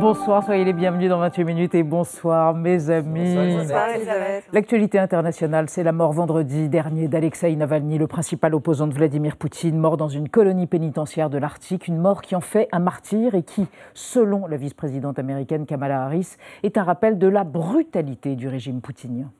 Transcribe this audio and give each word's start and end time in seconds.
Bonsoir, 0.00 0.42
soyez 0.42 0.64
les 0.64 0.72
bienvenus 0.72 1.10
dans 1.10 1.18
28 1.18 1.44
minutes 1.44 1.74
et 1.74 1.82
bonsoir 1.82 2.54
mes 2.54 2.88
amis. 2.88 3.34
Bonsoir 3.34 3.90
Elisabeth. 3.90 4.44
L'actualité 4.50 4.98
internationale, 4.98 5.68
c'est 5.68 5.82
la 5.82 5.92
mort 5.92 6.14
vendredi 6.14 6.70
dernier 6.70 7.06
d'Alexei 7.06 7.54
Navalny, 7.54 7.98
le 7.98 8.06
principal 8.06 8.54
opposant 8.54 8.86
de 8.86 8.94
Vladimir 8.94 9.36
Poutine, 9.36 9.76
mort 9.76 9.98
dans 9.98 10.08
une 10.08 10.30
colonie 10.30 10.66
pénitentiaire 10.66 11.28
de 11.28 11.36
l'Arctique, 11.36 11.86
une 11.86 11.98
mort 11.98 12.22
qui 12.22 12.34
en 12.34 12.40
fait 12.40 12.66
un 12.72 12.78
martyr 12.78 13.34
et 13.34 13.42
qui, 13.42 13.66
selon 13.92 14.46
la 14.46 14.56
vice-présidente 14.56 15.18
américaine 15.18 15.66
Kamala 15.66 16.04
Harris, 16.04 16.36
est 16.62 16.78
un 16.78 16.82
rappel 16.82 17.18
de 17.18 17.28
la 17.28 17.44
brutalité 17.44 18.36
du 18.36 18.48
régime 18.48 18.80
poutinien. 18.80 19.30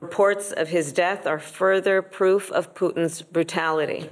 Reports 0.00 0.52
of 0.56 0.72
his 0.72 0.92
death 0.92 1.26
are 1.26 1.40
further 1.40 2.00
proof 2.00 2.52
of 2.52 2.72
Putin's 2.74 3.22
brutality. 3.22 4.08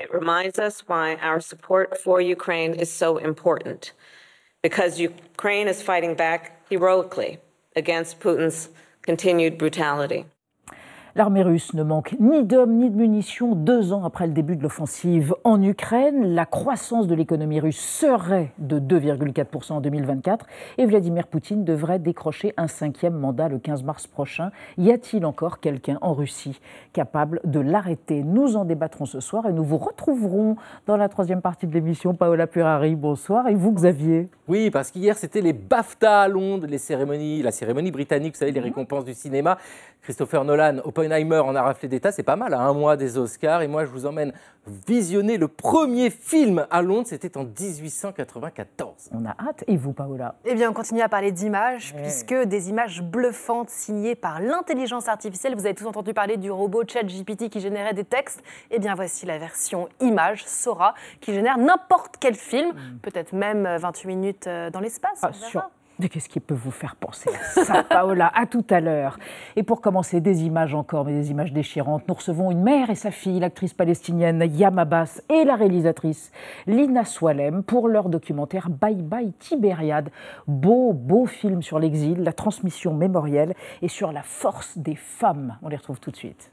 It 0.00 0.12
reminds 0.12 0.58
us 0.58 0.82
why 0.88 1.16
our 1.22 1.40
support 1.40 1.96
for 1.96 2.20
Ukraine 2.20 2.74
is 2.74 2.90
so 2.90 3.18
important. 3.18 3.92
Because 4.62 4.98
Ukraine 4.98 5.68
is 5.68 5.82
fighting 5.82 6.14
back 6.14 6.68
heroically 6.68 7.38
against 7.74 8.20
Putin's 8.20 8.68
continued 9.02 9.58
brutality. 9.58 10.26
L'armée 11.16 11.42
russe 11.42 11.72
ne 11.72 11.82
manque 11.82 12.14
ni 12.20 12.44
d'hommes 12.44 12.74
ni 12.76 12.90
de 12.90 12.94
munitions 12.94 13.54
deux 13.54 13.94
ans 13.94 14.04
après 14.04 14.26
le 14.26 14.34
début 14.34 14.54
de 14.54 14.62
l'offensive 14.62 15.34
en 15.44 15.62
Ukraine. 15.62 16.34
La 16.34 16.44
croissance 16.44 17.06
de 17.06 17.14
l'économie 17.14 17.58
russe 17.58 17.80
serait 17.80 18.52
de 18.58 18.78
2,4% 18.78 19.72
en 19.72 19.80
2024 19.80 20.44
et 20.76 20.84
Vladimir 20.84 21.26
Poutine 21.26 21.64
devrait 21.64 21.98
décrocher 22.00 22.52
un 22.58 22.68
cinquième 22.68 23.14
mandat 23.14 23.48
le 23.48 23.58
15 23.58 23.82
mars 23.82 24.06
prochain. 24.06 24.50
Y 24.76 24.90
a-t-il 24.92 25.24
encore 25.24 25.60
quelqu'un 25.60 25.96
en 26.02 26.12
Russie 26.12 26.60
capable 26.92 27.40
de 27.44 27.60
l'arrêter? 27.60 28.22
Nous 28.22 28.54
en 28.56 28.66
débattrons 28.66 29.06
ce 29.06 29.20
soir 29.20 29.46
et 29.48 29.54
nous 29.54 29.64
vous 29.64 29.78
retrouverons 29.78 30.56
dans 30.86 30.98
la 30.98 31.08
troisième 31.08 31.40
partie 31.40 31.66
de 31.66 31.72
l'émission. 31.72 32.12
Paola 32.12 32.46
Purari, 32.46 32.94
bonsoir. 32.94 33.48
Et 33.48 33.54
vous, 33.54 33.72
Xavier? 33.72 34.28
Oui, 34.48 34.68
parce 34.70 34.90
qu'hier, 34.90 35.16
c'était 35.16 35.40
les 35.40 35.54
BAFTA 35.54 36.20
à 36.20 36.28
Londres, 36.28 36.66
les 36.68 36.76
cérémonies, 36.76 37.40
la 37.40 37.52
cérémonie 37.52 37.90
britannique, 37.90 38.34
vous 38.34 38.40
savez, 38.40 38.52
les 38.52 38.60
Mhm. 38.60 38.66
récompenses 38.66 39.06
du 39.06 39.14
cinéma. 39.14 39.56
Christopher 40.06 40.44
Nolan, 40.44 40.78
Oppenheimer 40.84 41.40
en 41.40 41.56
a 41.56 41.62
raflé 41.62 41.88
d'état, 41.88 42.12
c'est 42.12 42.22
pas 42.22 42.36
mal, 42.36 42.54
à 42.54 42.60
un 42.60 42.72
mois 42.72 42.96
des 42.96 43.18
Oscars. 43.18 43.62
Et 43.62 43.66
moi, 43.66 43.84
je 43.84 43.90
vous 43.90 44.06
emmène 44.06 44.32
visionner 44.86 45.36
le 45.36 45.48
premier 45.48 46.10
film 46.10 46.64
à 46.70 46.80
Londres, 46.80 47.08
c'était 47.08 47.36
en 47.36 47.42
1894. 47.42 49.10
On 49.12 49.24
a 49.24 49.30
hâte. 49.30 49.64
Et 49.66 49.76
vous, 49.76 49.92
Paola? 49.92 50.36
Eh 50.44 50.54
bien, 50.54 50.70
on 50.70 50.72
continue 50.72 51.00
à 51.00 51.08
parler 51.08 51.32
d'images, 51.32 51.92
puisque 51.96 52.32
des 52.32 52.70
images 52.70 53.02
bluffantes 53.02 53.68
signées 53.68 54.14
par 54.14 54.40
l'intelligence 54.40 55.08
artificielle. 55.08 55.56
Vous 55.56 55.66
avez 55.66 55.74
tous 55.74 55.86
entendu 55.86 56.14
parler 56.14 56.36
du 56.36 56.52
robot 56.52 56.84
ChatGPT 56.86 57.48
qui 57.48 57.58
générait 57.58 57.92
des 57.92 58.04
textes. 58.04 58.44
Eh 58.70 58.78
bien, 58.78 58.94
voici 58.94 59.26
la 59.26 59.38
version 59.38 59.88
image, 59.98 60.46
Sora, 60.46 60.94
qui 61.20 61.34
génère 61.34 61.58
n'importe 61.58 62.14
quel 62.20 62.36
film, 62.36 62.74
peut-être 63.02 63.32
même 63.32 63.66
euh, 63.66 63.78
28 63.78 64.06
minutes 64.06 64.46
euh, 64.46 64.70
dans 64.70 64.78
l'espace. 64.78 65.18
Ah, 65.22 65.32
Mais 65.98 66.08
qu'est-ce 66.08 66.28
qui 66.28 66.40
peut 66.40 66.54
vous 66.54 66.70
faire 66.70 66.96
penser 66.96 67.30
à 67.30 67.64
ça, 67.64 67.82
Paola? 67.88 68.30
À 68.34 68.46
tout 68.46 68.64
à 68.70 68.80
l'heure. 68.80 69.18
Et 69.56 69.62
pour 69.62 69.80
commencer, 69.80 70.20
des 70.20 70.44
images 70.44 70.74
encore, 70.74 71.04
mais 71.04 71.12
des 71.12 71.30
images 71.30 71.52
déchirantes. 71.52 72.06
Nous 72.08 72.14
recevons 72.14 72.50
une 72.50 72.62
mère 72.62 72.90
et 72.90 72.94
sa 72.94 73.10
fille, 73.10 73.40
l'actrice 73.40 73.72
palestinienne 73.72 74.44
Yam 74.52 74.78
Abbas 74.78 75.22
et 75.30 75.44
la 75.44 75.56
réalisatrice 75.56 76.32
Lina 76.66 77.04
Swalem 77.04 77.62
pour 77.62 77.88
leur 77.88 78.08
documentaire 78.08 78.68
Bye 78.68 79.02
Bye 79.02 79.32
Tibériade. 79.38 80.10
Beau, 80.46 80.92
beau 80.92 81.26
film 81.26 81.62
sur 81.62 81.78
l'exil, 81.78 82.22
la 82.22 82.32
transmission 82.32 82.92
mémorielle 82.92 83.54
et 83.80 83.88
sur 83.88 84.12
la 84.12 84.22
force 84.22 84.76
des 84.76 84.96
femmes. 84.96 85.56
On 85.62 85.68
les 85.68 85.76
retrouve 85.76 86.00
tout 86.00 86.10
de 86.10 86.16
suite. 86.16 86.52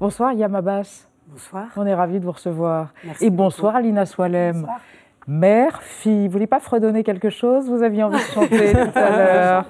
Bonsoir 0.00 0.32
Yam 0.32 0.54
Abbas. 0.54 1.06
Bonsoir. 1.28 1.68
On 1.76 1.86
est 1.86 1.94
ravis 1.94 2.20
de 2.20 2.24
vous 2.24 2.32
recevoir. 2.32 2.92
Merci 3.04 3.24
et 3.26 3.30
bonsoir 3.30 3.76
Alina 3.76 4.06
Swalem. 4.06 4.60
Bonsoir. 4.60 4.80
Mère, 5.28 5.82
fille, 5.82 6.26
vous 6.26 6.32
voulez 6.32 6.46
pas 6.46 6.60
fredonner 6.60 7.02
quelque 7.02 7.30
chose? 7.30 7.68
Vous 7.68 7.82
aviez 7.82 8.04
envie 8.04 8.16
de 8.16 8.22
chanter 8.22 8.72
tout 8.92 8.98
à 8.98 9.10
l'heure. 9.16 9.64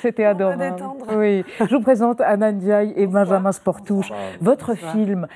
C'était 0.00 0.24
adorable. 0.24 0.58
détendre. 0.70 1.04
Oui. 1.16 1.44
Je 1.60 1.74
vous 1.76 1.82
présente 1.82 2.20
Anna 2.22 2.50
Ndiaye 2.52 2.94
et 2.96 3.06
Benjamin 3.06 3.52
Sportouche. 3.52 4.10
Votre 4.40 4.74
film, 4.74 5.26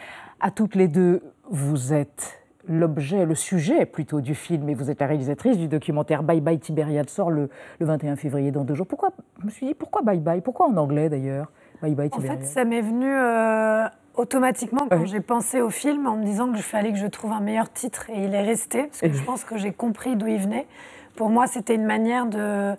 à 0.41 0.51
toutes 0.51 0.75
les 0.77 0.89
deux, 0.89 1.23
vous 1.51 1.93
êtes 1.93 2.41
l'objet, 2.67 3.27
le 3.27 3.35
sujet 3.35 3.85
plutôt 3.85 4.23
du 4.23 4.35
film, 4.35 4.69
et 4.71 4.75
vous 4.75 4.91
êtes 4.91 5.01
la 5.01 5.09
réalisatrice 5.09 5.59
du 5.59 5.69
documentaire 5.69 6.23
Bye 6.23 6.41
Bye 6.41 6.59
Tibériade 6.59 7.11
sort 7.11 7.31
le, 7.31 7.51
le 7.81 7.87
21 7.87 8.17
février 8.17 8.53
dans 8.53 8.65
deux 8.65 8.75
jours. 8.75 8.87
Pourquoi 8.87 9.11
Je 9.41 9.45
me 9.45 9.51
suis 9.51 9.67
dit 9.67 9.75
pourquoi 9.75 10.01
Bye 10.03 10.21
Bye? 10.21 10.41
Pourquoi 10.41 10.69
en 10.69 10.77
anglais 10.79 11.11
d'ailleurs 11.11 11.51
Bye 11.83 11.95
Bye 11.95 12.09
En 12.13 12.17
Tibériade? 12.17 12.41
fait, 12.41 12.47
ça 12.47 12.65
m'est 12.65 12.81
venu 12.81 13.13
euh, 13.13 13.85
automatiquement 14.15 14.87
quand 14.91 15.07
j'ai 15.07 15.21
pensé 15.21 15.61
au 15.61 15.71
film 15.71 16.07
en 16.07 16.17
me 16.17 16.25
disant 16.25 16.53
qu'il 16.53 16.63
fallait 16.63 16.93
que 16.93 16.99
je 16.99 17.07
trouve 17.07 17.33
un 17.33 17.41
meilleur 17.41 17.73
titre 17.73 18.11
et 18.11 18.25
il 18.25 18.35
est 18.35 18.43
resté 18.43 18.85
parce 18.85 19.01
que 19.01 19.13
je 19.13 19.19
oui. 19.19 19.25
pense 19.25 19.45
que 19.45 19.57
j'ai 19.57 19.73
compris 19.73 20.17
d'où 20.17 20.27
il 20.27 20.39
venait. 20.39 20.67
Pour 21.17 21.29
moi, 21.29 21.47
c'était 21.47 21.75
une 21.75 21.85
manière 21.85 22.27
de 22.27 22.75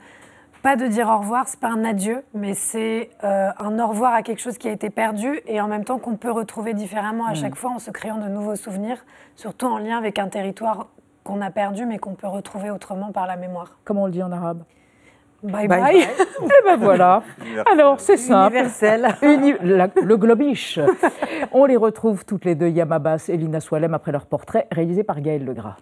pas 0.62 0.76
de 0.76 0.86
dire 0.86 1.08
au 1.08 1.18
revoir, 1.18 1.48
c'est 1.48 1.60
pas 1.60 1.70
un 1.70 1.84
adieu, 1.84 2.24
mais 2.36 2.54
c'est 2.54 3.10
euh, 3.24 3.50
un 3.58 3.80
au 3.80 3.88
revoir 3.88 4.14
à 4.14 4.22
quelque 4.22 4.42
chose 4.42 4.60
qui 4.60 4.68
a 4.68 4.72
été 4.72 4.92
perdu 4.92 5.42
et 5.48 5.60
en 5.60 5.68
même 5.68 5.84
temps 5.84 5.98
qu'on 5.98 6.18
peut 6.18 6.32
retrouver 6.32 6.74
différemment 6.76 7.26
à 7.26 7.34
chaque 7.34 7.56
fois 7.56 7.72
en 7.72 7.80
se 7.80 7.90
créant 7.90 8.18
de 8.18 8.28
nouveaux 8.28 8.56
souvenirs, 8.56 9.04
surtout 9.36 9.66
en 9.66 9.80
lien 9.80 9.98
avec 9.98 10.20
un 10.20 10.28
territoire 10.28 10.90
qu'on 11.24 11.42
a 11.42 11.50
perdu 11.50 11.86
mais 11.86 11.98
qu'on 11.98 12.14
peut 12.14 12.28
retrouver 12.28 12.70
autrement 12.70 13.12
par 13.12 13.26
la 13.26 13.38
mémoire. 13.38 13.80
Comment 13.86 14.04
on 14.04 14.06
le 14.06 14.12
dit 14.12 14.24
en 14.24 14.32
arabe? 14.32 14.64
Bye 15.44 15.68
bye. 15.68 16.08
Eh 16.44 16.66
ben 16.66 16.76
voilà. 16.78 17.24
Alors 17.72 18.00
c'est 18.00 18.18
simple. 18.18 18.54
Universel. 18.56 19.16
Uni- 19.22 19.54
la- 19.62 19.90
le 20.02 20.18
globiche. 20.18 20.80
On 21.52 21.66
les 21.66 21.78
retrouve 21.78 22.26
toutes 22.26 22.46
les 22.46 22.56
deux, 22.56 22.70
Yamabas 22.70 23.26
et 23.30 23.38
Lina 23.38 23.60
Swalem, 23.60 23.94
après 23.94 24.12
leur 24.12 24.26
portrait 24.26 24.68
réalisé 24.72 25.04
par 25.04 25.22
Gaël 25.22 25.44
Legras. 25.46 25.78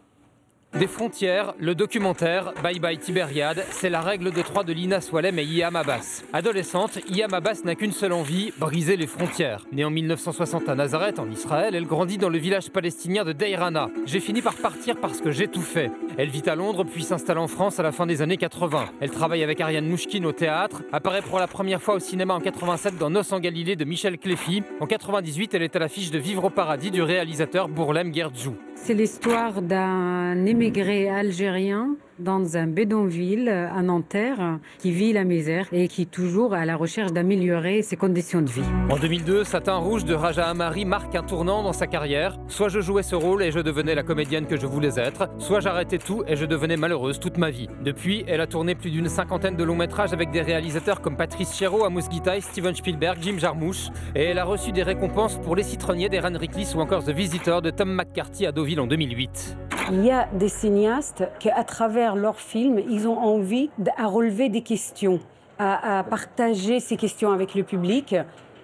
Des 0.77 0.85
frontières, 0.85 1.55
le 1.59 1.73
documentaire 1.73 2.53
Bye 2.61 2.79
Bye 2.79 2.99
Tibériade, 2.99 3.65
c'est 3.71 3.89
la 3.89 4.01
règle 4.01 4.31
de 4.31 4.41
trois 4.43 4.63
de 4.63 4.71
Lina 4.71 5.01
Swalem 5.01 5.39
et 5.39 5.43
Iyam 5.43 5.75
Abbas. 5.75 6.23
Adolescente, 6.31 6.99
Iyam 7.09 7.33
Abbas 7.33 7.61
n'a 7.65 7.73
qu'une 7.73 7.91
seule 7.91 8.13
envie, 8.13 8.53
briser 8.59 8.95
les 8.95 9.07
frontières. 9.07 9.65
Née 9.71 9.83
en 9.83 9.89
1960 9.89 10.69
à 10.69 10.75
Nazareth, 10.75 11.17
en 11.17 11.29
Israël, 11.29 11.73
elle 11.73 11.87
grandit 11.87 12.19
dans 12.19 12.29
le 12.29 12.37
village 12.37 12.69
palestinien 12.69 13.25
de 13.25 13.33
Deirana. 13.33 13.89
J'ai 14.05 14.19
fini 14.19 14.43
par 14.43 14.53
partir 14.53 14.95
parce 15.01 15.21
que 15.21 15.31
j'ai 15.31 15.47
tout 15.47 15.63
fait. 15.63 15.91
Elle 16.17 16.29
vit 16.29 16.47
à 16.47 16.53
Londres 16.53 16.85
puis 16.85 17.03
s'installe 17.03 17.39
en 17.39 17.47
France 17.47 17.79
à 17.79 17.83
la 17.83 17.91
fin 17.91 18.05
des 18.05 18.21
années 18.21 18.37
80. 18.37 18.85
Elle 19.01 19.11
travaille 19.11 19.43
avec 19.43 19.59
Ariane 19.59 19.87
Mouchkine 19.87 20.27
au 20.27 20.33
théâtre, 20.33 20.83
apparaît 20.93 21.23
pour 21.23 21.39
la 21.39 21.47
première 21.47 21.81
fois 21.81 21.95
au 21.95 21.99
cinéma 21.99 22.35
en 22.35 22.41
87 22.41 22.95
dans 22.97 23.09
Nos 23.09 23.33
en 23.33 23.39
Galilée 23.39 23.75
de 23.75 23.85
Michel 23.85 24.19
Cléfy. 24.19 24.61
En 24.79 24.85
98, 24.85 25.55
elle 25.55 25.63
est 25.63 25.75
à 25.75 25.79
l'affiche 25.79 26.11
de 26.11 26.19
Vivre 26.19 26.45
au 26.45 26.49
paradis 26.51 26.91
du 26.91 27.01
réalisateur 27.01 27.69
Bourlem 27.69 28.13
Gerdjou. 28.13 28.55
C'est 28.81 28.93
l'histoire 28.95 29.61
d'un 29.61 30.45
émigré 30.45 31.09
algérien 31.09 31.95
dans 32.19 32.57
un 32.57 32.67
bidonville 32.67 33.49
à 33.49 33.81
Nanterre 33.81 34.59
qui 34.77 34.91
vit 34.91 35.13
la 35.13 35.23
misère 35.23 35.67
et 35.71 35.87
qui 35.87 36.03
est 36.03 36.11
toujours 36.11 36.53
à 36.53 36.65
la 36.65 36.75
recherche 36.75 37.11
d'améliorer 37.11 37.81
ses 37.81 37.95
conditions 37.95 38.41
de 38.41 38.49
vie. 38.49 38.63
En 38.89 38.97
2002, 38.97 39.43
Satin 39.43 39.77
Rouge 39.77 40.05
de 40.05 40.13
Raja 40.13 40.47
Amari 40.47 40.85
marque 40.85 41.15
un 41.15 41.23
tournant 41.23 41.63
dans 41.63 41.73
sa 41.73 41.87
carrière. 41.87 42.37
Soit 42.47 42.69
je 42.69 42.81
jouais 42.81 43.03
ce 43.03 43.15
rôle 43.15 43.43
et 43.43 43.51
je 43.51 43.59
devenais 43.59 43.95
la 43.95 44.03
comédienne 44.03 44.45
que 44.45 44.57
je 44.57 44.67
voulais 44.67 44.99
être, 44.99 45.29
soit 45.37 45.59
j'arrêtais 45.59 45.97
tout 45.97 46.23
et 46.27 46.35
je 46.35 46.45
devenais 46.45 46.77
malheureuse 46.77 47.19
toute 47.19 47.37
ma 47.37 47.49
vie. 47.49 47.69
Depuis, 47.83 48.23
elle 48.27 48.41
a 48.41 48.47
tourné 48.47 48.75
plus 48.75 48.91
d'une 48.91 49.09
cinquantaine 49.09 49.55
de 49.55 49.63
longs 49.63 49.75
métrages 49.75 50.13
avec 50.13 50.31
des 50.31 50.41
réalisateurs 50.41 51.01
comme 51.01 51.15
Patrice 51.15 51.55
Chéreau, 51.55 51.85
Amos 51.85 52.09
Gitaï, 52.11 52.41
Steven 52.41 52.75
Spielberg, 52.75 53.17
Jim 53.21 53.37
Jarmusch. 53.37 53.89
Et 54.15 54.23
elle 54.23 54.39
a 54.39 54.45
reçu 54.45 54.71
des 54.71 54.83
récompenses 54.83 55.37
pour 55.37 55.55
Les 55.55 55.63
Citronniers 55.63 56.09
d'Eran 56.09 56.37
Rickless 56.37 56.75
ou 56.75 56.79
encore 56.79 57.03
The 57.03 57.11
Visitor 57.11 57.61
de 57.61 57.69
Tom 57.69 57.93
McCarthy 57.93 58.45
à 58.45 58.51
Deauville 58.51 58.79
en 58.79 58.87
2008. 58.87 59.57
Il 59.91 60.05
y 60.05 60.11
a 60.11 60.27
des 60.33 60.49
cinéastes 60.49 61.23
qui, 61.39 61.49
à 61.49 61.63
travers 61.63 62.08
leurs 62.15 62.39
films, 62.39 62.79
ils 62.89 63.07
ont 63.07 63.17
envie 63.17 63.69
à 63.97 64.07
relever 64.07 64.49
des 64.49 64.61
questions, 64.61 65.19
à, 65.57 65.99
à 65.99 66.03
partager 66.03 66.79
ces 66.79 66.97
questions 66.97 67.31
avec 67.31 67.55
le 67.55 67.63
public. 67.63 68.15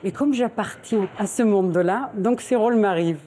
Et 0.04 0.12
comme 0.12 0.34
j'appartiens 0.34 1.08
à 1.18 1.26
ce 1.26 1.44
monde-là, 1.44 2.12
donc 2.16 2.42
ces 2.42 2.56
rôles 2.56 2.76
m'arrivent. 2.76 3.22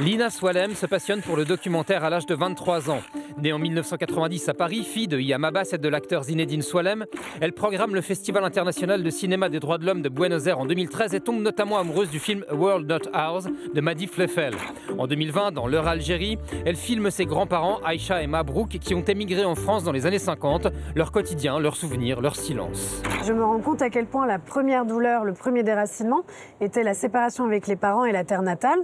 Lina 0.00 0.30
Swalem 0.30 0.76
se 0.76 0.86
passionne 0.86 1.22
pour 1.22 1.36
le 1.36 1.44
documentaire 1.44 2.04
à 2.04 2.10
l'âge 2.10 2.24
de 2.24 2.36
23 2.36 2.88
ans. 2.88 3.00
Née 3.42 3.52
en 3.52 3.58
1990 3.58 4.48
à 4.48 4.54
Paris, 4.54 4.84
fille 4.84 5.08
de 5.08 5.18
Yam 5.18 5.44
Abbas 5.44 5.70
et 5.72 5.78
de 5.78 5.88
l'acteur 5.88 6.22
Zinedine 6.22 6.62
Swalem, 6.62 7.04
elle 7.40 7.52
programme 7.52 7.96
le 7.96 8.00
Festival 8.00 8.44
international 8.44 9.02
de 9.02 9.10
cinéma 9.10 9.48
des 9.48 9.58
droits 9.58 9.76
de 9.78 9.84
l'homme 9.84 10.00
de 10.00 10.08
Buenos 10.08 10.46
Aires 10.46 10.60
en 10.60 10.66
2013 10.66 11.14
et 11.14 11.20
tombe 11.20 11.42
notamment 11.42 11.78
amoureuse 11.78 12.10
du 12.10 12.20
film 12.20 12.44
World 12.52 12.88
Not 12.88 13.10
Ours 13.12 13.48
de 13.74 13.80
Madi 13.80 14.06
Fleffel. 14.06 14.54
En 14.98 15.08
2020, 15.08 15.50
dans 15.50 15.66
L'heure 15.66 15.88
Algérie, 15.88 16.38
elle 16.64 16.76
filme 16.76 17.10
ses 17.10 17.26
grands-parents 17.26 17.80
Aïcha 17.84 18.22
et 18.22 18.28
Mabrouk 18.28 18.68
qui 18.68 18.94
ont 18.94 19.04
émigré 19.04 19.44
en 19.44 19.56
France 19.56 19.82
dans 19.82 19.92
les 19.92 20.06
années 20.06 20.20
50, 20.20 20.68
leur 20.94 21.10
quotidien, 21.10 21.58
leurs 21.58 21.76
souvenirs, 21.76 22.20
leur 22.20 22.36
silence. 22.36 23.02
Je 23.24 23.32
me 23.32 23.44
rends 23.44 23.60
compte 23.60 23.82
à 23.82 23.90
quel 23.90 24.06
point 24.06 24.26
la 24.26 24.38
première 24.38 24.86
douleur, 24.86 25.24
le 25.24 25.32
premier 25.32 25.64
déracinement, 25.64 26.22
était 26.60 26.84
la 26.84 26.94
séparation 26.94 27.44
avec 27.44 27.66
les 27.66 27.76
parents 27.76 28.04
et 28.04 28.12
la 28.12 28.22
terre 28.22 28.42
natale. 28.42 28.78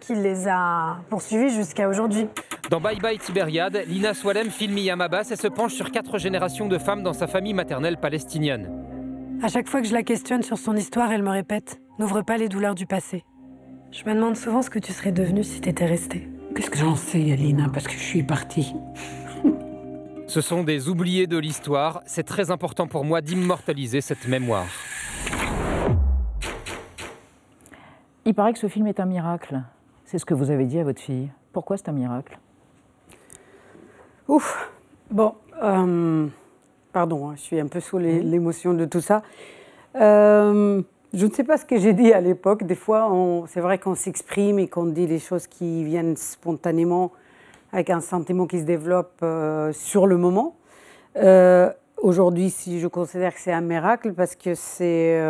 Qui 0.00 0.14
les 0.14 0.48
a 0.48 0.98
poursuivis 1.08 1.50
jusqu'à 1.54 1.88
aujourd'hui. 1.88 2.28
Dans 2.70 2.80
Bye 2.80 2.98
Bye 3.00 3.18
Tibériade, 3.18 3.82
Lina 3.86 4.14
Swalem 4.14 4.50
filme 4.50 4.78
Yam 4.78 5.00
Abbas 5.00 5.28
et 5.30 5.36
se 5.36 5.46
penche 5.46 5.74
sur 5.74 5.90
quatre 5.90 6.18
générations 6.18 6.66
de 6.66 6.78
femmes 6.78 7.02
dans 7.02 7.12
sa 7.12 7.26
famille 7.26 7.54
maternelle 7.54 7.96
palestinienne. 7.96 8.70
À 9.42 9.48
chaque 9.48 9.68
fois 9.68 9.82
que 9.82 9.86
je 9.86 9.92
la 9.92 10.02
questionne 10.02 10.42
sur 10.42 10.58
son 10.58 10.74
histoire, 10.76 11.12
elle 11.12 11.22
me 11.22 11.30
répète 11.30 11.80
N'ouvre 11.98 12.22
pas 12.22 12.36
les 12.36 12.48
douleurs 12.48 12.74
du 12.74 12.86
passé. 12.86 13.24
Je 13.90 14.04
me 14.04 14.14
demande 14.14 14.36
souvent 14.36 14.62
ce 14.62 14.70
que 14.70 14.78
tu 14.78 14.92
serais 14.92 15.12
devenue 15.12 15.44
si 15.44 15.60
t'étais 15.60 15.86
restée. 15.86 16.28
Qu'est-ce 16.54 16.70
que 16.70 16.78
j'en 16.78 16.96
sais, 16.96 17.18
Lina, 17.18 17.68
parce 17.72 17.86
que 17.86 17.92
je 17.92 18.02
suis 18.02 18.22
partie. 18.22 18.74
Ce 20.26 20.40
sont 20.40 20.64
des 20.64 20.88
oubliés 20.88 21.26
de 21.26 21.38
l'histoire. 21.38 22.02
C'est 22.06 22.24
très 22.24 22.50
important 22.50 22.88
pour 22.88 23.04
moi 23.04 23.20
d'immortaliser 23.20 24.00
cette 24.00 24.26
mémoire. 24.26 24.66
Il 28.24 28.34
paraît 28.34 28.52
que 28.52 28.58
ce 28.58 28.66
film 28.68 28.88
est 28.88 28.98
un 28.98 29.06
miracle. 29.06 29.62
C'est 30.06 30.18
ce 30.18 30.24
que 30.24 30.34
vous 30.34 30.52
avez 30.52 30.66
dit 30.66 30.78
à 30.78 30.84
votre 30.84 31.00
fille. 31.00 31.30
Pourquoi 31.52 31.76
c'est 31.76 31.88
un 31.88 31.92
miracle? 31.92 32.38
Ouf. 34.28 34.70
Bon, 35.10 35.34
euh, 35.60 36.28
pardon, 36.92 37.28
hein, 37.28 37.34
je 37.34 37.40
suis 37.40 37.58
un 37.58 37.66
peu 37.66 37.80
sous 37.80 37.98
l'émotion 37.98 38.72
de 38.72 38.84
tout 38.84 39.00
ça. 39.00 39.22
Euh, 39.96 40.80
je 41.12 41.26
ne 41.26 41.30
sais 41.32 41.42
pas 41.42 41.56
ce 41.56 41.64
que 41.64 41.78
j'ai 41.78 41.92
dit 41.92 42.12
à 42.12 42.20
l'époque. 42.20 42.62
Des 42.62 42.76
fois, 42.76 43.10
c'est 43.48 43.60
vrai 43.60 43.78
qu'on 43.78 43.96
s'exprime 43.96 44.60
et 44.60 44.68
qu'on 44.68 44.86
dit 44.86 45.08
les 45.08 45.18
choses 45.18 45.48
qui 45.48 45.82
viennent 45.82 46.16
spontanément 46.16 47.10
avec 47.72 47.90
un 47.90 48.00
sentiment 48.00 48.46
qui 48.46 48.60
se 48.60 48.64
développe 48.64 49.18
euh, 49.24 49.72
sur 49.72 50.06
le 50.06 50.16
moment. 50.16 50.54
Aujourd'hui, 52.00 52.50
si 52.50 52.78
je 52.78 52.86
considère 52.86 53.34
que 53.34 53.40
c'est 53.40 53.52
un 53.52 53.60
miracle 53.60 54.12
parce 54.12 54.36
que 54.36 54.54
c'est 54.54 55.20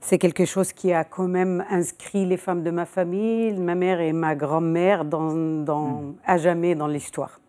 c'est 0.00 0.18
quelque 0.18 0.44
chose 0.44 0.72
qui 0.72 0.92
a 0.92 1.04
quand 1.04 1.28
même 1.28 1.64
inscrit 1.70 2.24
les 2.24 2.36
femmes 2.36 2.62
de 2.62 2.70
ma 2.70 2.86
famille, 2.86 3.52
ma 3.54 3.74
mère 3.74 4.00
et 4.00 4.12
ma 4.12 4.34
grand-mère, 4.34 5.04
dans, 5.04 5.34
dans- 5.62 6.14
à 6.26 6.38
jamais 6.38 6.74
dans 6.74 6.86
l'histoire. 6.86 7.40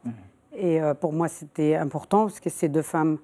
Et 0.56 0.81
euh, 0.81 0.94
pour 0.94 1.13
moi, 1.13 1.27
c'était 1.30 1.75
important 1.75 2.24
parce 2.25 2.39
que 2.42 2.50
c'est 2.50 2.68
deux 2.69 2.81
femmes 2.81 3.18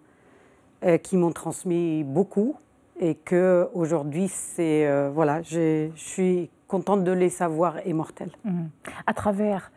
euh, 0.85 0.97
qui 0.97 1.17
m'ont 1.17 1.31
transmis 1.33 2.03
beaucoup 2.05 2.55
et 2.99 3.15
que 3.15 3.67
aujourd'hui, 3.73 4.27
c'est 4.29 4.87
euh, 4.87 5.09
voilà, 5.13 5.41
je 5.41 5.89
suis 5.95 6.49
contente 6.67 7.03
de 7.03 7.11
les 7.11 7.29
savoir 7.29 7.85
immortelles. 7.85 8.31
À 9.05 9.13
travers 9.13 9.71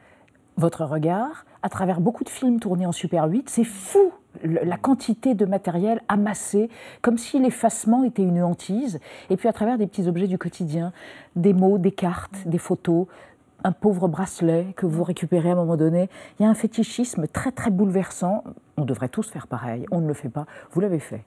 votre 0.56 0.84
regard, 0.84 1.44
à 1.62 1.68
travers 1.68 2.00
beaucoup 2.00 2.22
de 2.24 2.28
films 2.28 2.60
tournés 2.60 2.86
en 2.86 2.92
Super 2.92 3.24
8, 3.26 3.48
c'est 3.50 3.64
fou 3.64 4.12
la 4.44 4.76
quantité 4.76 5.34
de 5.34 5.44
matériel 5.44 6.00
amassé, 6.08 6.70
comme 7.02 7.18
si 7.18 7.38
l'effacement 7.38 8.04
était 8.04 8.22
une 8.22 8.42
hantise. 8.42 9.00
Et 9.28 9.36
puis 9.36 9.48
à 9.48 9.52
travers 9.52 9.78
des 9.78 9.86
petits 9.86 10.06
objets 10.08 10.26
du 10.28 10.38
quotidien, 10.38 10.92
des 11.36 11.52
mots, 11.52 11.78
des 11.78 11.92
cartes, 11.92 12.46
des 12.46 12.58
photos, 12.58 13.06
un 13.64 13.72
pauvre 13.72 14.08
bracelet 14.08 14.68
que 14.76 14.86
vous 14.86 15.04
récupérez 15.04 15.50
à 15.50 15.52
un 15.52 15.56
moment 15.56 15.76
donné. 15.76 16.08
Il 16.38 16.44
y 16.44 16.46
a 16.46 16.48
un 16.48 16.54
fétichisme 16.54 17.26
très 17.26 17.52
très 17.52 17.70
bouleversant. 17.70 18.44
On 18.76 18.84
devrait 18.84 19.08
tous 19.08 19.28
faire 19.30 19.46
pareil. 19.46 19.84
On 19.90 20.00
ne 20.00 20.08
le 20.08 20.14
fait 20.14 20.30
pas. 20.30 20.46
Vous 20.72 20.80
l'avez 20.80 21.00
fait. 21.00 21.24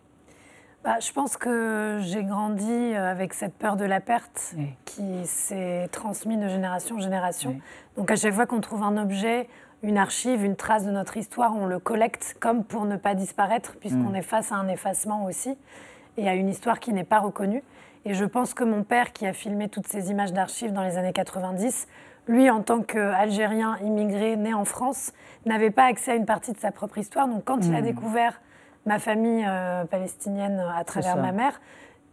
Bah, 0.84 1.00
je 1.00 1.14
pense 1.14 1.38
que 1.38 2.00
j'ai 2.02 2.24
grandi 2.26 2.70
euh, 2.70 3.10
avec 3.10 3.34
cette 3.34 3.54
peur 3.54 3.78
de 3.78 3.86
la 3.86 4.02
perte 4.02 4.54
Oui. 4.58 4.68
qui 4.84 5.26
s'est 5.26 5.88
transmise 5.94 6.38
de 6.40 6.50
génération 6.50 6.98
en 6.98 7.00
génération. 7.00 7.52
Oui. 7.52 7.62
Donc 7.96 8.12
à 8.12 8.18
chaque 8.18 8.34
fois 8.34 8.46
qu'on 8.46 8.60
trouve 8.60 8.84
un 8.84 9.02
objet, 9.02 9.48
une 9.84 9.98
archive, 9.98 10.44
une 10.44 10.56
trace 10.56 10.86
de 10.86 10.92
notre 10.92 11.18
histoire, 11.18 11.56
on 11.56 11.66
le 11.66 11.78
collecte 11.78 12.36
comme 12.40 12.64
pour 12.64 12.86
ne 12.86 12.96
pas 12.96 13.14
disparaître, 13.16 13.76
puisqu'on 13.80 14.12
Mm. 14.12 14.16
est 14.16 14.22
face 14.22 14.52
à 14.52 14.56
un 14.56 14.68
effacement 14.70 15.26
aussi 15.26 15.56
et 16.18 16.28
à 16.30 16.34
une 16.36 16.48
histoire 16.50 16.80
qui 16.80 16.94
n'est 16.94 17.04
pas 17.04 17.20
reconnue. 17.20 17.64
Et 18.06 18.14
je 18.14 18.26
pense 18.26 18.54
que 18.54 18.64
mon 18.64 18.84
père, 18.84 19.14
qui 19.14 19.26
a 19.28 19.34
filmé 19.34 19.70
toutes 19.70 19.88
ces 19.88 20.10
images 20.12 20.34
d'archives 20.34 20.74
dans 20.74 20.84
les 20.84 20.98
années 20.98 21.14
90, 21.14 21.88
lui, 22.28 22.50
en 22.50 22.62
tant 22.62 22.82
qu'Algérien 22.82 23.78
immigré 23.84 24.38
né 24.38 24.54
en 24.54 24.66
France, 24.66 25.12
n'avait 25.46 25.72
pas 25.72 25.86
accès 25.86 26.12
à 26.12 26.16
une 26.16 26.26
partie 26.26 26.54
de 26.54 26.58
sa 26.60 26.72
propre 26.72 26.98
histoire. 26.98 27.28
Donc 27.28 27.44
quand 27.44 27.60
il 27.66 27.76
a 27.76 27.82
Mm. 27.82 27.86
découvert 27.86 28.42
ma 28.86 29.00
famille 29.00 29.46
euh, 29.48 29.84
palestinienne 29.86 30.64
à 30.78 30.84
travers 30.86 31.18
ma 31.18 31.32
mère, 31.34 31.60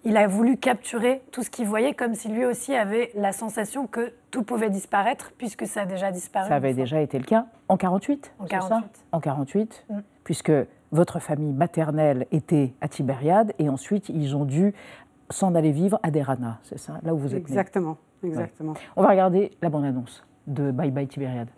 il 0.03 0.17
a 0.17 0.27
voulu 0.27 0.57
capturer 0.57 1.21
tout 1.31 1.41
ce 1.41 1.49
qu'il 1.49 1.65
voyait 1.67 1.93
comme 1.95 2.13
si 2.13 2.27
lui 2.27 2.45
aussi 2.45 2.75
avait 2.75 3.11
la 3.15 3.31
sensation 3.31 3.87
que 3.87 4.13
tout 4.29 4.43
pouvait 4.43 4.69
disparaître 4.69 5.31
puisque 5.37 5.65
ça 5.65 5.81
a 5.81 5.85
déjà 5.85 6.11
disparu. 6.11 6.47
Ça 6.47 6.55
avait 6.55 6.69
une 6.69 6.75
fois. 6.75 6.83
déjà 6.83 7.01
été 7.01 7.17
le 7.17 7.23
cas 7.25 7.45
en 7.69 7.77
48 7.77 8.33
En 8.39 8.43
c'est 8.45 8.53
ça 8.53 8.59
48. 8.69 9.05
En 9.11 9.19
48, 9.19 9.85
Mm. 9.89 9.99
puisque 10.23 10.51
votre 10.91 11.19
famille 11.19 11.53
maternelle 11.53 12.27
était 12.31 12.73
à 12.81 12.87
Tibériade 12.87 13.53
et 13.57 13.67
ensuite 13.69 14.09
ils 14.09 14.35
ont 14.35 14.45
dû 14.45 14.73
s'en 15.31 15.55
aller 15.55 15.71
vivre 15.71 15.99
à 16.03 16.11
Derana, 16.11 16.59
c'est 16.63 16.77
ça 16.77 16.99
Là 17.03 17.13
où 17.15 17.17
vous 17.17 17.27
êtes 17.33 17.43
né. 17.43 17.49
Exactement, 17.49 17.97
exactement. 18.23 18.75
On 18.95 19.01
va 19.01 19.09
regarder 19.09 19.51
la 19.63 19.69
bande-annonce 19.69 20.23
de 20.45 20.69
Bye 20.71 20.91
Bye 20.91 21.07
Tibériade. 21.07 21.49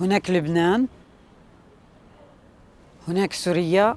هناك 0.00 0.30
لبنان 0.30 0.86
هناك 3.08 3.32
سوريا 3.32 3.96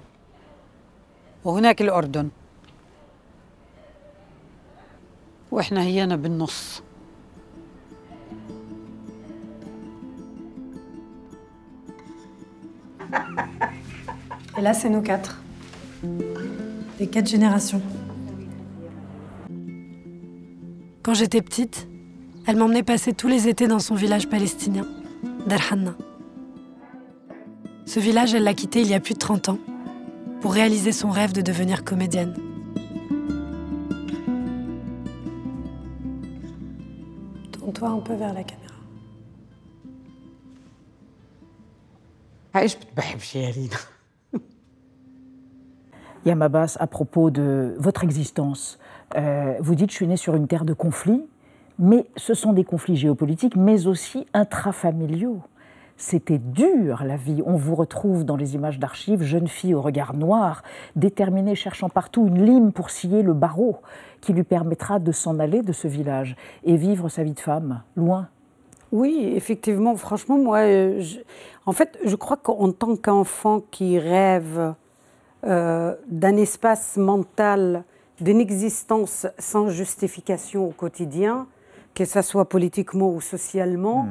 وهناك 1.46 1.82
الأردن 1.82 2.30
وإحنا 5.52 5.82
هينا 5.82 6.16
بالنص 6.16 6.82
Et 14.58 14.62
là, 14.62 14.74
c'est 14.74 14.90
nous 14.90 15.04
quatre. 15.04 15.40
Les 17.00 17.08
quatre 17.08 17.28
générations. 17.28 17.82
Quand 21.04 21.14
j'étais 21.14 21.44
petite, 21.44 21.88
elle 22.48 22.56
m'emmenait 22.56 22.82
passer 22.82 23.14
tous 23.14 23.28
les 23.28 23.48
étés 23.48 23.68
dans 23.68 23.80
son 23.80 23.94
village 23.94 24.28
palestinien, 24.30 24.88
Darhanna. 25.46 25.96
Ce 27.86 28.00
village, 28.00 28.34
elle 28.34 28.44
l'a 28.44 28.56
quitté 28.56 28.82
il 28.82 28.88
y 28.88 28.96
a 28.96 29.00
plus 29.00 29.14
de 29.14 29.20
30 29.20 29.50
ans 29.50 29.60
pour 30.42 30.54
réaliser 30.54 30.92
son 30.92 31.12
rêve 31.12 31.34
de 31.34 31.42
devenir 31.42 31.84
comédienne. 31.84 32.34
Un 37.85 37.99
peu 37.99 38.15
vers 38.15 38.33
la 38.33 38.45
caméra. 38.45 38.75
Yamabas, 46.25 46.77
à 46.79 46.87
propos 46.87 47.31
de 47.31 47.75
votre 47.79 48.05
existence, 48.05 48.79
euh, 49.17 49.57
vous 49.61 49.75
dites 49.75 49.89
que 49.89 49.93
je 49.93 49.97
suis 49.97 50.07
né 50.07 50.17
sur 50.17 50.37
une 50.37 50.47
terre 50.47 50.65
de 50.65 50.75
conflits, 50.75 51.27
mais 51.81 52.07
ce 52.17 52.35
sont 52.35 52.53
des 52.53 52.63
conflits 52.63 52.97
géopolitiques, 52.97 53.57
mais 53.57 53.89
aussi 53.89 54.27
intrafamiliaux. 54.33 55.43
C'était 56.05 56.39
dur 56.39 57.05
la 57.05 57.15
vie. 57.15 57.45
On 57.47 57.55
vous 57.55 57.77
retrouve 57.77 58.25
dans 58.25 58.35
les 58.35 58.57
images 58.57 58.81
d'archives, 58.81 59.23
jeune 59.23 59.47
fille 59.47 59.73
au 59.73 59.81
regard 59.81 60.17
noir, 60.17 60.65
déterminée, 60.97 61.55
cherchant 61.55 61.89
partout 61.89 62.27
une 62.27 62.45
lime 62.45 62.73
pour 62.73 62.91
scier 62.91 63.23
le 63.23 63.35
barreau 63.35 63.77
qui 64.21 64.33
lui 64.33 64.43
permettra 64.43 64.99
de 64.99 65.13
s'en 65.13 65.39
aller 65.39 65.63
de 65.63 65.73
ce 65.73 65.87
village 65.87 66.35
et 66.65 66.75
vivre 66.75 67.09
sa 67.09 67.23
vie 67.23 67.35
de 67.35 67.39
femme, 67.41 67.83
loin. 67.95 68.27
Oui, 68.91 69.33
effectivement, 69.37 69.95
franchement, 69.95 70.39
moi, 70.39 70.59
euh, 70.59 71.01
je- 71.01 71.21
en 71.67 71.73
fait, 71.73 71.97
je 72.05 72.17
crois 72.17 72.37
qu'en 72.37 72.73
tant 72.73 72.97
qu'enfant 72.97 73.61
qui 73.71 74.01
rêve 74.01 74.75
euh, 75.45 75.95
d'un 76.09 76.37
espace 76.37 76.97
mental, 76.97 77.85
d'une 78.21 78.41
existence 78.41 79.29
sans 79.39 79.69
justification 79.69 80.67
au 80.67 80.73
quotidien, 80.73 81.47
que 81.95 82.05
ce 82.05 82.23
soit 82.23 82.49
politiquement 82.49 83.11
ou 83.11 83.21
socialement, 83.21 84.09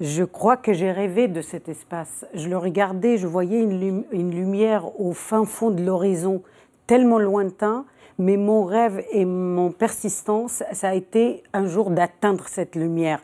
je 0.00 0.24
crois 0.24 0.56
que 0.56 0.72
j'ai 0.72 0.90
rêvé 0.92 1.28
de 1.28 1.40
cet 1.40 1.68
espace. 1.68 2.26
Je 2.34 2.48
le 2.48 2.58
regardais, 2.58 3.16
je 3.16 3.26
voyais 3.26 3.60
une, 3.62 3.80
lum- 3.80 4.04
une 4.12 4.30
lumière 4.30 5.00
au 5.00 5.12
fin 5.12 5.44
fond 5.44 5.70
de 5.70 5.82
l'horizon, 5.82 6.42
tellement 6.86 7.18
lointain, 7.18 7.84
mais 8.18 8.36
mon 8.36 8.64
rêve 8.64 9.02
et 9.12 9.24
mon 9.24 9.70
persistance, 9.70 10.62
ça 10.72 10.90
a 10.90 10.94
été 10.94 11.42
un 11.52 11.66
jour 11.66 11.90
d'atteindre 11.90 12.44
cette 12.48 12.76
lumière. 12.76 13.20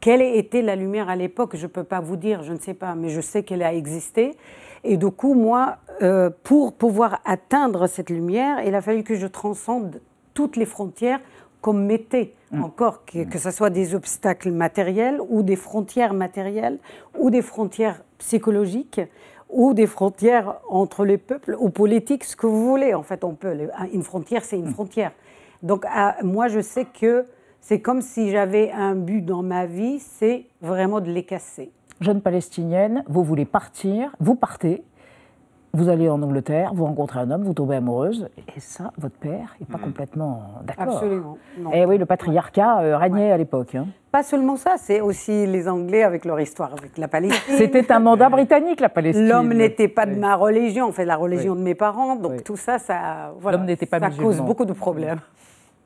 Quelle 0.00 0.22
était 0.22 0.62
la 0.62 0.74
lumière 0.74 1.08
à 1.08 1.16
l'époque 1.16 1.54
Je 1.56 1.62
ne 1.62 1.68
peux 1.68 1.84
pas 1.84 2.00
vous 2.00 2.16
dire, 2.16 2.42
je 2.42 2.52
ne 2.52 2.58
sais 2.58 2.74
pas, 2.74 2.94
mais 2.94 3.08
je 3.08 3.20
sais 3.20 3.44
qu'elle 3.44 3.62
a 3.62 3.72
existé. 3.72 4.36
Et 4.82 4.96
du 4.96 5.10
coup, 5.10 5.34
moi, 5.34 5.76
euh, 6.02 6.28
pour 6.42 6.72
pouvoir 6.72 7.20
atteindre 7.24 7.86
cette 7.86 8.10
lumière, 8.10 8.64
il 8.66 8.74
a 8.74 8.80
fallu 8.80 9.04
que 9.04 9.14
je 9.14 9.28
transcende 9.28 10.00
toutes 10.34 10.56
les 10.56 10.66
frontières 10.66 11.20
qu'on 11.62 11.72
mettait 11.72 12.34
encore, 12.60 13.06
que, 13.06 13.24
que 13.24 13.38
ce 13.38 13.50
soit 13.50 13.70
des 13.70 13.94
obstacles 13.94 14.50
matériels 14.50 15.18
ou 15.30 15.42
des 15.42 15.56
frontières 15.56 16.12
matérielles 16.12 16.78
ou 17.18 17.30
des 17.30 17.40
frontières 17.40 18.02
psychologiques 18.18 19.00
ou 19.48 19.72
des 19.72 19.86
frontières 19.86 20.56
entre 20.68 21.04
les 21.06 21.18
peuples 21.18 21.56
ou 21.58 21.70
politiques, 21.70 22.24
ce 22.24 22.36
que 22.36 22.46
vous 22.46 22.66
voulez. 22.68 22.92
En 22.94 23.02
fait, 23.02 23.24
on 23.24 23.34
peut. 23.34 23.56
Une 23.92 24.02
frontière, 24.02 24.44
c'est 24.44 24.58
une 24.58 24.68
frontière. 24.72 25.12
Donc, 25.62 25.84
à- 25.88 26.16
moi, 26.22 26.48
je 26.48 26.60
sais 26.60 26.84
que 26.86 27.24
c'est 27.60 27.80
comme 27.80 28.02
si 28.02 28.30
j'avais 28.30 28.70
un 28.72 28.94
but 28.94 29.22
dans 29.22 29.42
ma 29.42 29.64
vie, 29.66 29.98
c'est 30.00 30.46
vraiment 30.60 31.00
de 31.00 31.10
les 31.10 31.22
casser. 31.22 31.70
Jeune 32.00 32.20
palestinienne, 32.20 33.04
vous 33.08 33.22
voulez 33.22 33.44
partir, 33.44 34.10
vous 34.18 34.34
partez, 34.34 34.82
vous 35.74 35.88
allez 35.88 36.08
en 36.10 36.20
Angleterre, 36.22 36.72
vous 36.74 36.84
rencontrez 36.84 37.20
un 37.20 37.30
homme, 37.30 37.44
vous 37.44 37.54
tombez 37.54 37.76
amoureuse, 37.76 38.28
et 38.54 38.60
ça, 38.60 38.92
votre 38.98 39.16
père 39.16 39.56
n'est 39.58 39.66
pas 39.66 39.78
complètement 39.78 40.42
d'accord. 40.64 40.96
Absolument. 40.96 41.38
non. 41.58 41.70
Eh 41.72 41.86
oui, 41.86 41.96
le 41.96 42.04
patriarcat 42.04 42.80
euh, 42.80 42.96
régnait 42.98 43.32
à 43.32 43.38
l'époque. 43.38 43.74
hein. 43.74 43.86
Pas 44.10 44.22
seulement 44.22 44.56
ça, 44.56 44.74
c'est 44.76 45.00
aussi 45.00 45.46
les 45.46 45.68
Anglais 45.68 46.02
avec 46.02 46.26
leur 46.26 46.38
histoire 46.38 46.72
avec 46.78 46.98
la 46.98 47.08
Palestine. 47.08 47.56
C'était 47.56 47.90
un 47.90 48.00
mandat 48.00 48.28
britannique, 48.28 48.80
la 48.80 48.90
Palestine. 48.90 49.26
L'homme 49.26 49.54
n'était 49.54 49.88
pas 49.88 50.04
de 50.04 50.14
ma 50.14 50.36
religion, 50.36 50.86
en 50.86 50.92
fait, 50.92 51.06
la 51.06 51.16
religion 51.16 51.52
Oui. 51.54 51.58
de 51.60 51.64
mes 51.64 51.74
parents. 51.74 52.16
Donc 52.16 52.32
Oui. 52.32 52.42
tout 52.42 52.56
ça, 52.56 52.78
ça, 52.78 53.32
voilà, 53.40 53.56
L'homme 53.56 53.66
n'était 53.66 53.86
pas 53.86 53.98
ça 54.00 54.08
musulman. 54.08 54.28
cause 54.28 54.40
beaucoup 54.42 54.66
de 54.66 54.74
problèmes. 54.74 55.20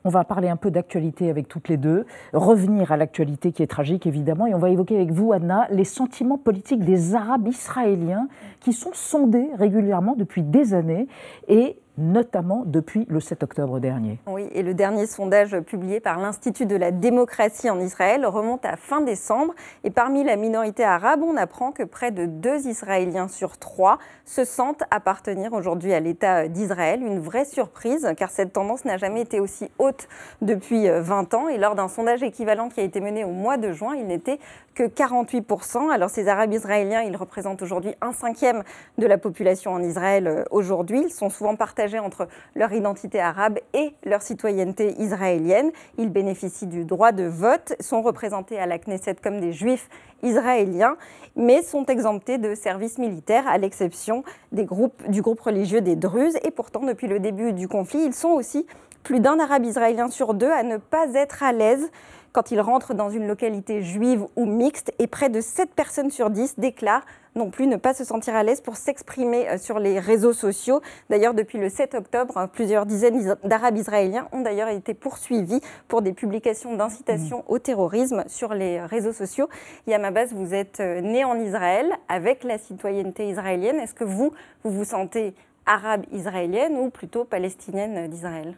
On 0.07 0.09
va 0.09 0.23
parler 0.23 0.47
un 0.47 0.55
peu 0.55 0.71
d'actualité 0.71 1.29
avec 1.29 1.49
toutes 1.49 1.67
les 1.67 1.75
deux, 1.75 2.05
revenir 2.31 2.93
à 2.93 2.97
l'actualité 2.97 3.51
qui 3.51 3.61
est 3.61 3.67
tragique 3.67 4.07
évidemment, 4.07 4.47
et 4.47 4.53
on 4.53 4.57
va 4.57 4.69
évoquer 4.69 4.95
avec 4.95 5.11
vous, 5.11 5.33
Anna, 5.33 5.67
les 5.69 5.83
sentiments 5.83 6.37
politiques 6.37 6.85
des 6.85 7.13
Arabes 7.13 7.49
israéliens 7.49 8.29
qui 8.61 8.71
sont 8.71 8.91
sondés 8.93 9.49
régulièrement 9.57 10.15
depuis 10.15 10.43
des 10.43 10.73
années, 10.73 11.09
et 11.49 11.77
notamment 11.97 12.63
depuis 12.65 13.05
le 13.09 13.19
7 13.19 13.43
octobre 13.43 13.79
dernier. 13.79 14.19
Oui, 14.27 14.47
et 14.53 14.63
le 14.63 14.73
dernier 14.73 15.07
sondage 15.07 15.59
publié 15.61 15.99
par 15.99 16.19
l'Institut 16.19 16.65
de 16.65 16.75
la 16.75 16.91
démocratie 16.91 17.69
en 17.69 17.79
Israël 17.79 18.25
remonte 18.25 18.65
à 18.65 18.75
fin 18.75 19.01
décembre. 19.01 19.53
Et 19.83 19.89
parmi 19.89 20.23
la 20.23 20.35
minorité 20.35 20.83
arabe, 20.83 21.23
on 21.23 21.37
apprend 21.37 21.71
que 21.71 21.83
près 21.83 22.11
de 22.11 22.25
deux 22.25 22.67
Israéliens 22.67 23.27
sur 23.27 23.57
trois 23.57 23.97
se 24.25 24.43
sentent 24.43 24.83
appartenir 24.91 25.53
aujourd'hui 25.53 25.93
à 25.93 25.99
l'État 25.99 26.47
d'Israël. 26.47 27.01
Une 27.01 27.19
vraie 27.19 27.45
surprise, 27.45 28.07
car 28.17 28.29
cette 28.29 28.53
tendance 28.53 28.85
n'a 28.85 28.97
jamais 28.97 29.21
été 29.21 29.39
aussi 29.39 29.69
haute 29.79 30.07
depuis 30.41 30.87
euh, 30.87 31.01
20 31.01 31.33
ans. 31.33 31.47
Et 31.47 31.57
lors 31.57 31.75
d'un 31.75 31.87
sondage 31.87 32.23
équivalent 32.23 32.69
qui 32.69 32.79
a 32.79 32.83
été 32.83 33.01
mené 33.01 33.23
au 33.23 33.31
mois 33.31 33.57
de 33.57 33.71
juin, 33.71 33.95
il 33.95 34.07
n'était 34.07 34.39
que 34.77 34.83
48%. 34.83 35.91
Alors 35.91 36.11
ces 36.11 36.27
Arabes 36.27 36.53
israéliens, 36.53 37.01
ils 37.01 37.17
représentent 37.17 37.63
aujourd'hui 37.63 37.95
un 37.99 38.13
cinquième 38.13 38.61
de 38.99 39.07
la 39.07 39.17
population 39.17 39.71
en 39.71 39.81
Israël 39.81 40.27
euh, 40.27 40.43
aujourd'hui. 40.51 41.01
Ils 41.07 41.11
sont 41.11 41.31
souvent 41.31 41.55
partagés 41.55 41.97
entre 41.97 42.27
leur 42.55 42.71
identité 42.71 43.19
arabe 43.19 43.57
et 43.73 43.95
leur 44.05 44.21
citoyenneté 44.21 44.93
israélienne. 44.99 45.71
Ils 45.97 46.11
bénéficient 46.11 46.67
du 46.67 46.85
droit 46.85 47.11
de 47.11 47.23
vote, 47.23 47.73
sont 47.79 48.03
représentés 48.03 48.59
à 48.59 48.67
la 48.67 48.77
Knesset 48.77 49.15
comme 49.15 49.39
des 49.39 49.51
juifs 49.51 49.89
israéliens, 50.21 50.95
mais 51.35 51.63
sont 51.63 51.87
exemptés 51.87 52.37
de 52.37 52.53
service 52.53 52.99
militaire, 52.99 53.47
à 53.47 53.57
l'exception 53.57 54.23
du 54.51 54.63
groupe 54.65 55.39
religieux 55.39 55.81
des 55.81 55.95
Druzes. 55.95 56.37
Et 56.43 56.51
pourtant, 56.51 56.81
depuis 56.81 57.07
le 57.07 57.19
début 57.19 57.51
du 57.51 57.67
conflit, 57.67 58.03
ils 58.05 58.13
sont 58.13 58.29
aussi 58.29 58.67
plus 59.01 59.21
d'un 59.21 59.39
Arabe 59.39 59.65
israélien 59.65 60.09
sur 60.09 60.35
deux 60.35 60.51
à 60.51 60.61
ne 60.61 60.77
pas 60.77 61.13
être 61.15 61.41
à 61.41 61.51
l'aise 61.51 61.89
quand 62.37 62.51
ils 62.51 62.61
rentrent 62.61 62.93
dans 62.93 63.09
une 63.09 63.25
localité 63.25 63.81
juive 63.81 64.23
ou 64.35 64.45
mixte, 64.45 64.93
et 64.99 65.07
près 65.07 65.29
de 65.29 65.41
7 65.41 65.71
personnes 65.71 66.11
sur 66.11 66.29
10 66.29 66.59
déclarent 66.59 67.03
non 67.35 67.49
plus 67.49 67.65
ne 67.65 67.77
pas 67.77 67.95
se 67.95 68.03
sentir 68.03 68.35
à 68.35 68.43
l'aise 68.43 68.61
pour 68.61 68.75
s'exprimer 68.75 69.49
euh, 69.49 69.57
sur 69.57 69.79
les 69.79 69.99
réseaux 69.99 70.33
sociaux. 70.33 70.79
D'ailleurs, 71.09 71.33
depuis 71.33 71.57
le 71.57 71.67
7 71.67 71.95
octobre, 71.95 72.37
hein, 72.37 72.47
plusieurs 72.47 72.85
dizaines 72.85 73.35
d'Arabes 73.43 73.77
israéliens 73.77 74.27
ont 74.31 74.41
d'ailleurs 74.41 74.67
été 74.67 74.93
poursuivis 74.93 75.61
pour 75.87 76.03
des 76.03 76.13
publications 76.13 76.75
d'incitation 76.75 77.43
au 77.47 77.57
terrorisme 77.57 78.23
sur 78.27 78.53
les 78.53 78.81
réseaux 78.81 79.13
sociaux. 79.13 79.49
Yam 79.87 80.05
Abbas, 80.05 80.27
vous 80.31 80.53
êtes 80.53 80.79
euh, 80.79 81.01
né 81.01 81.23
en 81.23 81.39
Israël 81.39 81.91
avec 82.07 82.43
la 82.43 82.59
citoyenneté 82.59 83.29
israélienne. 83.29 83.79
Est-ce 83.79 83.95
que 83.95 84.03
vous, 84.03 84.31
vous 84.63 84.69
vous 84.69 84.85
sentez 84.85 85.33
arabe 85.65 86.05
israélienne 86.11 86.77
ou 86.77 86.91
plutôt 86.91 87.23
palestinienne 87.23 88.07
d'Israël? 88.07 88.53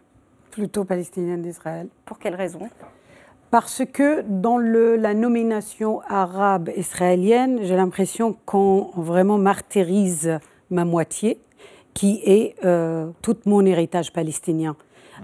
Plutôt 0.52 0.84
palestinienne 0.84 1.42
d'Israël. 1.42 1.88
Pour 2.04 2.20
quelle 2.20 2.36
raison? 2.36 2.68
Parce 3.52 3.82
que 3.92 4.22
dans 4.28 4.58
le- 4.58 4.96
la 4.96 5.14
nomination 5.16 6.02
arabe 6.08 6.70
israélienne, 6.78 7.60
j'ai 7.64 7.76
l'impression 7.76 8.36
qu'on 8.46 8.90
vraiment 8.96 9.38
martyrise 9.40 10.40
ma 10.70 10.86
moitié, 10.86 11.40
qui 11.96 12.22
est 12.26 12.56
euh, 12.64 13.08
tout 13.24 13.38
mon 13.46 13.66
héritage 13.66 14.14
palestinien. 14.14 14.76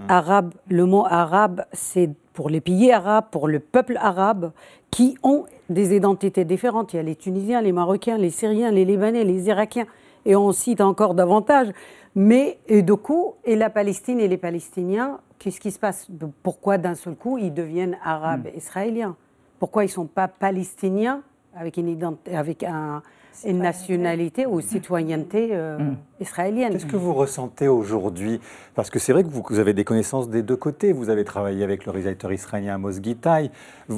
Arabe, 0.10 0.54
le 0.68 0.86
mot 0.86 1.06
arabe, 1.08 1.64
c'est 1.72 2.10
pour 2.34 2.50
les 2.50 2.60
pays 2.60 2.92
arabes, 2.92 3.26
pour 3.32 3.48
le 3.48 3.60
peuple 3.60 3.98
arabe, 4.02 4.52
qui 4.92 5.18
ont 5.24 5.46
des 5.70 5.96
identités 5.96 6.44
différentes. 6.44 6.94
Il 6.94 6.98
y 6.98 7.00
a 7.00 7.04
les 7.04 7.16
Tunisiens, 7.16 7.62
les 7.62 7.72
Marocains, 7.72 8.18
les 8.18 8.30
Syriens, 8.32 8.72
les 8.72 8.84
Libanais, 8.84 9.24
les 9.24 9.48
Irakiens, 9.48 9.86
et 10.26 10.36
on 10.36 10.52
cite 10.52 10.82
encore 10.82 11.14
davantage. 11.14 11.68
Mais 12.16 12.60
et 12.68 12.82
de 12.82 12.94
coup, 12.94 13.34
et 13.44 13.56
la 13.56 13.70
Palestine 13.70 14.20
et 14.20 14.28
les 14.28 14.38
Palestiniens, 14.38 15.20
qu'est-ce 15.38 15.60
qui 15.60 15.72
se 15.72 15.80
passe? 15.80 16.08
Pourquoi 16.44 16.78
d'un 16.78 16.96
seul 16.96 17.16
coup 17.16 17.38
ils 17.38 17.54
deviennent 17.54 17.98
arabes 18.04 18.48
israéliens? 18.56 19.16
Pourquoi 19.60 19.84
ils 19.84 19.88
ne 19.88 19.92
sont 19.92 20.06
pas 20.06 20.28
palestiniens 20.28 21.22
avec 21.56 21.78
une, 21.78 21.88
ident- 21.88 22.18
avec 22.34 22.64
un- 22.64 23.02
une 23.46 23.58
nationalité 23.60 24.46
ou 24.46 24.62
citoyenneté 24.62 25.50
euh, 25.52 25.78
israélienne? 26.22 26.72
Qu'est-ce 26.74 26.86
que 26.86 26.96
vous 26.96 27.14
ressentez 27.14 27.68
aujourd'hui? 27.68 28.40
Parce 28.76 28.90
que 28.90 28.98
c'est 29.00 29.12
vrai 29.12 29.24
que 29.24 29.30
vous, 29.30 29.44
vous 29.50 29.60
avez 29.60 29.74
des 29.74 29.84
connaissances 29.84 30.30
des 30.30 30.42
deux 30.42 30.56
côtés. 30.56 30.94
Vous 30.94 31.10
avez 31.10 31.26
travaillé 31.26 31.64
avec 31.66 31.86
le 31.86 31.92
réalisateur 31.92 32.32
israélien 32.32 32.76
Amos 32.76 32.94
Gitaï. 33.02 33.52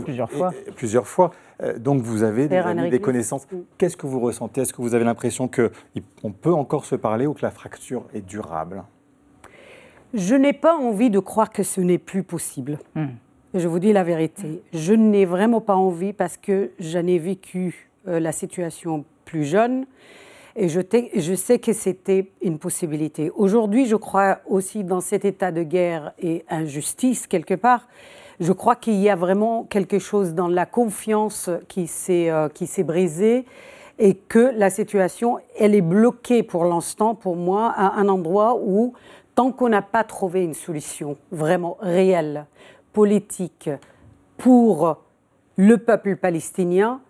Plusieurs 0.04 0.32
fois. 0.32 0.54
et- 0.66 0.70
et 0.70 0.72
plusieurs 0.72 1.08
fois. 1.08 1.32
Euh, 1.62 1.78
donc 1.78 2.02
vous 2.02 2.24
avez 2.24 2.48
des, 2.48 2.58
amis, 2.58 3.00
connaissances. 3.00 3.48
Qu'est-ce 3.78 3.98
que 3.98 4.08
vous 4.08 4.20
ressentez? 4.20 4.62
Est-ce 4.62 4.74
que 4.74 4.82
vous 4.82 4.94
avez 4.94 5.06
l'impression 5.06 5.48
qu'on 5.50 6.32
peut 6.32 6.54
encore 6.54 6.86
se 6.86 6.96
parler 6.96 7.26
ou 7.26 7.34
que 7.34 7.42
la 7.42 7.52
fracture 7.52 8.06
est 8.14 8.22
durable? 8.22 8.84
Je 10.14 10.36
n'ai 10.36 10.54
pas 10.54 10.76
envie 10.76 11.10
de 11.10 11.20
croire 11.20 11.50
que 11.50 11.64
ce 11.64 11.82
n'est 11.82 11.98
plus 11.98 12.24
possible. 12.24 12.80
Je 13.54 13.68
vous 13.68 13.80
dis 13.80 13.94
la 13.94 14.04
vérité. 14.04 14.62
Je 14.74 14.94
n'ai 14.94 15.26
vraiment 15.26 15.62
pas 15.62 15.76
envie 15.76 16.14
parce 16.14 16.38
que 16.38 16.72
j'en 16.80 17.06
ai 17.08 17.18
vécu 17.18 17.90
euh, 18.08 18.20
la 18.20 18.32
situation 18.32 19.04
plus 19.26 19.44
jeune 19.44 19.86
et 20.56 20.70
je, 20.70 20.80
je 21.16 21.34
sais 21.36 21.60
que 21.60 21.72
c'était 21.72 22.32
une 22.42 22.58
possibilité. 22.58 23.32
Aujourd'hui, 23.36 23.86
je 23.86 23.96
crois 23.96 24.40
aussi 24.48 24.84
dans 24.84 25.02
cet 25.02 25.24
état 25.24 25.52
de 25.52 25.64
guerre 25.64 26.14
et 26.20 26.44
injustice 26.50 27.28
quelque 27.28 27.54
part. 27.54 27.88
Je 28.40 28.52
crois 28.54 28.76
qu'il 28.76 28.96
y 28.96 29.10
a 29.10 29.16
vraiment 29.16 29.64
quelque 29.64 29.98
chose 29.98 30.34
dans 30.34 30.48
la 30.48 30.66
confiance 30.66 31.50
qui 31.68 31.88
s'est 31.88 32.30
euh, 32.30 32.50
qui 32.50 32.68
s'est 32.68 32.84
brisée 32.84 33.46
et 34.00 34.16
que 34.16 34.52
la 34.56 34.70
situation, 34.70 35.40
elle 35.58 35.74
est 35.74 35.82
bloquée 35.82 36.44
pour 36.44 36.66
l'instant, 36.66 37.16
pour 37.16 37.36
moi, 37.36 37.74
à 37.76 38.00
un 38.00 38.08
endroit 38.10 38.56
où, 38.62 38.94
tant 39.34 39.52
qu'on 39.52 39.70
n'a 39.70 39.82
pas 39.82 40.04
trouvé 40.04 40.44
une 40.44 40.54
solution 40.54 41.18
vraiment 41.32 41.78
réelle, 41.80 42.46
politique, 42.94 43.70
pour 44.38 44.98
le 45.56 45.78
peuple 45.80 46.16
palestinien, 46.16 47.02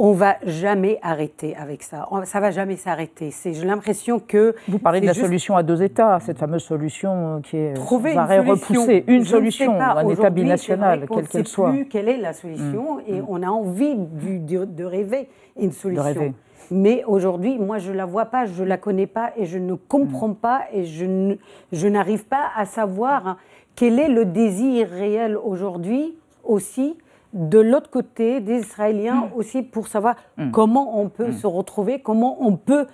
on 0.00 0.12
va 0.12 0.36
jamais 0.46 0.98
arrêter 1.02 1.56
avec 1.56 1.82
ça. 1.82 2.06
On- 2.12 2.24
Ça 2.24 2.38
va 2.40 2.50
jamais 2.52 2.76
s'arrêter. 2.76 3.30
C'est 3.32 3.52
j'ai 3.52 3.64
l'impression 3.66 4.20
que 4.20 4.54
Vous 4.68 4.78
parlez 4.78 5.00
de 5.00 5.06
la 5.06 5.14
solution 5.14 5.56
à 5.56 5.62
deux 5.64 5.82
États, 5.82 6.20
cette 6.20 6.38
fameuse 6.38 6.62
solution 6.62 7.40
qui 7.42 7.56
est 7.56 7.74
trouver 7.74 8.10
sans 8.10 8.14
une 8.14 8.18
arrêt 8.20 8.46
solution. 8.46 8.80
repoussée. 8.82 9.04
Une 9.08 9.24
Je 9.24 9.28
solution, 9.28 9.76
pas. 9.76 9.94
un 9.98 10.08
État 10.08 10.30
binational, 10.30 11.00
quelle 11.08 11.18
ne 11.18 11.22
qu'elle 11.26 11.44
sait 11.46 11.50
soit. 11.50 11.70
plus 11.70 11.86
quelle 11.86 12.08
est 12.08 12.16
la 12.18 12.32
solution 12.32 13.00
et 13.08 13.20
on 13.28 13.42
a 13.42 13.48
envie 13.48 13.96
de, 13.96 14.64
de 14.64 14.84
rêver 14.84 15.28
une 15.60 15.72
solution. 15.72 16.32
Mais 16.70 17.02
aujourd'hui, 17.06 17.58
moi, 17.58 17.78
je 17.78 17.90
ne 17.92 17.96
la 17.96 18.04
vois 18.04 18.26
pas, 18.26 18.44
je 18.44 18.62
ne 18.62 18.68
la 18.68 18.76
connais 18.76 19.06
pas 19.06 19.32
et 19.36 19.46
je 19.46 19.58
ne 19.58 19.74
comprends 19.74 20.34
pas 20.34 20.62
et 20.72 20.84
je 20.84 21.88
n'arrive 21.88 22.24
pas 22.26 22.50
à 22.56 22.66
savoir 22.66 23.38
quel 23.74 23.98
est 23.98 24.08
le 24.08 24.24
désir 24.26 24.88
réel 24.88 25.36
aujourd'hui 25.36 26.14
aussi 26.44 26.96
de 27.38 27.60
l'autre 27.60 27.88
côté 27.88 28.40
des 28.40 28.58
Israéliens 28.58 29.30
aussi 29.34 29.62
pour 29.62 29.86
savoir 29.86 30.16
comment 30.52 31.00
on 31.00 31.08
peut 31.08 31.32
se 31.32 31.46
retrouver, 31.46 32.00
comment 32.00 32.36
on 32.42 32.56
peut 32.56 32.86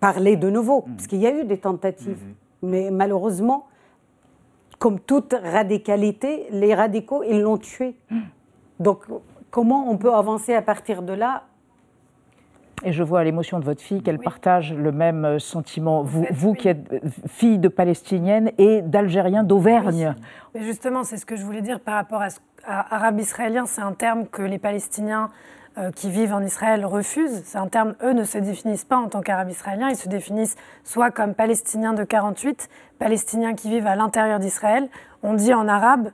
parler 0.00 0.36
de 0.36 0.50
nouveau. 0.50 0.82
Parce 0.82 1.06
qu'il 1.06 1.20
y 1.20 1.26
a 1.26 1.30
eu 1.30 1.44
des 1.44 1.58
tentatives, 1.58 2.18
mais 2.60 2.90
malheureusement, 2.90 3.66
comme 4.80 4.98
toute 4.98 5.32
radicalité, 5.32 6.46
les 6.50 6.74
radicaux, 6.74 7.22
ils 7.22 7.40
l'ont 7.40 7.58
tué. 7.58 7.94
Donc, 8.80 9.04
comment 9.50 9.88
on 9.90 9.96
peut 9.96 10.12
avancer 10.12 10.54
à 10.54 10.62
partir 10.62 11.02
de 11.02 11.12
là 11.12 11.44
Et 12.84 12.92
je 12.92 13.02
vois 13.02 13.20
à 13.20 13.24
l'émotion 13.24 13.58
de 13.58 13.64
votre 13.64 13.82
fille 13.82 14.02
qu'elle 14.02 14.18
partage 14.20 14.72
le 14.72 14.92
même 14.92 15.24
euh, 15.24 15.38
sentiment. 15.38 16.02
Vous, 16.02 16.26
vous 16.30 16.52
qui 16.54 16.68
êtes 16.68 17.02
fille 17.26 17.58
de 17.58 17.68
Palestinienne 17.68 18.52
et 18.56 18.82
d'Algérien 18.82 19.42
d'Auvergne. 19.42 20.14
Justement, 20.54 21.02
c'est 21.02 21.16
ce 21.16 21.26
que 21.26 21.36
je 21.36 21.44
voulais 21.44 21.62
dire 21.62 21.80
par 21.80 21.94
rapport 21.94 22.22
à, 22.22 22.30
ce- 22.30 22.38
à 22.64 22.94
arabe 22.94 23.18
israélien. 23.18 23.66
C'est 23.66 23.80
un 23.82 23.92
terme 23.92 24.26
que 24.26 24.42
les 24.42 24.58
Palestiniens 24.58 25.30
euh, 25.76 25.90
qui 25.90 26.08
vivent 26.10 26.32
en 26.34 26.40
Israël 26.42 26.84
refusent. 26.86 27.42
C'est 27.44 27.58
un 27.58 27.66
terme, 27.68 27.94
eux 28.02 28.12
ne 28.12 28.24
se 28.24 28.38
définissent 28.38 28.84
pas 28.84 28.96
en 28.96 29.08
tant 29.08 29.22
qu'arabes 29.22 29.50
israéliens. 29.50 29.88
Ils 29.90 29.96
se 29.96 30.08
définissent 30.08 30.56
soit 30.84 31.10
comme 31.10 31.34
palestiniens 31.34 31.94
de 31.94 32.04
48, 32.04 32.68
palestiniens 32.98 33.54
qui 33.54 33.70
vivent 33.70 33.86
à 33.88 33.96
l'intérieur 33.96 34.38
d'Israël. 34.38 34.88
On 35.24 35.34
dit 35.34 35.52
en 35.52 35.66
arabe 35.68 36.10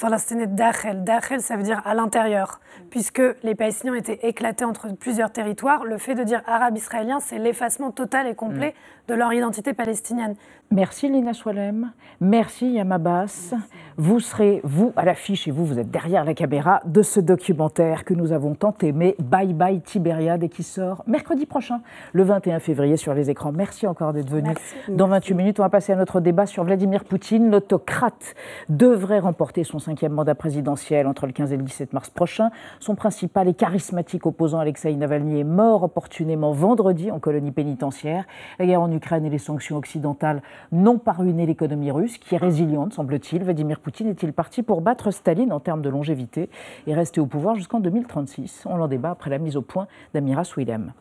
Palestinienne 0.00 0.54
Dakhel. 0.54 1.04
Dakhel, 1.04 1.40
ça 1.40 1.56
veut 1.56 1.62
dire 1.62 1.82
à 1.84 1.94
l'intérieur. 1.94 2.60
Puisque 2.90 3.22
les 3.42 3.54
Palestiniens 3.54 3.92
ont 3.92 3.96
été 3.96 4.26
éclatés 4.26 4.64
entre 4.64 4.88
plusieurs 4.94 5.30
territoires, 5.30 5.84
le 5.84 5.98
fait 5.98 6.14
de 6.14 6.24
dire 6.24 6.42
arabe-israélien, 6.46 7.20
c'est 7.20 7.38
l'effacement 7.38 7.90
total 7.90 8.26
et 8.26 8.34
complet 8.34 8.74
de 9.08 9.14
leur 9.14 9.32
identité 9.32 9.72
palestinienne. 9.72 10.34
Merci 10.72 11.08
Lina 11.08 11.32
Swalem, 11.32 11.92
merci 12.20 12.72
Yamabas. 12.72 13.54
Vous 13.96 14.18
serez, 14.18 14.60
vous, 14.64 14.92
à 14.96 15.04
l'affiche, 15.04 15.46
et 15.46 15.52
vous, 15.52 15.64
vous 15.64 15.78
êtes 15.78 15.90
derrière 15.90 16.24
la 16.24 16.34
caméra 16.34 16.80
de 16.84 17.02
ce 17.02 17.20
documentaire 17.20 18.04
que 18.04 18.14
nous 18.14 18.32
avons 18.32 18.54
tant 18.54 18.74
aimé, 18.82 19.14
Bye 19.20 19.54
Bye 19.54 19.80
Tibériade, 19.80 20.42
et 20.42 20.48
qui 20.48 20.64
sort 20.64 21.04
mercredi 21.06 21.46
prochain, 21.46 21.80
le 22.12 22.24
21 22.24 22.58
février, 22.58 22.96
sur 22.96 23.14
les 23.14 23.30
écrans. 23.30 23.52
Merci 23.52 23.86
encore 23.86 24.12
d'être 24.12 24.28
venu. 24.28 24.50
Dans 24.88 25.06
28 25.06 25.34
minutes, 25.34 25.60
on 25.60 25.62
va 25.62 25.68
passer 25.68 25.92
à 25.92 25.96
notre 25.96 26.20
débat 26.20 26.46
sur 26.46 26.64
Vladimir 26.64 27.04
Poutine. 27.04 27.50
L'autocrate 27.50 28.34
devrait 28.68 29.20
remporter 29.20 29.62
son 29.62 29.75
cinquième 29.78 30.12
mandat 30.12 30.34
présidentiel 30.34 31.06
entre 31.06 31.26
le 31.26 31.32
15 31.32 31.52
et 31.52 31.56
le 31.56 31.62
17 31.62 31.92
mars 31.92 32.10
prochain. 32.10 32.50
Son 32.80 32.94
principal 32.94 33.48
et 33.48 33.54
charismatique 33.54 34.26
opposant, 34.26 34.58
Alexei 34.58 34.94
Navalny, 34.94 35.40
est 35.40 35.44
mort 35.44 35.82
opportunément 35.82 36.52
vendredi 36.52 37.10
en 37.10 37.18
colonie 37.18 37.52
pénitentiaire. 37.52 38.24
La 38.58 38.66
guerre 38.66 38.82
en 38.82 38.90
Ukraine 38.90 39.24
et 39.24 39.30
les 39.30 39.38
sanctions 39.38 39.76
occidentales 39.76 40.42
n'ont 40.72 40.98
pas 40.98 41.12
ruiné 41.12 41.46
l'économie 41.46 41.90
russe, 41.90 42.18
qui 42.18 42.34
est 42.34 42.38
résiliente, 42.38 42.94
semble-t-il. 42.94 43.44
Vladimir 43.44 43.80
Poutine 43.80 44.08
est-il 44.08 44.32
parti 44.32 44.62
pour 44.62 44.80
battre 44.80 45.10
Staline 45.10 45.52
en 45.52 45.60
termes 45.60 45.82
de 45.82 45.88
longévité 45.88 46.50
et 46.86 46.94
rester 46.94 47.20
au 47.20 47.26
pouvoir 47.26 47.54
jusqu'en 47.54 47.80
2036 47.80 48.64
On 48.66 48.80
en 48.80 48.88
débat 48.88 49.10
après 49.10 49.30
la 49.30 49.38
mise 49.38 49.56
au 49.56 49.62
point 49.62 49.86
d'Amira 50.14 50.44
Swilem. 50.44 50.92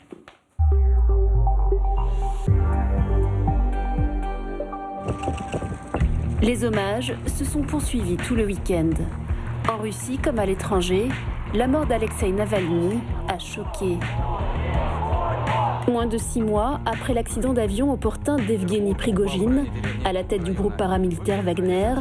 Les 6.41 6.65
hommages 6.65 7.13
se 7.27 7.45
sont 7.45 7.61
poursuivis 7.61 8.17
tout 8.17 8.35
le 8.35 8.45
week-end. 8.45 8.89
En 9.71 9.77
Russie 9.77 10.17
comme 10.17 10.37
à 10.37 10.45
l'étranger, 10.45 11.07
la 11.53 11.65
mort 11.67 11.85
d'Alexei 11.85 12.31
Navalny 12.31 12.99
a 13.29 13.39
choqué. 13.39 13.97
Moins 15.87 16.07
de 16.07 16.17
six 16.17 16.41
mois 16.41 16.81
après 16.85 17.13
l'accident 17.13 17.53
d'avion 17.53 17.91
opportun 17.91 18.35
d'Evgeny 18.35 18.95
Prigogine, 18.95 19.65
à 20.03 20.11
la 20.11 20.23
tête 20.23 20.43
du 20.43 20.51
groupe 20.51 20.75
paramilitaire 20.75 21.41
Wagner, 21.41 21.93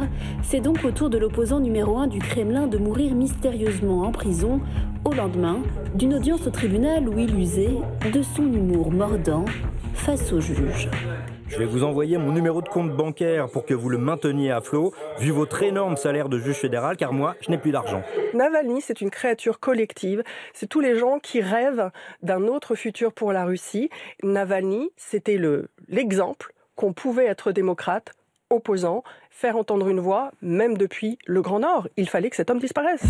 c'est 0.43 0.59
donc 0.59 0.83
au 0.83 0.91
tour 0.91 1.09
de 1.09 1.17
l'opposant 1.17 1.59
numéro 1.59 1.97
un 1.97 2.07
du 2.07 2.19
Kremlin 2.19 2.67
de 2.67 2.77
mourir 2.77 3.15
mystérieusement 3.15 4.01
en 4.01 4.11
prison 4.11 4.59
au 5.05 5.13
lendemain 5.13 5.59
d'une 5.93 6.13
audience 6.13 6.45
au 6.45 6.49
tribunal 6.49 7.07
où 7.07 7.17
il 7.17 7.39
usait 7.39 7.77
de 8.11 8.21
son 8.21 8.43
humour 8.43 8.91
mordant 8.91 9.45
face 9.93 10.33
au 10.33 10.41
juge. 10.41 10.89
Je 11.47 11.57
vais 11.57 11.65
vous 11.65 11.83
envoyer 11.83 12.17
mon 12.17 12.31
numéro 12.31 12.61
de 12.61 12.69
compte 12.69 12.91
bancaire 12.91 13.47
pour 13.49 13.65
que 13.65 13.73
vous 13.73 13.89
le 13.89 13.97
mainteniez 13.97 14.51
à 14.51 14.61
flot, 14.61 14.93
vu 15.19 15.31
votre 15.31 15.61
énorme 15.61 15.95
salaire 15.95 16.27
de 16.27 16.39
juge 16.39 16.55
fédéral, 16.55 16.97
car 16.97 17.13
moi, 17.13 17.35
je 17.41 17.51
n'ai 17.51 17.57
plus 17.57 17.71
d'argent. 17.71 18.01
Navalny, 18.33 18.81
c'est 18.81 19.01
une 19.01 19.11
créature 19.11 19.59
collective. 19.59 20.23
C'est 20.53 20.67
tous 20.67 20.79
les 20.81 20.97
gens 20.97 21.19
qui 21.19 21.41
rêvent 21.41 21.91
d'un 22.23 22.43
autre 22.47 22.75
futur 22.75 23.13
pour 23.13 23.31
la 23.31 23.45
Russie. 23.45 23.89
Navalny, 24.23 24.89
c'était 24.97 25.39
l'exemple 25.87 26.53
qu'on 26.75 26.93
pouvait 26.93 27.25
être 27.25 27.51
démocrate, 27.51 28.13
opposant, 28.49 29.03
faire 29.29 29.55
entendre 29.55 29.87
une 29.87 29.99
voix, 29.99 30.31
même 30.41 30.77
depuis 30.77 31.19
le 31.25 31.41
Grand 31.41 31.59
Nord. 31.59 31.87
Il 31.95 32.09
fallait 32.09 32.29
que 32.29 32.35
cet 32.35 32.49
homme 32.49 32.59
disparaisse. 32.59 33.05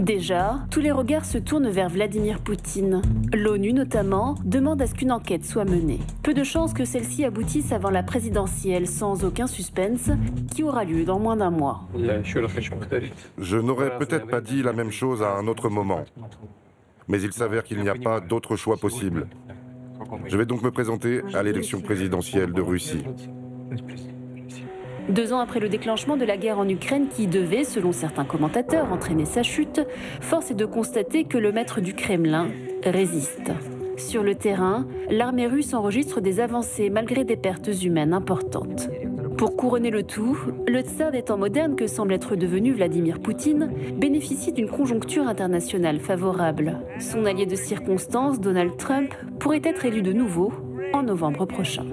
Déjà, 0.00 0.60
tous 0.70 0.80
les 0.80 0.92
regards 0.92 1.26
se 1.26 1.36
tournent 1.36 1.68
vers 1.68 1.90
Vladimir 1.90 2.38
Poutine. 2.38 3.02
L'ONU 3.34 3.74
notamment 3.74 4.34
demande 4.46 4.80
à 4.80 4.86
ce 4.86 4.94
qu'une 4.94 5.12
enquête 5.12 5.44
soit 5.44 5.66
menée. 5.66 5.98
Peu 6.22 6.32
de 6.32 6.42
chances 6.42 6.72
que 6.72 6.86
celle-ci 6.86 7.22
aboutisse 7.26 7.70
avant 7.70 7.90
la 7.90 8.02
présidentielle 8.02 8.86
sans 8.86 9.26
aucun 9.26 9.46
suspense, 9.46 10.10
qui 10.54 10.62
aura 10.62 10.84
lieu 10.84 11.04
dans 11.04 11.18
moins 11.18 11.36
d'un 11.36 11.50
mois. 11.50 11.82
Je 13.38 13.58
n'aurais 13.58 13.98
peut-être 13.98 14.26
pas 14.26 14.40
dit 14.40 14.62
la 14.62 14.72
même 14.72 14.90
chose 14.90 15.22
à 15.22 15.36
un 15.36 15.46
autre 15.46 15.68
moment. 15.68 16.06
Mais 17.06 17.20
il 17.20 17.34
s'avère 17.34 17.62
qu'il 17.62 17.82
n'y 17.82 17.90
a 17.90 17.94
pas 17.94 18.20
d'autre 18.20 18.56
choix 18.56 18.78
possible. 18.78 19.26
Je 20.24 20.36
vais 20.38 20.46
donc 20.46 20.62
me 20.62 20.70
présenter 20.70 21.20
à 21.34 21.42
l'élection 21.42 21.82
présidentielle 21.82 22.54
de 22.54 22.62
Russie. 22.62 23.04
Deux 25.08 25.32
ans 25.32 25.40
après 25.40 25.60
le 25.60 25.68
déclenchement 25.68 26.16
de 26.16 26.24
la 26.24 26.36
guerre 26.36 26.58
en 26.58 26.68
Ukraine 26.68 27.08
qui 27.08 27.26
devait, 27.26 27.64
selon 27.64 27.92
certains 27.92 28.24
commentateurs, 28.24 28.92
entraîner 28.92 29.24
sa 29.24 29.42
chute, 29.42 29.80
force 30.20 30.50
est 30.50 30.54
de 30.54 30.66
constater 30.66 31.24
que 31.24 31.38
le 31.38 31.52
maître 31.52 31.80
du 31.80 31.94
Kremlin 31.94 32.48
résiste. 32.84 33.52
Sur 33.96 34.22
le 34.22 34.34
terrain, 34.34 34.86
l'armée 35.10 35.46
russe 35.46 35.74
enregistre 35.74 36.20
des 36.20 36.40
avancées 36.40 36.90
malgré 36.90 37.24
des 37.24 37.36
pertes 37.36 37.70
humaines 37.82 38.12
importantes. 38.12 38.88
Pour 39.36 39.56
couronner 39.56 39.90
le 39.90 40.02
tout, 40.02 40.38
le 40.68 40.80
tsar 40.80 41.10
des 41.12 41.22
temps 41.22 41.38
modernes 41.38 41.74
que 41.74 41.86
semble 41.86 42.12
être 42.12 42.36
devenu 42.36 42.72
Vladimir 42.72 43.20
Poutine 43.20 43.72
bénéficie 43.96 44.52
d'une 44.52 44.68
conjoncture 44.68 45.26
internationale 45.26 45.98
favorable. 45.98 46.78
Son 46.98 47.24
allié 47.24 47.46
de 47.46 47.56
circonstance, 47.56 48.38
Donald 48.38 48.76
Trump, 48.76 49.14
pourrait 49.38 49.62
être 49.64 49.86
élu 49.86 50.02
de 50.02 50.12
nouveau 50.12 50.52
en 50.92 51.02
novembre 51.02 51.46
prochain. 51.46 51.86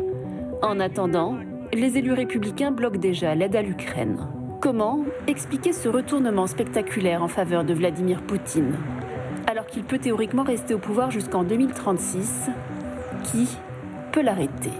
En 0.62 0.79
attendant, 0.79 1.38
les 1.73 1.97
élus 1.97 2.13
républicains 2.13 2.71
bloquent 2.71 2.99
déjà 2.99 3.36
l'aide 3.36 3.56
à 3.56 3.62
l'Ukraine. 3.62 4.17
Comment 4.62 5.03
expliquer 5.27 5.73
ce 5.73 5.89
retournement 5.89 6.47
spectaculaire 6.47 7.21
en 7.21 7.27
faveur 7.27 7.63
de 7.63 7.73
Vladimir 7.73 8.21
Poutine 8.21 8.75
Alors 9.47 9.67
qu'il 9.67 9.84
peut 9.84 9.99
théoriquement 9.99 10.43
rester 10.43 10.73
au 10.73 10.80
pouvoir 10.80 11.12
jusqu'en 11.12 11.43
2036, 11.43 12.49
qui 13.23 13.47
peut 14.12 14.21
l'arrêter? 14.21 14.71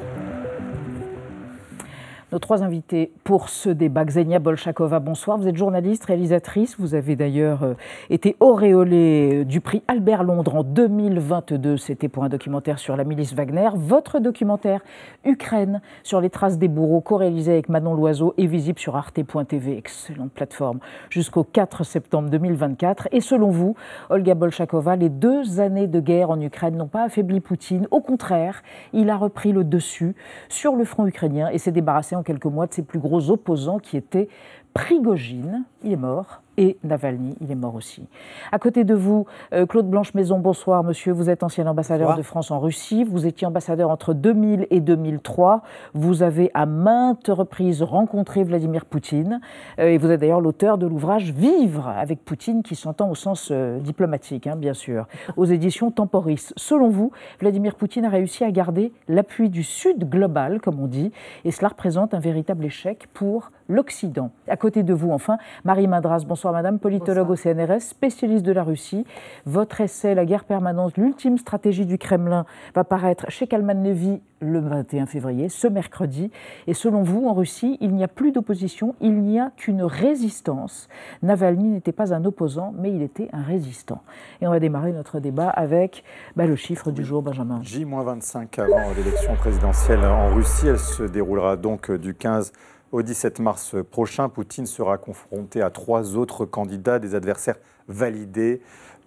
Nos 2.32 2.40
trois 2.40 2.62
invités 2.62 3.14
pour 3.24 3.48
ce 3.48 3.70
débat. 3.70 4.04
Xenia 4.04 4.40
Bolchakova, 4.40 5.00
bonsoir. 5.00 5.38
Vous 5.38 5.48
êtes 5.48 5.56
journaliste, 5.56 6.04
réalisatrice. 6.06 6.76
Vous 6.78 6.94
avez 6.94 7.16
d'ailleurs 7.16 7.64
euh, 7.64 7.74
été 8.10 8.36
auréolée 8.42 9.42
euh, 9.42 9.46
du 9.46 9.62
prix 9.62 9.82
Albert 9.88 10.24
Londres 10.24 10.56
en 10.56 10.64
2022. 10.64 11.78
C'était 11.78 12.10
pour 12.10 12.26
un 12.26 12.30
documentaire 12.30 12.80
sur 12.80 12.98
la 12.98 13.06
milice 13.06 13.34
Wagner. 13.34 13.70
Votre 13.76 14.20
documentaire 14.20 14.82
Ukraine 15.24 15.82
sur 16.04 16.20
les 16.20 16.30
traces 16.30 16.58
des 16.58 16.68
bourreaux, 16.68 17.00
co-réalisé 17.00 17.54
avec 17.54 17.70
Manon 17.70 17.94
Loiseau, 17.94 18.34
est 18.38 18.46
visible 18.46 18.80
sur 18.80 18.98
arte.tv. 18.98 19.78
Excellente 19.78 20.32
plateforme. 20.34 20.80
Jusqu'au 21.10 21.46
4 21.46 21.86
septembre 21.86 22.30
2024. 22.30 23.08
Et 23.14 23.22
selon 23.22 23.52
vous, 23.52 23.76
Olga 24.10 24.36
Bolchakova, 24.36 24.98
les 24.98 25.10
deux 25.10 25.62
années 25.62 25.88
de 25.88 26.02
guerre 26.02 26.30
en 26.30 26.42
Ukraine 26.42 26.76
n'ont 26.76 26.88
pas 26.88 27.04
affaibli 27.04 27.40
Poutine. 27.40 27.88
Au 27.92 28.02
contraire, 28.02 28.64
il 28.92 29.10
a 29.10 29.16
repris 29.16 29.54
le 29.54 29.64
dessus 29.64 30.14
sur 30.50 30.76
le 30.76 30.84
front 30.84 31.08
ukrainien 31.08 31.48
et 31.50 31.58
s'est 31.58 31.72
débarrassé 31.72 32.17
en 32.18 32.24
quelques 32.24 32.46
mois 32.46 32.68
de 32.68 32.74
ses 32.74 32.84
plus 32.84 33.00
gros 33.00 33.30
opposants 33.30 33.80
qui 33.80 33.98
étaient 33.98 34.30
Prigogine, 34.74 35.64
il 35.84 35.94
est 35.94 35.98
mort, 35.98 36.42
et 36.58 36.78
Navalny, 36.84 37.36
il 37.40 37.52
est 37.52 37.56
mort 37.56 37.76
aussi. 37.76 38.08
À 38.52 38.58
côté 38.58 38.84
de 38.84 38.96
vous, 38.96 39.28
euh, 39.54 39.68
Claude 39.68 39.88
Blanche-Maison, 39.88 40.40
bonsoir 40.40 40.84
monsieur. 40.84 41.14
Vous 41.14 41.30
êtes 41.30 41.44
ancien 41.44 41.68
ambassadeur 41.68 42.18
de 42.18 42.24
France 42.24 42.50
en 42.50 42.60
Russie. 42.60 43.04
Vous 43.04 43.28
étiez 43.28 43.46
ambassadeur 43.46 43.92
entre 43.92 44.14
2000 44.14 44.66
et 44.72 44.80
2003. 44.80 45.62
Vous 45.94 46.24
avez 46.24 46.50
à 46.56 46.66
maintes 46.66 47.28
reprises 47.28 47.84
rencontré 47.84 48.44
Vladimir 48.44 48.86
Poutine. 48.86 49.40
Euh, 49.80 49.90
et 49.90 50.00
vous 50.00 50.10
êtes 50.10 50.20
d'ailleurs 50.20 50.42
l'auteur 50.42 50.80
de 50.80 50.88
l'ouvrage 50.88 51.32
Vivre 51.32 51.88
avec 51.88 52.26
Poutine, 52.26 52.64
qui 52.64 52.76
s'entend 52.76 53.10
au 53.12 53.16
sens 53.16 53.50
euh, 53.52 53.80
diplomatique, 53.80 54.48
hein, 54.48 54.56
bien 54.56 54.74
sûr, 54.74 55.06
aux 55.36 55.46
éditions 55.46 55.92
Temporis. 55.92 56.54
Selon 56.58 56.90
vous, 56.90 57.12
Vladimir 57.40 57.76
Poutine 57.76 58.06
a 58.06 58.10
réussi 58.10 58.44
à 58.44 58.50
garder 58.50 58.92
l'appui 59.08 59.50
du 59.50 59.62
Sud 59.62 60.10
global, 60.10 60.60
comme 60.60 60.80
on 60.80 60.88
dit, 60.88 61.12
et 61.46 61.52
cela 61.52 61.68
représente 61.68 62.16
un 62.16 62.20
véritable 62.20 62.66
échec 62.66 63.08
pour 63.14 63.52
l'Occident. 63.70 64.32
À 64.48 64.58
côté 64.58 64.84
de 64.84 64.94
vous, 64.94 65.12
enfin, 65.12 65.38
Marie 65.68 65.88
Madras. 65.88 66.24
Bonsoir, 66.26 66.54
madame, 66.54 66.80
politologue 66.80 67.30
au 67.30 67.36
CNRS, 67.36 67.82
spécialiste 67.82 68.46
de 68.46 68.54
la 68.54 68.64
Russie. 68.64 69.06
Votre 69.46 69.82
essai, 69.82 70.16
La 70.16 70.24
guerre 70.24 70.46
permanente, 70.46 70.96
l'ultime 70.96 71.38
stratégie 71.38 71.86
du 71.86 71.98
Kremlin, 71.98 72.46
va 72.74 72.86
paraître 72.86 73.30
chez 73.30 73.48
Kalman 73.48 73.84
Levy 73.84 74.22
le 74.40 74.60
21 74.60 75.08
février, 75.08 75.50
ce 75.50 75.68
mercredi. 75.68 76.32
Et 76.68 76.74
selon 76.74 77.04
vous, 77.04 77.28
en 77.28 77.34
Russie, 77.34 77.78
il 77.82 77.94
n'y 77.94 78.06
a 78.06 78.08
plus 78.08 78.32
d'opposition, 78.32 78.96
il 79.02 79.20
n'y 79.20 79.42
a 79.42 79.52
qu'une 79.58 79.84
résistance. 79.84 80.88
Navalny 81.22 81.68
n'était 81.68 81.92
pas 81.92 82.14
un 82.14 82.24
opposant, 82.24 82.74
mais 82.78 82.94
il 82.94 83.02
était 83.02 83.28
un 83.34 83.42
résistant. 83.42 84.04
Et 84.40 84.48
on 84.48 84.52
va 84.52 84.62
démarrer 84.62 84.94
notre 84.94 85.20
débat 85.20 85.50
avec 85.50 86.06
bah, 86.38 86.46
le 86.46 86.56
chiffre 86.56 86.92
du 86.92 87.04
jour, 87.04 87.22
Benjamin. 87.22 87.60
J-25 87.62 88.62
avant 88.62 88.94
l'élection 88.96 89.36
présidentielle 89.36 90.06
en 90.06 90.34
Russie. 90.34 90.68
Elle 90.70 90.80
se 90.80 91.04
déroulera 91.04 91.58
donc 91.58 91.92
du 91.92 92.14
15 92.14 92.54
au 92.92 93.02
17 93.02 93.40
mars 93.40 93.76
prochain, 93.92 94.30
Poutine 94.30 94.66
sera 94.66 94.98
confronté 94.98 95.62
à 95.62 95.70
trois 95.70 96.16
autres 96.16 96.46
candidats, 96.46 97.00
des 97.00 97.16
adversaires 97.16 97.58
validés 97.88 98.62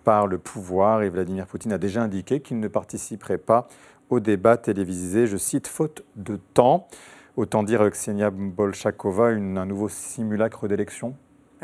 par 0.05 0.27
le 0.27 0.39
pouvoir. 0.39 1.03
Et 1.03 1.09
Vladimir 1.09 1.47
Poutine 1.47 1.73
a 1.73 1.79
déjà 1.79 2.03
indiqué 2.03 2.41
qu'il 2.41 2.61
ne 2.61 2.69
participerait 2.69 3.39
pas 3.39 3.69
au 4.11 4.21
débat 4.21 4.57
télévisé, 4.57 5.27
je 5.27 5.37
cite, 5.37 5.69
faute 5.69 6.05
de 6.17 6.37
temps. 6.37 6.89
Autant 7.37 7.63
dire 7.63 7.89
Ksenia 7.91 8.31
Bolchakova, 8.31 9.29
un 9.29 9.67
nouveau 9.67 9.89
simulacre 9.89 10.67
d'élection 10.69 11.15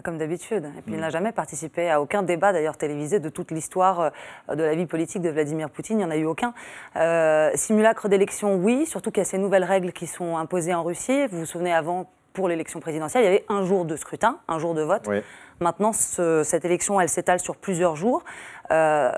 comme 0.03 0.19
d'habitude. 0.19 0.71
Et 0.79 0.83
puis 0.83 0.95
il 0.95 1.01
n'a 1.01 1.11
jamais 1.11 1.33
participé 1.33 1.91
à 1.91 2.01
aucun 2.01 2.23
débat 2.23 2.53
d'ailleurs 2.53 2.77
télévisé 2.77 3.21
de 3.21 3.29
toute 3.29 3.51
l'histoire 3.51 4.13
euh, 4.49 4.55
de 4.55 4.63
la 4.63 4.75
vie 4.75 4.87
politique 4.87 5.23
de 5.23 5.31
Vladimir 5.31 5.71
Poutine. 5.71 5.97
Il 5.97 5.99
n'y 5.99 6.05
en 6.05 6.11
a 6.11 6.17
eu 6.17 6.25
aucun. 6.25 6.55
Euh, 6.97 7.51
simulacre 7.55 8.09
d'élection, 8.09 8.57
oui, 8.57 8.87
surtout 8.87 9.11
qu'il 9.11 9.21
y 9.21 9.27
a 9.27 9.29
ces 9.29 9.39
nouvelles 9.39 9.65
règles 9.65 9.93
qui 9.93 10.07
sont 10.07 10.37
imposées 10.37 10.75
en 10.75 10.83
Russie. 10.83 11.27
Vous 11.29 11.41
vous 11.41 11.47
souvenez 11.47 11.73
avant 11.73 12.11
pour 12.37 12.49
l'élection 12.49 12.81
présidentielle, 12.81 13.23
il 13.23 13.25
y 13.25 13.29
avait 13.29 13.47
un 13.49 13.65
jour 13.65 13.87
de 13.87 13.97
scrutin, 13.97 14.39
un 14.47 14.59
jour 14.59 14.75
de 14.75 14.83
vote. 14.83 15.09
Maintenant, 15.59 15.93
cette 15.95 16.67
élection, 16.67 17.01
elle 17.01 17.09
s'étale 17.09 17.41
sur 17.41 17.57
plusieurs 17.57 17.97
jours. 17.97 18.23
Euh, 18.71 19.11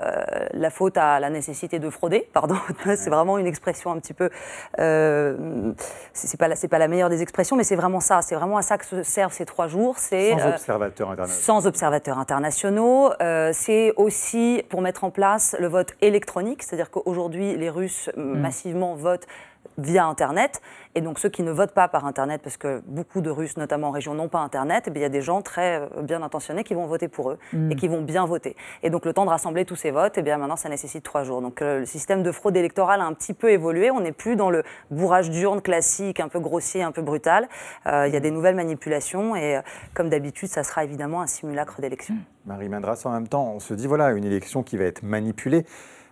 la 0.53 0.69
faute 0.69 0.97
à 0.97 1.19
la 1.19 1.29
nécessité 1.29 1.79
de 1.79 1.89
frauder, 1.89 2.27
pardon, 2.33 2.55
c'est 2.95 3.09
vraiment 3.09 3.37
une 3.37 3.47
expression 3.47 3.91
un 3.91 3.99
petit 3.99 4.13
peu. 4.13 4.29
Euh, 4.79 5.73
c'est 6.13 6.39
pas, 6.39 6.49
pas 6.49 6.79
la 6.79 6.87
meilleure 6.87 7.09
des 7.09 7.21
expressions, 7.21 7.55
mais 7.55 7.63
c'est 7.63 7.75
vraiment 7.75 7.99
ça. 7.99 8.21
C'est 8.21 8.35
vraiment 8.35 8.57
à 8.57 8.61
ça 8.61 8.77
que 8.77 8.85
se 8.85 9.03
servent 9.03 9.33
ces 9.33 9.45
trois 9.45 9.67
jours. 9.67 9.97
Sans 9.97 10.15
euh, 10.15 10.49
observateurs 10.49 11.09
internationaux. 11.11 11.41
Sans 11.41 11.67
observateurs 11.67 12.19
internationaux. 12.19 13.11
C'est 13.51 13.93
aussi 13.95 14.63
pour 14.69 14.81
mettre 14.81 15.03
en 15.03 15.11
place 15.11 15.55
le 15.59 15.67
vote 15.67 15.95
électronique, 16.01 16.63
c'est-à-dire 16.63 16.91
qu'aujourd'hui, 16.91 17.57
les 17.57 17.69
Russes 17.69 18.09
mm. 18.15 18.21
massivement 18.21 18.95
votent 18.95 19.27
via 19.79 20.05
Internet. 20.05 20.61
Et 20.95 21.01
donc 21.01 21.19
ceux 21.19 21.29
qui 21.29 21.43
ne 21.43 21.51
votent 21.51 21.73
pas 21.73 21.87
par 21.87 22.05
Internet, 22.05 22.41
parce 22.43 22.57
que 22.57 22.81
beaucoup 22.87 23.21
de 23.21 23.29
Russes, 23.29 23.57
notamment 23.57 23.89
en 23.89 23.91
région, 23.91 24.13
n'ont 24.15 24.27
pas 24.27 24.39
Internet, 24.39 24.85
eh 24.87 24.91
il 24.93 25.01
y 25.01 25.05
a 25.05 25.09
des 25.09 25.21
gens 25.21 25.41
très 25.41 25.81
euh, 25.81 26.01
bien 26.01 26.21
intentionnés 26.21 26.63
qui 26.63 26.73
vont 26.73 26.87
voter 26.87 27.07
pour 27.07 27.31
eux 27.31 27.37
mm. 27.53 27.71
et 27.71 27.75
qui 27.75 27.87
vont 27.87 28.01
bien 28.01 28.25
voter. 28.25 28.55
Et 28.83 28.89
donc 28.89 29.05
le 29.05 29.13
temps 29.13 29.23
de 29.23 29.29
rassembler 29.29 29.65
tous 29.65 29.75
ces 29.75 29.91
votes, 29.91 30.17
et 30.17 30.21
eh 30.21 30.23
bien 30.23 30.37
maintenant 30.37 30.55
ça 30.55 30.67
nécessite 30.67 31.03
trois 31.03 31.23
jours. 31.23 31.41
Donc 31.41 31.61
euh, 31.61 31.79
le 31.79 31.85
système 31.85 32.23
de 32.23 32.31
fraude 32.31 32.57
électorale 32.57 33.01
a 33.01 33.05
un 33.05 33.13
petit 33.13 33.33
peu 33.33 33.51
évolué. 33.51 33.91
On 33.91 34.01
n'est 34.01 34.11
plus 34.11 34.35
dans 34.35 34.49
le 34.49 34.63
bourrage 34.91 35.29
d'urne 35.29 35.61
classique, 35.61 36.19
un 36.19 36.27
peu 36.27 36.39
grossier, 36.39 36.81
un 36.81 36.91
peu 36.91 37.01
brutal. 37.01 37.47
Euh, 37.85 38.07
il 38.07 38.13
y 38.13 38.17
a 38.17 38.21
des 38.21 38.31
nouvelles 38.31 38.55
manipulations 38.55 39.35
et 39.35 39.59
comme 39.93 40.09
d'habitude, 40.09 40.49
ça 40.49 40.63
sera 40.63 40.83
évidemment 40.83 41.21
un 41.21 41.27
simulacre 41.27 41.81
d'élection. 41.81 42.15
Marie 42.45 42.69
Mandras, 42.69 43.01
en 43.05 43.11
même 43.11 43.27
temps, 43.27 43.53
on 43.53 43.59
se 43.59 43.73
dit 43.73 43.87
voilà, 43.87 44.11
une 44.11 44.25
élection 44.25 44.63
qui 44.63 44.75
va 44.75 44.85
être 44.85 45.03
manipulée. 45.03 45.65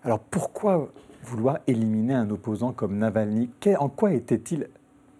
Alors 0.03 0.19
pourquoi 0.19 0.87
vouloir 1.27 1.59
éliminer 1.67 2.13
un 2.13 2.29
opposant 2.29 2.71
comme 2.71 2.97
Navalny 2.97 3.49
En 3.79 3.89
quoi 3.89 4.13
était-il 4.13 4.69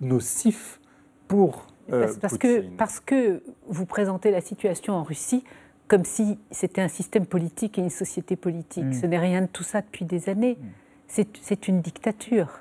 nocif 0.02 0.80
pour 1.28 1.68
euh, 1.92 2.14
parce, 2.22 2.38
que, 2.38 2.62
parce 2.78 3.00
que 3.00 3.42
vous 3.68 3.86
présentez 3.86 4.32
la 4.32 4.42
situation 4.42 4.94
en 4.94 5.04
Russie 5.04 5.44
comme 5.88 6.04
si 6.04 6.38
c'était 6.52 6.82
un 6.82 6.90
système 6.90 7.26
politique 7.26 7.80
et 7.80 7.82
une 7.82 7.90
société 7.90 8.36
politique. 8.36 8.84
Hmm. 8.84 8.94
Ce 8.94 9.06
n'est 9.06 9.20
rien 9.20 9.44
de 9.44 9.48
tout 9.48 9.64
ça 9.64 9.82
depuis 9.82 10.04
des 10.04 10.28
années. 10.28 10.58
Hmm. 10.60 11.24
C'est 11.42 11.68
une 11.70 11.80
dictature. 11.80 12.60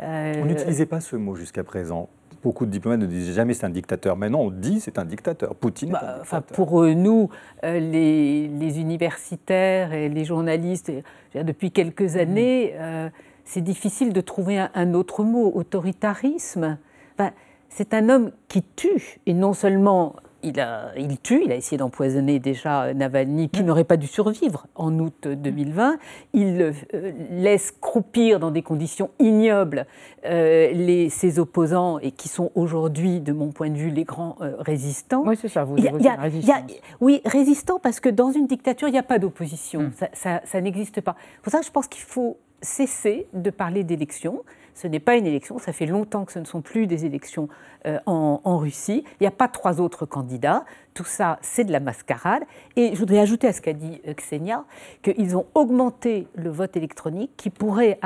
Euh, 0.00 0.34
on 0.42 0.46
n'utilisait 0.46 0.86
pas 0.86 1.00
ce 1.00 1.14
mot 1.14 1.36
jusqu'à 1.36 1.62
présent 1.62 2.08
beaucoup 2.46 2.64
de 2.64 2.70
diplomates 2.70 3.00
ne 3.00 3.06
disaient 3.06 3.32
jamais 3.32 3.54
c'est 3.54 3.66
un 3.66 3.70
dictateur. 3.70 4.16
Maintenant, 4.16 4.38
on 4.38 4.50
dit 4.52 4.78
c'est 4.78 5.00
un 5.00 5.04
dictateur. 5.04 5.56
Poutine 5.56 5.90
est 5.90 5.96
un 5.96 6.00
bah, 6.00 6.18
dictateur. 6.22 6.56
pour 6.56 6.80
euh, 6.80 6.94
nous, 6.94 7.28
euh, 7.64 7.80
les, 7.80 8.80
universitaires 8.80 9.92
et 9.92 10.08
les 10.08 10.24
journalistes, 10.24 10.92
depuis 11.34 11.72
quelques 11.72 12.14
mmh. 12.14 12.18
années, 12.18 12.74
euh, 12.76 13.08
c'est 13.44 13.62
difficile 13.62 14.12
de 14.12 14.20
trouver 14.20 14.64
un, 14.72 14.94
autre 14.94 15.24
mot. 15.24 15.50
Autoritarisme. 15.56 16.78
c'est 17.68 17.94
un 17.94 18.08
homme 18.08 18.30
qui 18.46 18.62
tue, 18.62 19.18
et 19.26 19.34
non 19.34 19.52
seulement 19.52 20.14
il, 20.46 21.18
tue, 21.18 21.42
il 21.44 21.52
a 21.52 21.56
essayé 21.56 21.76
d'empoisonner 21.76 22.38
déjà 22.38 22.92
Navalny, 22.94 23.48
qui 23.48 23.62
n'aurait 23.62 23.84
pas 23.84 23.96
dû 23.96 24.06
survivre 24.06 24.66
en 24.74 24.98
août 24.98 25.26
2020. 25.28 25.98
Il 26.32 26.62
euh, 26.94 27.12
laisse 27.30 27.72
croupir 27.72 28.40
dans 28.40 28.50
des 28.50 28.62
conditions 28.62 29.10
ignobles 29.18 29.86
euh, 30.24 31.08
ses 31.10 31.38
opposants 31.38 31.98
et 31.98 32.10
qui 32.10 32.28
sont 32.28 32.50
aujourd'hui, 32.54 33.20
de 33.20 33.32
mon 33.32 33.50
point 33.50 33.70
de 33.70 33.76
vue, 33.76 33.90
les 33.90 34.04
grands 34.04 34.36
euh, 34.40 34.54
résistants. 34.58 35.24
Oui, 35.26 35.36
c'est 35.40 35.48
ça, 35.48 35.64
vous 35.64 35.76
dites 35.76 35.90
Oui, 37.00 37.20
résistants 37.24 37.78
parce 37.78 38.00
que 38.00 38.08
dans 38.08 38.32
une 38.32 38.46
dictature, 38.46 38.88
il 38.88 38.92
n'y 38.92 38.98
a 38.98 39.02
pas 39.02 39.18
d'opposition. 39.18 39.82
Hmm. 39.82 40.40
Ça, 40.44 40.60
n'existe 40.60 41.00
pas. 41.00 41.16
pour 41.42 41.52
ça, 41.52 41.60
je 41.62 41.70
pense 41.70 41.86
qu'il 41.86 42.02
faut 42.02 42.38
cesser 42.62 43.26
de 43.32 43.50
parler 43.50 43.84
d'élections. 43.84 44.42
Ce 44.76 44.86
n'est 44.86 45.00
pas 45.00 45.16
une 45.16 45.26
élection, 45.26 45.58
ça 45.58 45.72
fait 45.72 45.86
longtemps 45.86 46.26
que 46.26 46.32
ce 46.32 46.38
ne 46.38 46.44
sont 46.44 46.60
plus 46.60 46.86
des 46.86 47.06
élections 47.06 47.48
euh, 47.86 47.98
en, 48.04 48.58
Russie. 48.58 49.04
Il 49.20 49.22
n'y 49.22 49.26
a 49.26 49.30
pas 49.30 49.48
trois 49.48 49.80
autres 49.80 50.04
candidats. 50.04 50.66
Tout 50.92 51.04
ça, 51.04 51.38
c'est 51.40 51.64
de 51.64 51.72
la 51.72 51.80
mascarade. 51.80 52.42
Et 52.76 52.90
je 52.92 52.98
voudrais 52.98 53.20
ajouter 53.20 53.48
à 53.48 53.54
ce 53.54 53.62
qu'a 53.62 53.72
dit 53.72 54.02
euh, 54.06 54.12
Ksenia 54.12 54.64
qu'ils 55.02 55.34
ont 55.34 55.46
augmenté 55.54 56.28
le 56.34 56.50
vote 56.50 56.76
électronique 56.76 57.30
qui 57.38 57.48
pourrait 57.48 57.98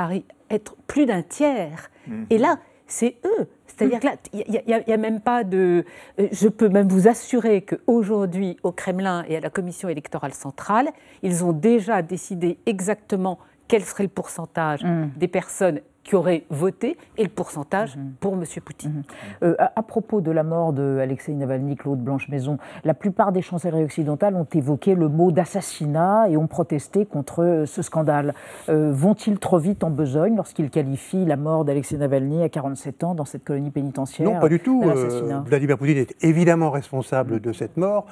être 0.49 0.77
plus 0.87 1.05
d'un 1.05 1.23
tiers. 1.23 1.91
Mhm. 2.07 2.27
Et 2.29 2.37
là, 2.37 2.57
c'est 2.87 3.17
eux. 3.25 3.49
C'est-à-dire 3.67 3.99
que 3.99 4.05
là, 4.05 4.15
il 4.31 4.63
n'y 4.65 4.93
a, 4.93 4.97
même 4.97 5.19
pas 5.19 5.43
de. 5.43 5.83
Euh, 6.19 6.27
je 6.31 6.47
peux 6.47 6.69
même 6.69 6.87
vous 6.87 7.09
assurer 7.09 7.63
qu'aujourd'hui, 7.63 8.55
au 8.63 8.71
Kremlin 8.71 9.25
et 9.27 9.35
à 9.35 9.41
la 9.41 9.49
Commission 9.49 9.89
électorale 9.89 10.33
centrale, 10.33 10.89
ils 11.21 11.43
ont 11.43 11.53
déjà 11.53 12.01
décidé 12.01 12.59
exactement 12.65 13.39
quel 13.67 13.83
serait 13.83 14.03
le 14.03 14.09
pourcentage 14.09 14.83
mhm. 14.83 15.11
des 15.17 15.27
personnes 15.27 15.81
qui 16.03 16.15
auraient 16.15 16.45
voté 16.49 16.97
et 17.17 17.23
le 17.23 17.29
pourcentage 17.29 17.95
mhm. 17.95 18.13
pour 18.19 18.33
M. 18.33 18.43
Poutine. 18.63 19.03
Euh, 19.43 19.55
à, 19.57 19.83
propos 19.83 20.21
de 20.21 20.31
la 20.31 20.43
mort 20.43 20.73
d'Alexei 20.73 21.33
Navalny, 21.33 21.75
Claude 21.75 21.99
Blanche-Maison, 21.99 22.57
la 22.83 22.93
plupart 22.93 23.31
des 23.31 23.41
chancelleries 23.41 23.83
occidentales 23.83 24.35
ont 24.35 24.47
évoqué 24.53 24.95
le 24.95 25.09
mot 25.09 25.31
d'assassinat 25.31 26.29
et 26.29 26.37
ont 26.37 26.47
protesté 26.47 27.05
contre 27.05 27.63
ce 27.65 27.81
scandale. 27.81 28.33
Euh, 28.69 28.91
vont-ils 28.91 29.39
trop 29.39 29.57
vite 29.57 29.83
en 29.83 29.89
besogne 29.89 30.35
lorsqu'ils 30.35 30.69
qualifient 30.69 31.25
la 31.25 31.37
mort 31.37 31.65
d'Alexei 31.65 31.97
Navalny 31.97 32.43
à 32.43 32.49
47 32.49 33.03
ans 33.03 33.15
dans 33.15 33.25
cette 33.25 33.43
colonie 33.43 33.71
pénitentiaire 33.71 34.29
Non, 34.29 34.39
pas 34.39 34.49
du 34.49 34.59
tout. 34.59 34.83
Euh, 34.85 35.41
Vladimir 35.45 35.77
Poutine 35.77 35.97
est 35.97 36.15
évidemment 36.23 36.71
responsable 36.71 37.39
de 37.39 37.51
cette 37.53 37.77
mort. 37.77 38.05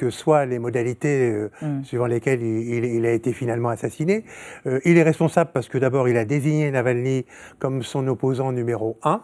Que 0.00 0.08
soient 0.08 0.46
les 0.46 0.58
modalités 0.58 1.30
euh, 1.30 1.50
mm. 1.60 1.84
suivant 1.84 2.06
lesquelles 2.06 2.42
il, 2.42 3.04
a 3.04 3.12
été 3.12 3.34
finalement 3.34 3.68
assassiné. 3.68 4.24
Euh, 4.66 4.80
il 4.86 4.96
est 4.96 5.02
responsable 5.02 5.50
parce 5.52 5.68
que 5.68 5.76
d'abord, 5.76 6.08
il 6.08 6.16
a 6.16 6.24
désigné 6.24 6.70
Navalny 6.70 7.26
comme 7.58 7.82
son 7.82 8.08
opposant 8.08 8.50
numéro 8.50 8.96
un. 9.02 9.20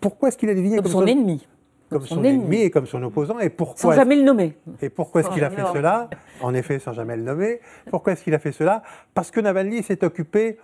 Pourquoi 0.00 0.28
est-ce 0.28 0.38
qu'il 0.38 0.48
a 0.48 0.54
désigné 0.54 0.76
comme, 0.76 0.86
son, 0.86 1.06
ennemi 1.06 1.44
comme 1.90 2.06
son, 2.06 2.22
ennemi. 2.22 2.62
et 2.62 2.70
comme 2.70 2.86
son 2.86 3.02
opposant. 3.02 3.40
Et 3.40 3.50
pourquoi 3.50 3.76
sans 3.76 3.92
jamais 3.92 4.14
le 4.14 4.22
nommer. 4.22 4.56
Et 4.80 4.90
pourquoi 4.90 5.22
est-ce 5.22 5.30
qu'il 5.30 5.42
a 5.42 5.50
fait 5.50 5.64
cela? 5.72 6.08
En 6.40 6.54
effet, 6.54 6.78
sans 6.78 6.92
jamais 6.92 7.16
le 7.16 7.24
nommer. 7.24 7.60
Pourquoi 7.90 8.12
est-ce 8.12 8.22
qu'il 8.22 8.34
a 8.34 8.38
fait 8.38 8.52
cela? 8.52 8.84
Parce 9.14 9.32
que 9.32 9.40
Navalny 9.40 9.82
s'est 9.82 10.04
occupé 10.04 10.58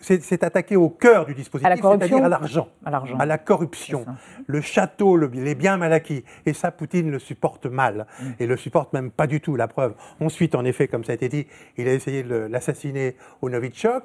c'est 0.00 0.42
attaqué 0.42 0.76
au 0.76 0.88
cœur 0.88 1.26
du 1.26 1.34
dispositif, 1.34 1.72
c'est-à-dire 1.80 2.24
à 2.24 2.28
l'argent, 2.28 2.68
à, 2.84 3.26
la 3.26 3.38
corruption, 3.38 4.06
le 4.46 4.60
château, 4.60 5.16
les 5.16 5.54
biens 5.54 5.76
mal 5.76 5.92
acquis. 5.92 6.24
Et 6.44 6.52
ça, 6.52 6.70
Poutine 6.70 7.10
le 7.10 7.18
supporte 7.18 7.66
mal, 7.66 8.06
mm. 8.20 8.24
et 8.40 8.46
le 8.46 8.56
supporte 8.56 8.92
même 8.92 9.10
pas 9.10 9.26
du 9.26 9.40
tout, 9.40 9.56
la 9.56 9.68
preuve. 9.68 9.94
Ensuite, 10.20 10.54
en 10.54 10.64
effet, 10.64 10.88
comme 10.88 11.04
ça 11.04 11.12
a 11.12 11.14
été 11.14 11.28
dit, 11.28 11.46
il 11.76 11.88
a 11.88 11.92
essayé 11.92 12.22
de 12.22 12.34
l'assassiner 12.34 13.16
au 13.42 13.50
Novichok. 13.50 14.04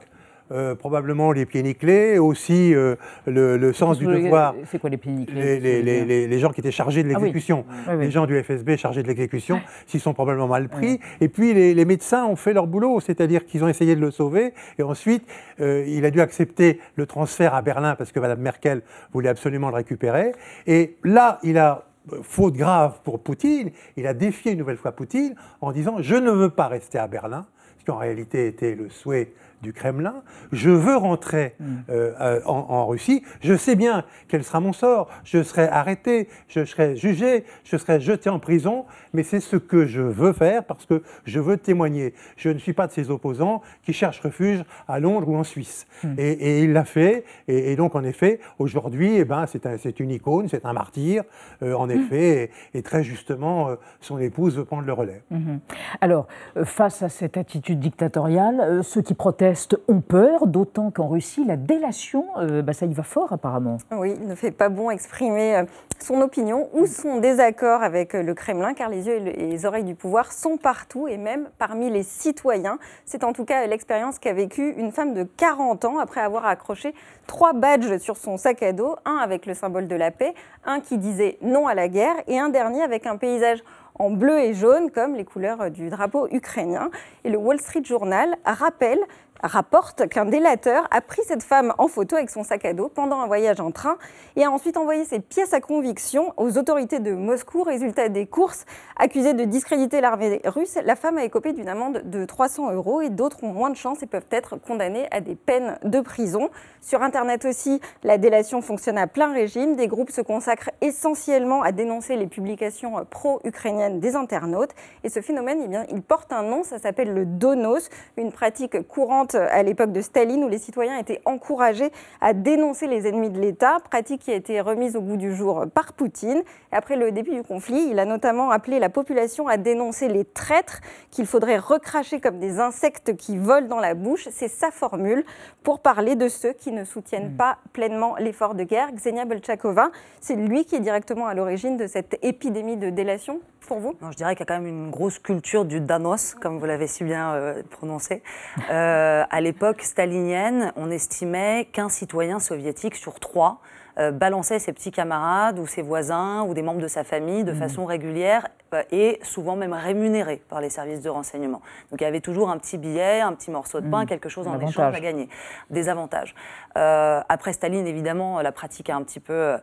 Euh, 0.51 0.75
probablement 0.75 1.31
les 1.31 1.45
pieds 1.45 1.63
nickelés, 1.63 2.19
aussi 2.19 2.75
euh, 2.75 2.95
le, 3.25 3.71
sens 3.71 3.97
du 3.97 4.05
devoir. 4.05 4.53
C'est 4.65 4.79
quoi 4.79 4.89
les 4.89 4.97
pieds 4.97 5.11
nickelés 5.11 5.59
les, 5.61 6.39
gens 6.39 6.49
qui 6.49 6.59
étaient 6.59 6.71
chargés 6.71 7.03
de 7.03 7.09
ah 7.09 7.13
l'exécution, 7.13 7.65
les 7.97 8.11
gens 8.11 8.25
du 8.25 8.41
FSB 8.41 8.75
chargés 8.75 9.01
de 9.01 9.07
l'exécution, 9.07 9.61
s'ils 9.85 10.01
sont 10.01 10.13
probablement 10.13 10.47
mal 10.47 10.67
pris. 10.67 10.99
Et 11.21 11.29
puis 11.29 11.53
les, 11.53 11.85
médecins 11.85 12.25
ont 12.25 12.35
fait 12.35 12.53
leur 12.53 12.67
boulot, 12.67 12.99
c'est-à-dire 12.99 13.45
qu'ils 13.45 13.63
ont 13.63 13.67
essayé 13.69 13.95
de 13.95 14.01
le 14.01 14.11
sauver. 14.11 14.53
Et 14.77 14.83
ensuite, 14.83 15.23
euh, 15.61 15.85
il 15.87 16.03
a 16.05 16.11
dû 16.11 16.19
accepter 16.19 16.79
le 16.95 17.05
transfert 17.05 17.53
à 17.53 17.61
Berlin 17.61 17.95
parce 17.95 18.11
que 18.11 18.19
Mme 18.19 18.41
Merkel 18.41 18.81
voulait 19.13 19.29
absolument 19.29 19.69
le 19.69 19.75
récupérer. 19.75 20.33
Et 20.67 20.97
là, 21.03 21.39
il 21.43 21.57
a 21.57 21.85
faute 22.23 22.55
grave 22.55 22.99
pour 23.03 23.21
Poutine, 23.21 23.71
il 23.95 24.07
a 24.07 24.13
défié 24.13 24.51
une 24.51 24.57
nouvelle 24.57 24.77
fois 24.77 24.91
Poutine 24.91 25.35
en 25.61 25.71
disant 25.71 25.97
je 25.99 26.15
ne 26.15 26.31
veux 26.31 26.49
pas 26.49 26.67
rester 26.67 26.97
à 26.97 27.07
Berlin, 27.07 27.45
ce 27.77 27.85
qui 27.85 27.91
en 27.91 27.97
réalité 27.97 28.47
était 28.47 28.75
le 28.75 28.89
souhait 28.89 29.31
du 29.62 29.74
Kremlin, 29.74 30.24
je 30.52 30.69
veux 30.69 30.95
rentrer 30.95 31.56
mm. 31.60 31.65
euh, 31.89 32.13
euh, 32.19 32.41
en, 32.45 32.88
Russie, 32.88 33.24
je 33.41 33.56
sais 33.56 33.76
bien 33.76 34.04
quel 34.28 34.43
sera 34.43 34.60
mon 34.60 34.74
sort, 34.74 35.10
je 35.24 35.43
serai 35.43 35.67
arrêté, 35.67 36.28
je 36.47 36.65
serai 36.65 36.95
jugé, 36.95 37.45
je 37.63 37.78
serai 37.78 38.00
jeté 38.00 38.30
en 38.30 38.39
prison, 38.39 38.86
mais 39.13 39.24
c'est 39.24 39.39
ce 39.39 39.56
que 39.56 39.86
je 39.86 40.02
veux 40.02 40.34
faire 40.34 40.63
parce 40.63 40.86
que 40.86 41.04
je 41.26 41.39
veux 41.39 41.58
témoigner. 41.58 42.13
Je 42.38 42.50
ne 42.50 42.58
suis 42.58 42.74
pas 42.74 42.88
de 42.88 42.91
ces 42.91 43.12
opposants 43.12 43.62
qui 43.84 43.93
cherchent 43.93 44.19
refuge 44.21 44.63
à 44.88 45.00
Londres 45.00 45.30
ou 45.30 45.36
en 45.36 45.43
Suisse. 45.43 45.86
Mm. 46.04 46.15
Et, 46.17 46.63
il 46.63 46.74
l'a 46.74 46.86
fait, 46.86 47.24
et, 47.47 47.76
donc 47.76 47.95
en 47.95 48.04
effet, 48.04 48.39
aujourd'hui, 48.60 49.17
eh 49.17 49.26
ben, 49.26 49.45
c'est 49.45 50.00
une 50.00 50.12
icône, 50.12 50.47
c'est 50.47 50.65
un 50.65 50.74
martyr, 50.74 51.24
euh, 51.62 51.74
en 51.74 51.88
mm. 51.88 51.91
effet, 51.91 52.52
et, 52.74 52.82
très 52.82 53.04
justement, 53.04 53.69
son 54.00 54.17
épouse 54.17 54.58
veut 54.58 54.65
prendre 54.65 54.86
le 54.86 54.93
relais. 54.93 55.21
Mm-hmm. 55.32 55.60
Alors, 56.02 56.28
face 56.63 57.04
à 57.04 57.10
cette 57.10 57.38
attitude 57.38 57.80
dictatoriale, 57.80 58.84
ceux 58.84 59.02
qui 59.02 59.13
protègent 59.13 59.50
ont 59.87 60.01
peur, 60.01 60.47
d'autant 60.47 60.91
qu'en 60.91 61.07
Russie, 61.07 61.43
la 61.45 61.57
délation, 61.57 62.25
euh, 62.37 62.61
bah, 62.61 62.73
ça 62.73 62.85
y 62.85 62.93
va 62.93 63.03
fort 63.03 63.33
apparemment. 63.33 63.77
Oui, 63.91 64.15
il 64.19 64.27
ne 64.27 64.35
fait 64.35 64.51
pas 64.51 64.69
bon 64.69 64.89
exprimer 64.89 65.57
euh, 65.57 65.63
son 65.99 66.21
opinion 66.21 66.69
ou 66.73 66.85
son 66.85 67.19
désaccord 67.19 67.83
avec 67.83 68.15
euh, 68.15 68.23
le 68.23 68.33
Kremlin, 68.33 68.73
car 68.73 68.89
les 68.89 69.07
yeux 69.07 69.15
et 69.15 69.47
les 69.47 69.65
oreilles 69.65 69.83
du 69.83 69.95
pouvoir 69.95 70.31
sont 70.31 70.57
partout 70.57 71.07
et 71.07 71.17
même 71.17 71.49
parmi 71.57 71.89
les 71.89 72.03
citoyens. 72.03 72.77
C'est 73.05 73.23
en 73.23 73.33
tout 73.33 73.45
cas 73.45 73.65
l'expérience 73.67 74.19
qu'a 74.19 74.33
vécue 74.33 74.73
une 74.77 74.91
femme 74.91 75.13
de 75.13 75.23
40 75.23 75.85
ans 75.85 75.99
après 75.99 76.21
avoir 76.21 76.45
accroché 76.45 76.93
trois 77.27 77.53
badges 77.53 77.97
sur 77.97 78.17
son 78.17 78.37
sac 78.37 78.63
à 78.63 78.73
dos, 78.73 78.95
un 79.05 79.17
avec 79.17 79.45
le 79.45 79.53
symbole 79.53 79.87
de 79.87 79.95
la 79.95 80.11
paix, 80.11 80.33
un 80.65 80.79
qui 80.79 80.97
disait 80.97 81.37
non 81.41 81.67
à 81.67 81.73
la 81.73 81.87
guerre 81.87 82.15
et 82.27 82.39
un 82.39 82.49
dernier 82.49 82.81
avec 82.81 83.05
un 83.05 83.17
paysage 83.17 83.63
en 83.95 84.09
bleu 84.09 84.39
et 84.39 84.53
jaune, 84.53 84.89
comme 84.89 85.15
les 85.15 85.25
couleurs 85.25 85.69
du 85.69 85.89
drapeau 85.89 86.27
ukrainien. 86.31 86.89
Et 87.23 87.29
le 87.29 87.37
Wall 87.37 87.59
Street 87.59 87.83
Journal 87.83 88.35
rappelle 88.45 88.99
rapporte 89.43 90.08
qu'un 90.08 90.25
délateur 90.25 90.88
a 90.91 91.01
pris 91.01 91.21
cette 91.25 91.43
femme 91.43 91.73
en 91.77 91.88
photo 91.88 92.15
avec 92.15 92.30
son 92.30 92.43
sac 92.43 92.65
à 92.65 92.73
dos 92.73 92.89
pendant 92.89 93.19
un 93.19 93.27
voyage 93.27 93.60
en 93.60 93.71
train 93.71 93.97
et 94.36 94.43
a 94.43 94.51
ensuite 94.51 94.77
envoyé 94.77 95.06
ses 95.06 95.19
pièces 95.19 95.54
à 95.54 95.62
conviction 95.62 96.34
aux 96.38 96.58
autorités 96.58 96.99
de 96.99 97.13
Moscou. 97.13 97.63
Résultat 97.63 98.10
des 98.10 98.25
courses, 98.25 98.65
accusée 98.97 99.34
de 99.34 99.43
discréditer 99.43 100.01
l'armée 100.01 100.41
russe, 100.45 100.77
la 100.84 100.95
femme 100.95 101.17
a 101.17 101.23
écopé 101.23 101.54
d'une 101.54 101.69
amende 101.69 102.01
de 102.06 102.25
300 102.25 102.71
euros 102.71 103.01
et 103.01 103.10
d'autres 103.10 103.43
ont 103.43 103.54
moins 103.54 103.69
de 103.69 103.75
chance 103.75 104.04
et 104.04 104.08
peuvent 104.08 104.25
être 104.32 104.58
condamnés 104.58 105.08
à 105.12 105.21
des 105.21 105.36
peines 105.36 105.77
de 105.84 105.99
prison. 105.99 106.49
Sur 106.82 107.01
Internet 107.01 107.45
aussi, 107.45 107.82
la 108.04 108.17
délation 108.17 108.62
fonctionne 108.62 108.97
à 108.97 109.08
plein 109.08 109.34
régime. 109.34 109.75
Des 109.75 109.88
groupes 109.88 110.12
se 110.12 110.21
consacrent 110.21 110.71
essentiellement 110.82 111.62
à 111.62 111.71
dénoncer 111.71 112.15
les 112.15 112.27
publications 112.27 113.06
pro-ukrainiennes 113.10 113.99
des 113.99 114.15
internautes. 114.15 114.71
Et 115.04 115.10
ce 115.10 115.21
phénomène, 115.21 115.60
eh 115.63 115.67
bien, 115.67 115.86
il 115.91 116.01
porte 116.01 116.32
un 116.32 116.43
nom, 116.43 116.63
ça 116.63 116.80
s'appelle 116.80 117.13
le 117.13 117.25
donos, 117.25 117.89
une 118.17 118.32
pratique 118.32 118.88
courante 118.88 119.31
à 119.36 119.63
l'époque 119.63 119.91
de 119.91 120.02
Staline 120.02 120.44
où 120.44 120.48
les 120.48 120.58
citoyens 120.58 120.98
étaient 120.98 121.22
encouragés 121.26 121.91
à 122.20 122.34
dénoncer 122.34 122.88
les 122.88 123.08
ennemis 123.08 123.30
de 123.30 123.39
l'État, 123.39 123.80
pratique 123.89 124.22
qui 124.22 124.32
a 124.32 124.36
été 124.36 124.62
remise 124.62 124.96
au 124.96 125.02
goût 125.02 125.17
du 125.17 125.36
jour 125.36 125.65
par 125.74 125.94
Poutine. 125.94 126.44
Après 126.72 126.96
le 126.96 127.12
début 127.12 127.32
du 127.32 127.44
conflit, 127.44 127.88
il 127.89 128.00
a 128.00 128.06
notamment 128.06 128.52
appelé 128.52 128.80
la 128.80 128.89
population 128.89 129.48
à 129.48 129.58
dénoncer 129.58 130.08
les 130.08 130.26
traîtres 130.26 130.82
qu'il 131.10 131.26
faudrait 131.26 131.58
recracher 131.58 132.20
comme 132.20 132.39
des 132.39 132.60
insectes 132.60 133.15
qui 133.15 133.38
volent 133.38 133.67
dans 133.67 133.80
la 133.80 133.94
bouche. 133.94 134.28
C'est 134.32 134.48
sa 134.48 134.72
formule 134.72 135.26
pour 135.63 135.80
parler 135.80 136.15
de 136.15 136.28
ceux 136.28 136.54
qui 136.54 136.72
ne 136.72 136.84
soutiennent 136.84 137.36
pas 137.36 137.58
pleinement 137.74 138.15
l'effort 138.17 138.56
de 138.56 138.63
guerre. 138.63 138.91
Xenia 138.94 139.26
Belchakova, 139.26 139.91
c'est 140.20 140.36
lui 140.36 140.65
qui 140.65 140.76
est 140.76 140.80
directement 140.80 141.28
à 141.28 141.34
l'origine 141.34 141.78
de 141.78 141.88
cette 141.88 142.17
épidémie 142.22 142.78
de 142.78 142.89
délation? 142.89 143.39
Pour 143.67 143.80
vous? 143.80 143.95
Je 144.10 144.15
dirais 144.15 144.36
qu'il 144.36 144.41
y 144.41 144.43
a 144.43 144.45
quand 144.45 144.62
même 144.62 144.67
une 144.67 144.91
grosse 144.91 145.19
culture 145.19 145.65
du 145.65 145.80
danos, 145.80 146.36
comme 146.36 146.60
vous 146.60 146.65
l'avez 146.65 146.88
si 146.88 147.04
bien 147.04 147.34
euh, 147.34 147.63
prononcé. 147.69 148.21
Euh, 148.69 149.24
à 149.30 149.41
l'époque 149.41 149.82
stalinienne, 149.82 150.74
on 150.76 150.91
estimait 150.91 151.67
qu'un 151.71 151.89
citoyen 151.89 152.39
soviétique 152.39 152.95
sur 152.95 153.19
trois 153.19 153.62
euh, 153.97 154.12
balançait 154.12 154.60
ses 154.60 154.74
petits 154.74 154.91
camarades 154.91 155.60
ou 155.60 155.67
ses 155.67 155.82
voisins 155.82 156.43
ou 156.43 156.54
des 156.54 156.62
membres 156.62 156.82
de 156.82 156.88
sa 156.88 157.04
famille 157.04 157.43
de 157.43 157.54
façon 157.54 157.86
régulière 157.86 158.47
et 158.91 159.19
souvent 159.23 159.55
même 159.55 159.73
rémunéré 159.73 160.41
par 160.49 160.62
les 160.62 160.69
services 160.69 161.01
de 161.01 161.10
renseignement. 161.10 161.62
Donc 161.91 162.01
il 162.01 162.03
y 162.03 162.07
avait 162.07 162.21
toujours 162.21 162.49
un 162.49 162.57
petit 162.57 162.77
billet, 162.77 163.21
un 163.21 163.34
petit 163.34 163.51
morceau 163.51 163.81
de 163.81 163.89
pain, 163.89 164.05
quelque 164.05 164.29
chose 164.29 164.47
en 164.47 164.60
échange 164.60 164.95
à 164.95 164.99
gagner, 164.99 165.29
des 165.69 165.89
avantages. 165.89 166.36
Euh, 166.77 167.21
après 167.27 167.53
Staline, 167.53 167.88
évidemment, 167.88 168.41
la 168.41 168.51
pratique 168.51 168.89
a 168.89 168.95
un 168.95 169.03
petit 169.03 169.19
peu 169.19 169.57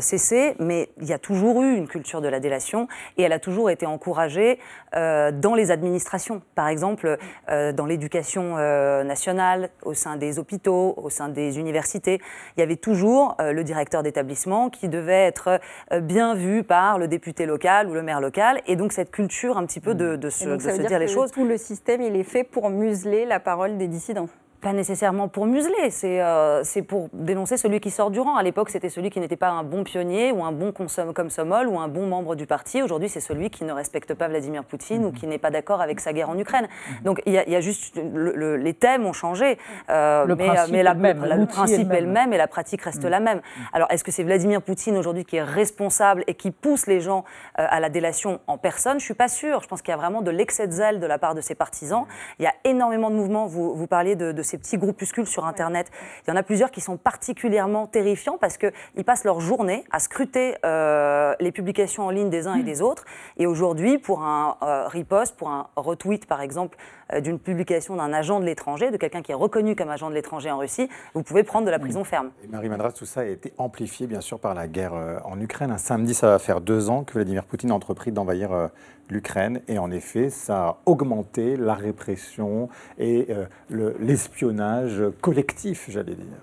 cessé, 0.00 0.54
mais 0.60 0.90
il 1.00 1.06
y 1.06 1.12
a 1.12 1.18
toujours 1.18 1.62
eu 1.62 1.74
une 1.74 1.88
culture 1.88 2.20
de 2.20 2.28
la 2.28 2.40
délation 2.40 2.86
et 3.16 3.22
elle 3.22 3.32
a 3.32 3.40
toujours 3.40 3.70
été 3.70 3.86
encouragée 3.86 4.60
dans 4.92 5.54
les 5.56 5.70
administrations. 5.70 6.42
Par 6.54 6.68
exemple, 6.68 7.18
dans 7.48 7.86
l'éducation 7.86 8.56
nationale, 9.04 9.70
au 9.82 9.94
sein 9.94 10.16
des 10.16 10.38
hôpitaux, 10.38 10.94
au 10.96 11.10
sein 11.10 11.28
des 11.28 11.58
universités, 11.58 12.20
il 12.56 12.60
y 12.60 12.62
avait 12.62 12.76
toujours 12.76 13.36
euh, 13.40 13.52
le 13.52 13.64
directeur 13.64 14.02
d'établissement 14.02 14.70
qui 14.70 14.88
devait 14.88 15.26
être 15.26 15.60
euh, 15.92 16.00
bien 16.00 16.34
vu 16.34 16.62
par 16.62 16.98
le 16.98 17.08
député 17.08 17.46
local 17.46 17.88
ou 17.88 17.93
le 17.94 18.02
maire 18.02 18.20
local. 18.20 18.60
Et 18.66 18.76
donc 18.76 18.92
cette 18.92 19.10
culture 19.10 19.56
un 19.56 19.64
petit 19.64 19.80
peu 19.80 19.94
de, 19.94 20.16
de 20.16 20.30
se, 20.30 20.44
donc, 20.44 20.62
de 20.62 20.70
se 20.70 20.86
dire, 20.86 20.98
les 20.98 21.08
choses. 21.08 21.30
Tout 21.30 21.46
le 21.46 21.56
système, 21.56 22.02
il 22.02 22.14
est 22.16 22.24
fait 22.24 22.44
pour 22.44 22.70
museler 22.70 23.24
la 23.24 23.40
parole 23.40 23.78
des 23.78 23.88
dissidents 23.88 24.28
pas 24.64 24.72
nécessairement 24.72 25.28
pour 25.28 25.44
museler, 25.46 25.90
c'est 25.90 26.22
euh, 26.22 26.62
pour 26.88 27.08
dénoncer 27.12 27.58
celui 27.58 27.80
qui 27.80 27.90
sort 27.90 28.10
du 28.10 28.18
rang. 28.18 28.36
À 28.36 28.42
l'époque, 28.42 28.70
c'était 28.70 28.88
celui 28.88 29.10
qui 29.10 29.20
n'était 29.20 29.36
pas 29.36 29.50
un 29.50 29.62
bon 29.62 29.84
pionnier 29.84 30.32
ou 30.32 30.42
un 30.42 30.52
bon 30.52 30.72
comme 30.72 30.88
Somol 31.28 31.68
ou 31.68 31.78
un 31.78 31.86
bon 31.88 32.06
membre 32.06 32.34
du 32.34 32.46
parti. 32.46 32.82
Aujourd'hui, 32.82 33.10
c'est 33.10 33.20
celui 33.20 33.50
qui 33.50 33.64
ne 33.64 33.72
respecte 33.72 34.14
pas 34.14 34.26
Vladimir 34.26 34.64
Poutine 34.64 35.04
ou 35.04 35.12
qui 35.12 35.26
n'est 35.26 35.38
pas 35.38 35.50
d'accord 35.50 35.82
avec 35.82 36.00
sa 36.00 36.14
guerre 36.14 36.30
en 36.30 36.38
Ukraine. 36.38 36.66
Donc 37.04 37.20
il 37.26 37.34
y, 37.34 37.38
a- 37.38 37.44
il 37.46 37.52
y 37.52 37.56
a 37.56 37.60
juste 37.60 37.94
le- 38.14 38.56
les 38.56 38.72
thèmes 38.72 39.04
ont 39.04 39.12
changé, 39.12 39.58
euh, 39.90 40.24
Le 40.24 40.34
mais, 40.34 40.46
principe 40.46 40.72
mais 40.72 40.82
la- 40.82 40.92
est 40.92 40.94
le 40.94 41.00
même, 41.00 41.22
le, 41.22 41.28
le 41.28 41.36
l'outil 41.36 41.52
est 41.52 41.54
principe 41.56 41.92
est 41.92 42.00
le 42.00 42.06
même. 42.08 42.32
et 42.32 42.38
la 42.38 42.48
pratique 42.48 42.80
reste 42.80 43.04
la 43.04 43.20
même. 43.20 43.42
Alors 43.74 43.88
est-ce 43.90 44.02
que 44.02 44.10
c'est 44.10 44.24
Vladimir 44.24 44.62
Poutine 44.62 44.96
aujourd'hui 44.96 45.26
qui 45.26 45.36
est 45.36 45.42
responsable 45.42 46.24
et 46.26 46.34
qui 46.34 46.50
pousse 46.50 46.86
les 46.86 47.00
gens 47.02 47.24
euh, 47.60 47.66
à 47.68 47.80
la 47.80 47.90
délation 47.90 48.40
en 48.46 48.56
personne? 48.56 48.98
Je 48.98 49.04
suis 49.04 49.12
pas 49.14 49.28
sûre. 49.28 49.60
Je 49.62 49.68
pense 49.68 49.82
qu'il 49.82 49.90
y 49.92 49.94
a 49.94 49.98
vraiment 49.98 50.22
de 50.22 50.30
l'excès 50.30 50.66
de 50.66 50.72
zèle 50.72 51.00
de 51.00 51.06
la 51.06 51.18
part 51.18 51.34
de 51.34 51.42
ses 51.42 51.54
partisans. 51.54 52.06
Il 52.38 52.44
y 52.44 52.48
a 52.48 52.54
énormément 52.64 53.10
de 53.10 53.16
mouvements. 53.16 53.46
Vous, 53.46 53.74
vous 53.74 53.86
parliez 53.86 54.16
de, 54.16 54.32
de 54.32 54.42
ces 54.42 54.53
petits 54.58 54.78
groupuscules 54.78 55.26
sur 55.26 55.44
Internet. 55.46 55.90
Il 56.26 56.30
y 56.30 56.32
en 56.32 56.36
a 56.36 56.42
plusieurs 56.42 56.70
qui 56.70 56.80
sont 56.80 56.96
particulièrement 56.96 57.86
terrifiants 57.86 58.38
parce 58.40 58.58
qu'ils 58.58 59.04
passent 59.04 59.24
leur 59.24 59.40
journée 59.40 59.84
à 59.90 59.98
scruter 59.98 60.56
euh, 60.64 61.34
les 61.40 61.52
publications 61.52 62.06
en 62.06 62.10
ligne 62.10 62.30
des 62.30 62.46
uns 62.46 62.54
et 62.54 62.62
des 62.62 62.82
autres. 62.82 63.04
Et 63.36 63.46
aujourd'hui, 63.46 63.98
pour 63.98 64.22
un 64.22 64.56
euh, 64.62 64.88
repost, 64.88 65.36
pour 65.36 65.50
un 65.50 65.68
retweet 65.76 66.26
par 66.26 66.40
exemple 66.40 66.76
euh, 67.12 67.20
d'une 67.20 67.38
publication 67.38 67.96
d'un 67.96 68.12
agent 68.12 68.40
de 68.40 68.46
l'étranger, 68.46 68.90
de 68.90 68.96
quelqu'un 68.96 69.22
qui 69.22 69.32
est 69.32 69.36
reconnu 69.36 69.76
comme 69.76 69.90
agent 69.90 70.08
de 70.08 70.14
l'étranger 70.14 70.50
en 70.50 70.58
Russie, 70.58 70.88
vous 71.14 71.22
pouvez 71.22 71.42
prendre 71.42 71.66
de 71.66 71.70
la 71.70 71.78
prison 71.78 72.02
ferme. 72.04 72.30
Et 72.42 72.48
Marie 72.48 72.68
Madras, 72.68 72.92
tout 72.92 73.04
ça 73.04 73.20
a 73.20 73.24
été 73.24 73.52
amplifié 73.58 74.06
bien 74.06 74.20
sûr 74.20 74.38
par 74.38 74.54
la 74.54 74.66
guerre 74.66 74.94
euh, 74.94 75.18
en 75.24 75.38
Ukraine. 75.40 75.70
Un 75.70 75.78
samedi, 75.78 76.14
ça 76.14 76.28
va 76.28 76.38
faire 76.38 76.60
deux 76.60 76.88
ans 76.88 77.04
que 77.04 77.14
Vladimir 77.14 77.44
Poutine 77.44 77.70
a 77.70 77.74
entrepris 77.74 78.12
d'envahir 78.12 78.52
euh, 78.52 78.68
l'Ukraine. 79.10 79.60
Et 79.68 79.78
en 79.78 79.90
effet, 79.90 80.30
ça 80.30 80.64
a 80.64 80.78
augmenté 80.86 81.56
la 81.56 81.74
répression 81.74 82.68
et 82.98 83.26
euh, 83.30 83.44
le- 83.68 83.96
l'espionnage 84.00 85.02
collectif, 85.20 85.86
j'allais 85.90 86.14
dire, 86.14 86.40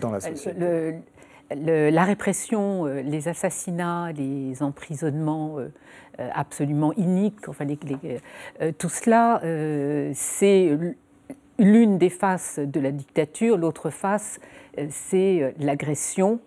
dans 0.00 0.10
la 0.10 0.20
société. 0.20 1.00
La 1.54 2.02
répression, 2.04 2.86
euh, 2.86 3.02
les 3.02 3.28
assassinats, 3.28 4.10
les 4.12 4.62
emprisonnements 4.64 5.58
euh, 5.58 5.68
absolument 6.34 6.92
iniques, 6.94 7.48
enfin, 7.48 7.66
tout 8.78 8.88
cela, 8.88 9.40
c'est 10.14 10.76
l'une 11.58 11.98
des 11.98 12.10
faces 12.10 12.58
de 12.58 12.80
la 12.80 12.90
dictature. 12.90 13.58
L'autre 13.58 13.90
face, 13.90 14.40
c'est 14.88 15.54
l'agression 15.58 16.40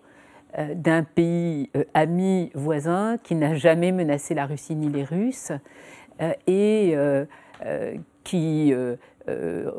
d'un 0.74 1.02
pays 1.04 1.70
euh, 1.76 1.84
ami 1.94 2.50
voisin 2.54 3.16
qui 3.22 3.34
n'a 3.34 3.54
jamais 3.54 3.92
menacé 3.92 4.34
la 4.34 4.46
Russie 4.46 4.74
ni 4.74 4.88
les 4.88 5.04
Russes 5.04 5.52
euh, 6.20 6.32
et 6.46 6.92
euh, 6.94 7.24
euh, 7.64 7.94
qui 8.24 8.72
euh, 8.72 8.96
euh, 9.28 9.70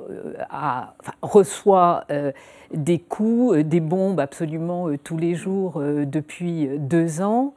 a- 0.49 0.93
enfin, 0.99 1.13
reçoit 1.21 2.05
euh, 2.11 2.31
des 2.73 2.99
coups, 2.99 3.57
euh, 3.57 3.63
des 3.63 3.79
bombes 3.79 4.19
absolument 4.19 4.87
euh, 4.87 4.97
tous 5.03 5.17
les 5.17 5.35
jours 5.35 5.77
euh, 5.77 6.05
depuis 6.05 6.67
euh, 6.67 6.77
deux 6.77 7.21
ans. 7.21 7.53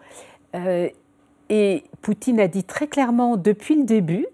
Euh, 0.55 0.89
et 1.51 1.85
Poutine 2.03 2.41
a 2.41 2.49
dit 2.49 2.65
très 2.65 2.87
clairement 2.87 3.37
depuis 3.37 3.77
le 3.77 3.85
début 3.85 4.27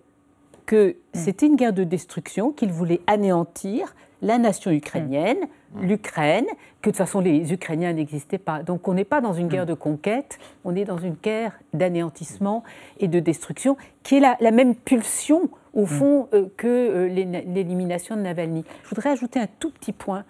que 0.66 0.95
c'était 1.12 1.47
une 1.47 1.57
guerre 1.57 1.73
de 1.73 1.83
destruction, 1.83 2.53
qu'il 2.53 2.71
voulait 2.71 3.01
anéantir 3.09 3.95
la 4.23 4.38
nation 4.38 4.71
ukrainienne, 4.71 5.38
l'Ukraine, 5.80 6.46
que 6.83 6.90
de 6.90 6.92
toute 6.92 6.96
façon 6.96 7.20
les 7.20 7.52
Ukrainiens 7.52 7.92
n'existaient 7.92 8.38
pas. 8.38 8.62
Donc 8.62 8.88
on 8.88 8.94
n'est 8.94 9.04
pas 9.04 9.20
dans 9.20 9.33
une 9.35 9.48
guerre 9.48 9.66
de 9.66 9.74
conquête, 9.74 10.38
on 10.64 10.74
est 10.74 10.85
dans 10.85 10.98
une 10.98 11.14
guerre 11.22 11.59
d'anéantissement 11.74 12.64
et 12.98 13.06
de 13.09 13.20
destruction, 13.20 13.76
qui 14.02 14.16
est 14.16 14.20
la, 14.20 14.37
la 14.40 14.50
même 14.50 14.74
pulsion 14.74 15.48
au 15.74 15.87
fond 15.87 16.28
euh, 16.35 16.46
que 16.56 16.66
euh, 16.66 17.06
l'é- 17.09 17.44
l'élimination 17.46 18.16
de 18.16 18.22
Navalny. 18.22 18.64
Je 18.83 18.88
voudrais 18.88 19.11
ajouter 19.11 19.38
un 19.38 19.46
tout 19.61 19.70
petit 19.70 19.92
point 19.92 20.24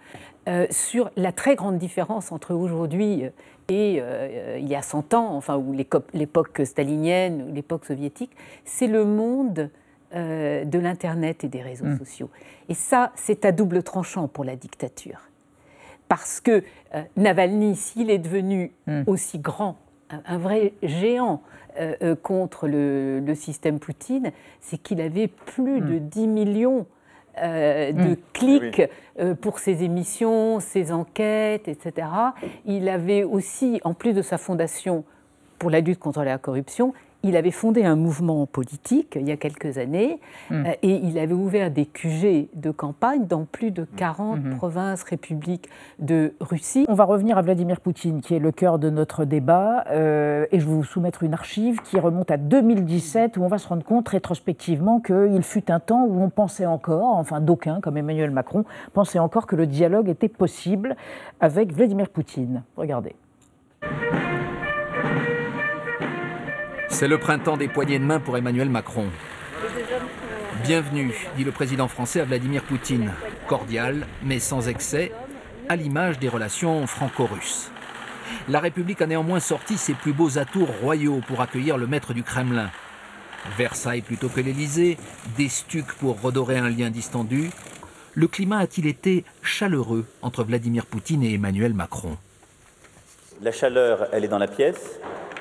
euh, 0.48 0.66
sur 0.70 1.10
la 1.16 1.32
très 1.32 1.54
grande 1.54 1.78
différence 1.78 2.32
entre 2.32 2.54
aujourd'hui 2.54 3.22
et 3.68 4.02
il 4.58 4.66
y 4.66 4.74
a 4.74 4.82
100 4.82 5.14
ans, 5.14 5.36
enfin, 5.36 5.56
ou 5.56 5.72
l'époque 6.12 6.60
stalinienne, 6.64 7.46
ou 7.48 7.54
l'époque 7.54 7.84
soviétique, 7.84 8.32
c'est 8.64 8.88
le 8.88 9.04
monde 9.04 9.70
de 10.12 10.78
l'Internet 10.80 11.44
et 11.44 11.48
des 11.48 11.62
réseaux 11.62 11.84
Mm. 11.84 11.98
sociaux. 11.98 12.30
Et 12.68 12.74
ça, 12.74 13.12
c'est 13.14 13.44
à 13.44 13.52
double 13.52 13.84
tranchant 13.84 14.26
pour 14.26 14.42
la 14.44 14.56
dictature. 14.56 15.20
Parce 16.10 16.40
que 16.40 16.64
euh, 16.94 17.02
Navalny, 17.16 17.76
s'il 17.76 18.10
est 18.10 18.18
devenu 18.18 18.72
aussi 19.06 19.38
grand, 19.38 19.76
un, 20.10 20.20
un 20.26 20.38
vrai 20.38 20.72
géant 20.82 21.40
euh, 21.78 21.94
euh, 22.02 22.16
contre 22.16 22.66
le, 22.66 23.20
le 23.20 23.34
système 23.36 23.78
Poutine, 23.78 24.32
c'est 24.60 24.76
qu'il 24.76 25.00
avait 25.00 25.28
plus 25.28 25.80
de 25.80 25.98
10 25.98 26.26
millions 26.26 26.86
euh, 27.38 27.92
de 27.92 28.10
Mm. 28.10 28.16
clics 28.32 28.82
euh, 29.20 29.36
pour 29.36 29.60
ses 29.60 29.84
émissions, 29.84 30.58
ses 30.58 30.90
enquêtes, 30.90 31.68
etc. 31.68 32.08
Il 32.66 32.88
avait 32.88 33.22
aussi, 33.22 33.80
en 33.84 33.94
plus 33.94 34.12
de 34.12 34.20
sa 34.20 34.36
fondation 34.36 35.04
pour 35.60 35.70
la 35.70 35.78
lutte 35.80 36.00
contre 36.00 36.24
la 36.24 36.38
corruption, 36.38 36.92
il 37.22 37.36
avait 37.36 37.50
fondé 37.50 37.84
un 37.84 37.96
mouvement 37.96 38.46
politique 38.46 39.16
il 39.20 39.28
y 39.28 39.32
a 39.32 39.36
quelques 39.36 39.78
années 39.78 40.18
Mm. 40.50 40.66
euh, 40.66 40.72
et 40.82 40.94
il 40.96 41.18
avait 41.18 41.34
ouvert 41.34 41.70
des 41.70 41.84
QG 41.86 42.48
de 42.54 42.70
campagne 42.70 43.26
dans 43.26 43.44
plus 43.44 43.70
de 43.70 43.84
40 43.96 44.42
Mhm. 44.44 44.56
provinces, 44.56 45.02
républiques 45.02 45.68
de 45.98 46.32
Russie. 46.40 46.84
On 46.88 46.94
va 46.94 47.04
revenir 47.04 47.36
à 47.38 47.42
Vladimir 47.42 47.80
Poutine, 47.80 48.20
qui 48.20 48.34
est 48.34 48.38
le 48.38 48.52
cœur 48.52 48.78
de 48.78 48.90
notre 48.90 49.24
débat, 49.24 49.84
euh, 49.90 50.46
et 50.52 50.60
je 50.60 50.66
vais 50.66 50.72
vous 50.72 50.84
soumettre 50.84 51.22
une 51.22 51.34
archive 51.34 51.80
qui 51.82 51.98
remonte 51.98 52.30
à 52.30 52.36
2017, 52.36 53.36
où 53.36 53.42
on 53.42 53.48
va 53.48 53.58
se 53.58 53.68
rendre 53.68 53.84
compte 53.84 54.08
rétrospectivement 54.08 55.00
qu'il 55.00 55.42
fut 55.42 55.70
un 55.70 55.80
temps 55.80 56.04
où 56.06 56.20
on 56.22 56.30
pensait 56.30 56.66
encore, 56.66 57.16
enfin 57.16 57.40
d'aucuns, 57.40 57.80
comme 57.80 57.96
Emmanuel 57.96 58.30
Macron, 58.30 58.64
pensaient 58.92 59.18
encore 59.18 59.46
que 59.46 59.56
le 59.56 59.66
dialogue 59.66 60.08
était 60.08 60.28
possible 60.28 60.96
avec 61.40 61.72
Vladimir 61.72 62.08
Poutine. 62.08 62.62
Regardez. 62.76 63.14
C'est 66.90 67.08
le 67.08 67.18
printemps 67.18 67.56
des 67.56 67.68
poignées 67.68 67.98
de 67.98 68.04
main 68.04 68.20
pour 68.20 68.36
Emmanuel 68.36 68.68
Macron. 68.68 69.06
Bienvenue, 70.64 71.14
dit 71.36 71.44
le 71.44 71.52
président 71.52 71.88
français 71.88 72.20
à 72.20 72.24
Vladimir 72.24 72.62
Poutine. 72.62 73.12
Cordial, 73.46 74.06
mais 74.22 74.38
sans 74.38 74.68
excès, 74.68 75.12
à 75.68 75.76
l'image 75.76 76.18
des 76.18 76.28
relations 76.28 76.86
franco-russes. 76.86 77.70
La 78.48 78.60
République 78.60 79.00
a 79.00 79.06
néanmoins 79.06 79.40
sorti 79.40 79.78
ses 79.78 79.94
plus 79.94 80.12
beaux 80.12 80.36
atours 80.36 80.68
royaux 80.82 81.20
pour 81.26 81.40
accueillir 81.40 81.78
le 81.78 81.86
maître 81.86 82.12
du 82.12 82.22
Kremlin. 82.22 82.70
Versailles 83.56 84.02
plutôt 84.02 84.28
que 84.28 84.40
l'Élysée, 84.40 84.98
des 85.38 85.48
stucs 85.48 85.94
pour 85.94 86.20
redorer 86.20 86.58
un 86.58 86.68
lien 86.68 86.90
distendu. 86.90 87.50
Le 88.14 88.26
climat 88.26 88.58
a-t-il 88.58 88.86
été 88.86 89.24
chaleureux 89.42 90.06
entre 90.20 90.44
Vladimir 90.44 90.84
Poutine 90.84 91.22
et 91.22 91.34
Emmanuel 91.34 91.72
Macron? 91.72 92.18
La 93.40 93.52
chaleur, 93.52 94.08
elle 94.12 94.24
est 94.24 94.28
dans 94.28 94.38
la 94.38 94.48
pièce 94.48 95.00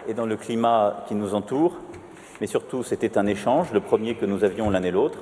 et 0.10 0.16
dans 0.16 0.26
le 0.26 0.38
climat 0.38 1.06
qui 1.08 1.14
nous 1.14 1.36
entoure, 1.36 1.78
mais 2.42 2.48
surtout 2.48 2.82
c'était 2.82 3.18
un 3.18 3.28
échange, 3.28 3.72
le 3.72 3.80
premier 3.80 4.16
que 4.16 4.26
nous 4.26 4.44
avions 4.44 4.72
l'un 4.72 4.82
et 4.82 4.90
l'autre. 4.90 5.20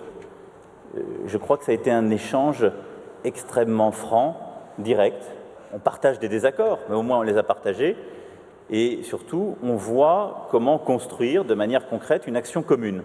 Euh, 0.96 1.02
je 1.28 1.38
crois 1.38 1.58
que 1.58 1.66
ça 1.66 1.74
a 1.74 1.76
été 1.76 1.92
un 1.92 2.10
échange 2.10 2.66
extrêmement 3.26 3.92
franc, 3.92 4.38
direct. 4.80 5.22
On 5.74 5.80
partage 5.80 6.20
des 6.20 6.30
désaccords, 6.30 6.80
mais 6.90 6.96
au 6.96 7.02
moins 7.02 7.20
on 7.20 7.24
les 7.24 7.38
a 7.38 7.44
partagés. 7.44 7.98
Et 8.70 9.04
surtout, 9.04 9.58
on 9.62 9.76
voit 9.76 10.48
comment 10.52 10.78
construire 10.78 11.44
de 11.44 11.54
manière 11.54 11.88
concrète 11.90 12.26
une 12.26 12.38
action 12.38 12.64
commune. 12.64 13.02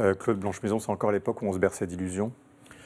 Euh, 0.00 0.14
Claude 0.14 0.38
Blanche-Maison, 0.38 0.80
c'est 0.80 0.90
encore 0.90 1.12
l'époque 1.12 1.42
où 1.42 1.46
on 1.46 1.52
se 1.52 1.58
berçait 1.58 1.86
d'illusions 1.86 2.32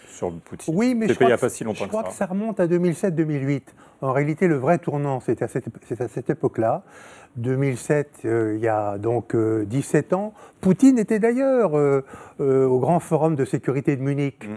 sur 0.09 0.33
Poutine. 0.33 0.75
Oui, 0.77 0.95
mais 0.95 1.09
je 1.09 1.15
crois, 1.15 1.31
que, 1.31 1.41
pas 1.41 1.49
si 1.49 1.65
longtemps 1.65 1.85
je 1.85 1.89
crois 1.89 2.05
que 2.05 2.13
ça 2.13 2.27
remonte 2.27 2.61
à 2.61 2.67
2007-2008. 2.67 3.63
En 4.01 4.13
réalité, 4.13 4.49
le 4.49 4.57
vrai 4.57 4.79
tournant, 4.79 5.21
c'est 5.21 5.43
à 5.43 5.49
cette, 5.49 5.67
à 5.99 6.09
cette 6.09 6.31
époque-là. 6.31 6.83
2007, 7.37 8.21
euh, 8.25 8.55
il 8.57 8.63
y 8.63 8.69
a 8.69 8.99
donc 8.99 9.35
17 9.37 10.13
euh, 10.13 10.17
ans. 10.17 10.35
Poutine 10.61 10.99
était 10.99 11.19
d'ailleurs 11.19 11.77
euh, 11.77 12.03
au 12.39 12.79
grand 12.79 13.01
forum 13.01 13.35
de 13.35 13.45
sécurité 13.45 13.97
de 13.97 14.03
Munich. 14.03 14.49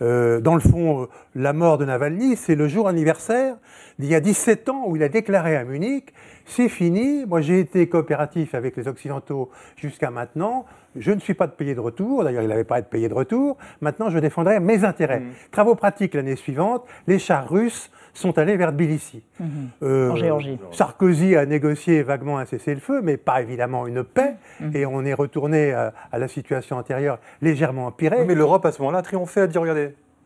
Mmh. 0.00 0.40
dans 0.40 0.54
le 0.54 0.60
fond, 0.60 1.08
la 1.34 1.52
mort 1.52 1.78
de 1.78 1.84
Navalny, 1.84 2.36
c'est 2.36 2.54
le 2.54 2.68
jour 2.68 2.88
anniversaire 2.88 3.56
d'il 3.98 4.10
y 4.10 4.14
a 4.14 4.20
17 4.20 4.68
ans 4.68 4.84
où 4.88 4.96
il 4.96 5.02
a 5.02 5.08
déclaré 5.08 5.56
à 5.56 5.64
Munich 5.64 6.12
c'est 6.44 6.68
fini, 6.68 7.24
moi 7.26 7.40
j'ai 7.40 7.60
été 7.60 7.88
coopératif 7.88 8.54
avec 8.54 8.76
les 8.76 8.88
Occidentaux 8.88 9.50
jusqu'à 9.76 10.10
maintenant, 10.10 10.66
je 10.96 11.12
ne 11.12 11.20
suis 11.20 11.34
pas 11.34 11.46
de 11.46 11.52
payer 11.52 11.74
de 11.74 11.80
retour, 11.80 12.24
d'ailleurs 12.24 12.42
il 12.42 12.48
n'avait 12.48 12.64
pas 12.64 12.76
à 12.76 12.78
être 12.78 12.88
payé 12.88 13.08
de 13.08 13.14
retour, 13.14 13.56
maintenant 13.80 14.10
je 14.10 14.18
défendrai 14.18 14.60
mes 14.60 14.84
intérêts. 14.84 15.20
Mmh. 15.20 15.32
Travaux 15.50 15.74
pratiques 15.74 16.14
l'année 16.14 16.36
suivante, 16.36 16.84
les 17.06 17.18
chars 17.18 17.48
russes 17.48 17.90
sont 18.12 18.38
allés 18.38 18.56
vers 18.56 18.70
Tbilissi. 18.72 19.22
Mmh. 19.40 19.44
Euh, 19.82 20.10
en 20.10 20.16
Géorgie. 20.16 20.58
Sarkozy 20.70 21.34
a 21.34 21.46
négocié 21.46 22.02
vaguement 22.02 22.38
un 22.38 22.44
cessez-le-feu, 22.44 23.00
mais 23.02 23.16
pas 23.16 23.42
évidemment 23.42 23.86
une 23.86 24.04
paix, 24.04 24.34
mmh. 24.60 24.76
et 24.76 24.86
on 24.86 25.04
est 25.04 25.14
retourné 25.14 25.72
à, 25.72 25.92
la 26.12 26.28
situation 26.28 26.76
antérieure 26.76 27.18
légèrement 27.42 27.86
empirée. 27.86 28.24
mais 28.24 28.34
l'Europe 28.34 28.64
à 28.66 28.72
ce 28.72 28.80
moment-là 28.80 28.98
a 28.98 29.02
triomphé, 29.02 29.40
à 29.40 29.46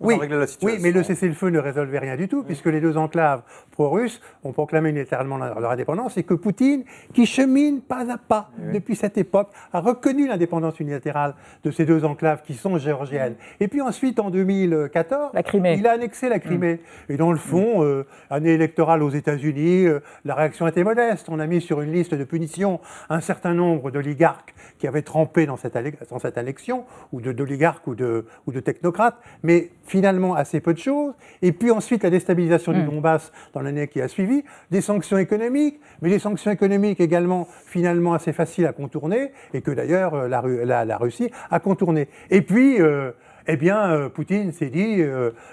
oui, 0.01 0.15
oui, 0.63 0.79
mais 0.81 0.93
le 0.93 1.03
cessez-le-feu 1.03 1.51
ne 1.51 1.59
résolvait 1.59 1.99
rien 1.99 2.17
du 2.17 2.29
tout, 2.29 2.45
puisque 2.45 2.67
les 2.67 2.81
deux 2.81 2.97
enclaves 2.97 3.43
pro-russes 3.73 4.21
ont 4.45 4.53
proclamé 4.53 4.91
unilatéralement 4.91 5.39
leur 5.39 5.71
indépendance, 5.71 6.17
et 6.17 6.23
que 6.23 6.35
Poutine, 6.35 6.85
qui 7.13 7.27
chemine 7.27 7.81
pas 7.81 8.13
à 8.13 8.19
pas 8.19 8.51
depuis 8.73 8.95
cette 8.95 9.19
époque, 9.19 9.49
a 9.73 9.81
reconnu 9.81 10.29
l'indépendance 10.29 10.79
unilatérale 10.79 11.35
de 11.65 11.71
ces 11.71 11.85
deux 11.85 12.05
enclaves 12.05 12.43
qui 12.43 12.55
sont 12.55 12.79
géorgiennes. 12.79 13.35
Et 13.61 13.69
puis 13.69 13.81
ensuite, 13.81 14.21
en 14.21 14.31
2014, 14.31 15.33
il 15.55 15.87
a 15.87 15.93
annexé 15.93 16.29
la 16.29 16.39
Crimée. 16.39 16.75
Mm. 17.09 17.13
Et 17.13 17.17
dans 17.17 17.33
le 17.33 17.39
fond, 17.39 17.83
euh, 17.83 18.07
année 18.31 18.53
électorale 18.53 19.03
aux 19.03 19.11
États-Unis, 19.11 19.87
euh, 19.87 20.01
la 20.25 20.35
réaction 20.35 20.67
était 20.69 20.85
modeste. 20.85 21.29
On 21.29 21.41
a 21.41 21.47
mis 21.47 21.61
sur 21.61 21.81
une 21.81 21.93
liste 21.93 22.15
de 22.15 22.25
punitions 22.25 22.81
un 23.11 23.21
certain 23.21 23.55
nombre 23.55 23.91
d'oligarques 23.91 24.55
qui 24.79 24.87
avaient 24.87 25.03
trempé 25.03 25.47
dans 25.47 25.57
cette, 25.57 25.77
dans 26.11 26.19
cette 26.19 26.39
élection, 26.39 26.85
ou 27.13 27.21
d'oligarques 27.21 27.87
ou 27.87 27.95
de, 27.95 28.27
ou 28.47 28.53
de 28.53 28.61
technocrates, 28.61 29.19
mais 29.43 29.71
finalement 29.89 30.35
assez 30.35 30.61
peu 30.61 30.75
de 30.75 30.79
choses. 30.79 31.15
Et 31.43 31.53
puis 31.53 31.71
ensuite, 31.71 32.03
la 32.05 32.11
déstabilisation 32.11 32.73
du 32.73 32.83
hmm. 32.83 32.87
Donbass 32.87 33.33
dans 33.55 33.61
l'année 33.61 33.89
qui 33.89 34.01
a 34.01 34.09
suivi, 34.09 34.45
des 34.71 34.81
sanctions 34.81 35.19
économiques, 35.19 35.81
mais 36.03 36.11
des 36.11 36.19
sanctions 36.19 36.51
économiques 36.51 37.01
également 37.01 37.49
finalement 37.67 38.15
assez 38.15 38.33
faciles 38.33 38.67
à 38.67 38.73
contourner, 38.73 39.33
et 39.55 39.63
que 39.63 39.71
d'ailleurs 39.71 40.15
euh, 40.15 40.29
la, 40.29 40.85
la, 40.85 40.97
Russie 40.99 41.31
a 41.51 41.61
contourné. 41.61 42.09
Et 42.31 42.43
puis, 42.43 42.81
euh, 42.81 43.13
eh 43.47 43.57
bien, 43.57 43.91
euh, 43.91 44.09
Poutine 44.09 44.53
s'est 44.53 44.69
dit, 44.69 45.03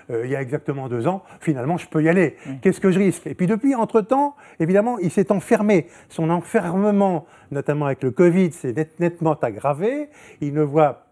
il 0.10 0.30
y 0.30 0.36
a 0.36 0.42
exactement 0.42 0.90
deux 0.90 1.08
ans, 1.08 1.24
finalement, 1.40 1.78
je 1.78 1.88
peux 1.88 2.04
y 2.04 2.10
aller. 2.10 2.36
Hmm. 2.46 2.56
Qu'est-ce 2.62 2.82
que 2.82 2.92
je 2.92 3.00
risque? 3.00 3.26
Et 3.28 3.36
puis 3.36 3.48
depuis, 3.48 3.74
entre-temps, 3.74 4.36
évidemment, 4.60 5.00
il 5.00 5.12
s'est 5.12 5.32
enfermé. 5.32 5.88
Son 6.10 6.30
enfermement, 6.30 7.26
notamment 7.52 7.86
avec 7.86 8.04
le 8.04 8.12
Covid, 8.12 8.52
s'est 8.52 8.76
nettement 9.00 9.34
aggravé. 9.34 10.10
Il 10.42 10.54
ne 10.54 10.62
voit 10.62 11.05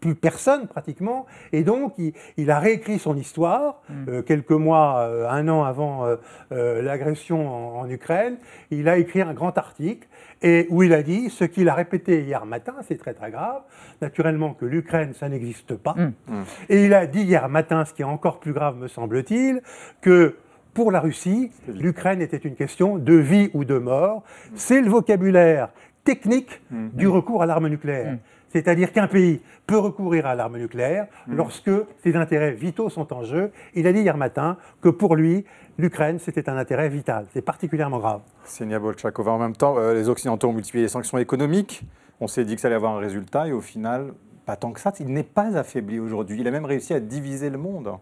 plus 0.00 0.14
personne 0.14 0.66
pratiquement. 0.66 1.26
Et 1.52 1.62
donc, 1.62 1.94
il, 2.36 2.50
a 2.50 2.58
réécrit 2.58 2.98
son 2.98 3.16
histoire 3.16 3.82
mm. 3.88 3.94
euh, 4.08 4.22
quelques 4.22 4.50
mois, 4.50 5.00
euh, 5.00 5.28
un 5.28 5.48
an 5.48 5.64
avant 5.64 6.06
euh, 6.52 6.82
l'agression 6.82 7.78
en, 7.78 7.88
Ukraine. 7.88 8.36
Il 8.70 8.88
a 8.88 8.96
écrit 8.96 9.20
un 9.22 9.34
grand 9.34 9.56
article 9.58 10.08
et 10.40 10.66
où 10.70 10.82
il 10.82 10.92
a 10.92 11.02
dit 11.02 11.30
ce 11.30 11.44
qu'il 11.44 11.68
a 11.68 11.74
répété 11.74 12.22
hier 12.22 12.46
matin, 12.46 12.74
c'est 12.82 12.96
très 12.96 13.14
très 13.14 13.30
grave, 13.30 13.62
naturellement 14.00 14.54
que 14.54 14.64
l'Ukraine, 14.64 15.12
ça 15.14 15.28
n'existe 15.28 15.76
pas. 15.76 15.94
Mm. 15.94 16.12
Mm. 16.28 16.42
Et 16.68 16.84
il 16.86 16.94
a 16.94 17.06
dit 17.06 17.22
hier 17.22 17.48
matin, 17.48 17.84
ce 17.84 17.92
qui 17.92 18.02
est 18.02 18.06
encore 18.06 18.40
plus 18.40 18.52
grave 18.52 18.76
me 18.76 18.88
semble-t-il, 18.88 19.62
que 20.00 20.36
pour 20.74 20.90
la 20.90 21.00
Russie, 21.00 21.50
l'Ukraine 21.68 22.22
était 22.22 22.38
une 22.38 22.54
question 22.54 22.96
de 22.96 23.14
vie 23.14 23.50
ou 23.52 23.64
de 23.64 23.76
mort. 23.76 24.22
C'est 24.54 24.80
le 24.80 24.88
vocabulaire 24.88 25.68
technique 26.02 26.62
du 26.70 27.08
recours 27.08 27.42
à 27.42 27.46
l'arme 27.46 27.68
nucléaire. 27.68 28.16
C'est-à-dire 28.52 28.92
qu'un 28.92 29.06
pays 29.06 29.40
peut 29.66 29.78
recourir 29.78 30.26
à 30.26 30.34
l'arme 30.34 30.58
nucléaire 30.58 31.06
mmh. 31.26 31.34
lorsque 31.34 31.70
ses 32.02 32.16
intérêts 32.16 32.52
vitaux 32.52 32.90
sont 32.90 33.12
en 33.12 33.24
jeu. 33.24 33.50
Il 33.74 33.86
a 33.86 33.92
dit 33.92 34.00
hier 34.00 34.16
matin 34.16 34.56
que 34.80 34.88
pour 34.88 35.16
lui, 35.16 35.44
l'Ukraine, 35.78 36.18
c'était 36.18 36.48
un 36.48 36.56
intérêt 36.56 36.88
vital. 36.88 37.26
C'est 37.32 37.42
particulièrement 37.42 37.98
grave. 37.98 38.20
Senia 38.44 38.78
Bolchakova, 38.78 39.32
en 39.32 39.38
même 39.38 39.56
temps, 39.56 39.78
euh, 39.78 39.94
les 39.94 40.08
Occidentaux 40.08 40.48
ont 40.48 40.52
multiplié 40.52 40.84
les 40.84 40.88
sanctions 40.88 41.18
économiques. 41.18 41.82
On 42.20 42.26
s'est 42.26 42.44
dit 42.44 42.54
que 42.54 42.60
ça 42.60 42.68
allait 42.68 42.76
avoir 42.76 42.96
un 42.96 43.00
résultat 43.00 43.48
et 43.48 43.52
au 43.52 43.60
final, 43.60 44.12
pas 44.46 44.56
tant 44.56 44.72
que 44.72 44.80
ça. 44.80 44.92
Il 45.00 45.08
n'est 45.08 45.22
pas 45.22 45.56
affaibli 45.56 45.98
aujourd'hui. 45.98 46.40
Il 46.40 46.48
a 46.48 46.50
même 46.50 46.64
réussi 46.64 46.94
à 46.94 47.00
diviser 47.00 47.50
le 47.50 47.58
monde. 47.58 47.92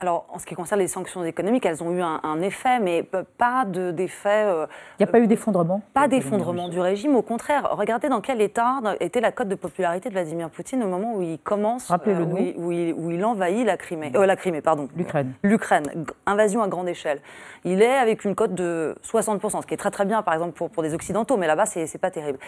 Alors, 0.00 0.26
en 0.32 0.38
ce 0.38 0.46
qui 0.46 0.54
concerne 0.54 0.80
les 0.80 0.86
sanctions 0.86 1.24
économiques, 1.24 1.66
elles 1.66 1.82
ont 1.82 1.92
eu 1.92 2.00
un, 2.00 2.40
effet, 2.40 2.78
mais 2.78 3.02
pas 3.02 3.64
d'effet. 3.64 4.44
Euh, 4.46 4.66
Il 4.98 5.02
n'y 5.02 5.08
a 5.08 5.12
pas 5.12 5.18
eu 5.18 5.26
d'effondrement 5.26 5.82
Pas 5.92 6.06
d'effondrement 6.06 6.68
du 6.68 6.78
régime. 6.78 7.16
Au 7.16 7.22
contraire, 7.22 7.70
regardez 7.72 8.08
dans 8.08 8.20
quel 8.20 8.40
état 8.40 8.80
était 9.00 9.20
la 9.20 9.32
cote 9.32 9.48
de 9.48 9.56
popularité 9.56 10.08
de 10.08 10.14
Vladimir 10.14 10.50
Poutine 10.50 10.82
au 10.84 10.86
moment 10.86 11.16
où 11.16 11.22
il 11.22 11.38
commence, 11.38 11.90
euh, 11.90 12.54
où, 12.56 12.70
il, 12.70 13.24
envahit 13.24 13.66
la 13.66 13.76
Crimée. 13.76 14.12
Euh, 14.14 14.24
la 14.24 14.36
Crimée, 14.36 14.60
pardon. 14.60 14.88
L'Ukraine. 14.96 15.32
L'Ukraine. 15.42 15.84
Invasion 16.26 16.62
à 16.62 16.68
grande 16.68 16.88
échelle. 16.88 17.20
Il 17.64 17.82
est 17.82 17.96
avec 17.96 18.24
une 18.24 18.36
cote 18.36 18.54
de 18.54 18.94
60%, 19.04 19.62
ce 19.62 19.66
qui 19.66 19.74
est 19.74 19.78
très 19.78 19.90
très 19.90 20.04
bien, 20.04 20.22
par 20.22 20.34
exemple, 20.34 20.52
pour, 20.52 20.70
pour 20.70 20.84
des 20.84 20.94
Occidentaux, 20.94 21.36
mais 21.36 21.48
là-bas, 21.48 21.66
c'est 21.66 21.98
pas 21.98 22.12
terrible. 22.12 22.38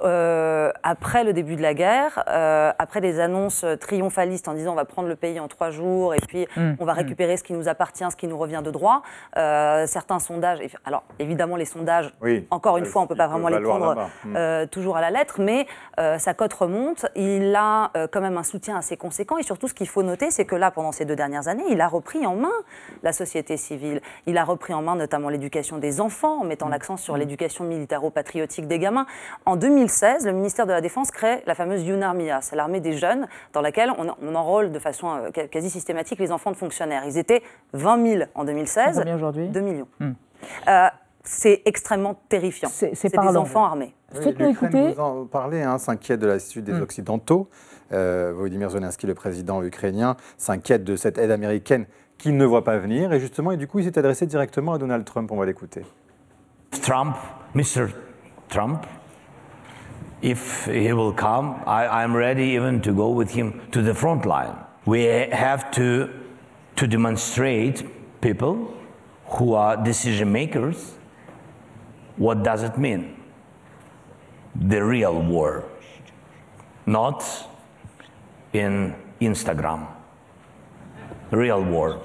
après 0.00 1.24
le 1.24 1.32
début 1.32 1.56
de 1.56 1.62
la 1.62 1.74
guerre, 1.74 2.22
après 2.78 3.00
des 3.00 3.18
annonces 3.18 3.64
triomphalistes 3.80 4.46
en 4.46 4.54
disant 4.54 4.72
on 4.72 4.76
va 4.76 4.84
prendre 4.84 5.08
le 5.08 5.16
pays 5.16 5.40
en 5.40 5.48
trois 5.48 5.70
jours 5.70 6.14
et 6.14 6.20
puis 6.20 6.46
hum. 6.56 6.76
on 6.78 6.84
va. 6.84 6.99
Récupérer 7.02 7.36
ce 7.36 7.44
qui 7.44 7.52
nous 7.52 7.68
appartient, 7.68 8.04
ce 8.10 8.16
qui 8.16 8.26
nous 8.26 8.38
revient 8.38 8.62
de 8.64 8.70
droit. 8.70 9.02
Euh, 9.36 9.86
certains 9.86 10.18
sondages, 10.18 10.60
alors 10.84 11.02
évidemment 11.18 11.56
les 11.56 11.64
sondages, 11.64 12.12
encore 12.50 12.76
une 12.76 12.84
fois, 12.84 13.02
on 13.02 13.04
ne 13.04 13.08
peut 13.08 13.16
pas 13.16 13.28
vraiment 13.28 13.48
les 13.48 13.60
prendre 13.60 13.94
mm. 14.24 14.36
euh, 14.36 14.66
toujours 14.66 14.96
à 14.96 15.00
la 15.00 15.10
lettre, 15.10 15.40
mais 15.40 15.66
euh, 15.98 16.18
sa 16.18 16.34
cote 16.34 16.52
remonte. 16.52 17.06
Il 17.14 17.54
a 17.54 17.90
quand 18.10 18.20
même 18.20 18.36
un 18.36 18.42
soutien 18.42 18.76
assez 18.76 18.96
conséquent 18.96 19.38
et 19.38 19.42
surtout 19.42 19.68
ce 19.68 19.74
qu'il 19.74 19.88
faut 19.88 20.02
noter, 20.02 20.30
c'est 20.30 20.44
que 20.44 20.56
là, 20.56 20.70
pendant 20.70 20.92
ces 20.92 21.04
deux 21.04 21.16
dernières 21.16 21.48
années, 21.48 21.64
il 21.70 21.80
a 21.80 21.88
repris 21.88 22.26
en 22.26 22.36
main 22.36 22.52
la 23.02 23.12
société 23.12 23.56
civile. 23.56 24.00
Il 24.26 24.38
a 24.38 24.44
repris 24.44 24.74
en 24.74 24.82
main 24.82 24.96
notamment 24.96 25.28
l'éducation 25.28 25.78
des 25.78 26.00
enfants, 26.00 26.40
en 26.40 26.44
mettant 26.44 26.66
mm. 26.66 26.70
l'accent 26.70 26.96
sur 26.96 27.16
l'éducation 27.16 27.64
militaro-patriotique 27.64 28.66
des 28.66 28.78
gamins. 28.78 29.06
En 29.46 29.56
2016, 29.56 30.26
le 30.26 30.32
ministère 30.32 30.66
de 30.66 30.72
la 30.72 30.80
Défense 30.80 31.10
crée 31.10 31.42
la 31.46 31.54
fameuse 31.54 31.84
Yunarmia, 31.84 32.40
c'est 32.40 32.56
l'armée 32.56 32.80
des 32.80 32.92
jeunes 32.92 33.26
dans 33.52 33.60
laquelle 33.60 33.92
on, 33.98 34.14
on 34.22 34.34
enrôle 34.34 34.72
de 34.72 34.78
façon 34.78 35.30
quasi 35.50 35.70
systématique 35.70 36.18
les 36.18 36.32
enfants 36.32 36.50
de 36.50 36.56
fonctionnaires. 36.56 36.89
Ils 37.06 37.18
étaient 37.18 37.42
20 37.72 38.06
000 38.06 38.24
en 38.34 38.44
2016. 38.44 38.98
Combien 38.98 39.16
aujourd'hui? 39.16 39.48
2 39.48 39.60
millions. 39.60 39.88
Hmm. 39.98 40.12
Euh, 40.68 40.88
c'est 41.22 41.62
extrêmement 41.66 42.20
terrifiant. 42.28 42.68
C'est 42.68 43.08
des 43.08 43.36
enfants 43.36 43.64
armés. 43.64 43.94
Faites-nous 44.12 44.48
écouter. 44.48 44.92
Vous 44.92 45.00
en 45.00 45.26
parlez, 45.26 45.62
hein, 45.62 45.78
s'inquiète 45.78 46.20
de 46.20 46.26
l'attitude 46.26 46.64
des 46.64 46.72
hmm. 46.72 46.82
Occidentaux. 46.82 47.48
Euh, 47.92 48.32
Volodymyr 48.34 48.70
Zelensky, 48.70 49.06
le 49.06 49.14
président 49.14 49.62
ukrainien, 49.62 50.16
s'inquiète 50.38 50.84
de 50.84 50.94
cette 50.96 51.18
aide 51.18 51.30
américaine 51.30 51.86
qu'il 52.18 52.36
ne 52.36 52.44
voit 52.44 52.64
pas 52.64 52.78
venir. 52.78 53.12
Et 53.12 53.20
justement, 53.20 53.52
et 53.52 53.56
du 53.56 53.66
coup, 53.66 53.80
il 53.80 53.84
s'est 53.84 53.98
adressé 53.98 54.26
directement 54.26 54.74
à 54.74 54.78
Donald 54.78 55.04
Trump. 55.04 55.30
On 55.32 55.36
va 55.36 55.46
l'écouter. 55.46 55.82
Trump, 56.82 57.16
Mr. 57.54 57.88
Trump, 58.48 58.86
if 60.22 60.68
he 60.68 60.92
will 60.92 61.14
come, 61.14 61.56
I, 61.66 61.86
I'm 61.86 62.14
ready 62.14 62.54
even 62.54 62.80
to 62.82 62.92
go 62.92 63.12
with 63.12 63.36
him 63.36 63.54
to 63.72 63.82
the 63.82 63.94
front 63.94 64.24
line. 64.24 64.54
We 64.86 65.04
have 65.32 65.70
to 65.72 66.08
to 66.76 66.86
demonstrate 66.86 67.84
people 68.20 68.74
who 69.26 69.54
are 69.54 69.76
decision 69.76 70.32
makers 70.32 70.94
what 72.20 72.42
does 72.42 72.62
it 72.62 72.76
mean? 72.76 73.16
The 74.54 74.84
real 74.84 75.22
war, 75.22 75.64
not 76.84 77.24
in 78.52 78.94
Instagram. 79.22 79.86
Real 81.30 81.62
war. 81.64 82.02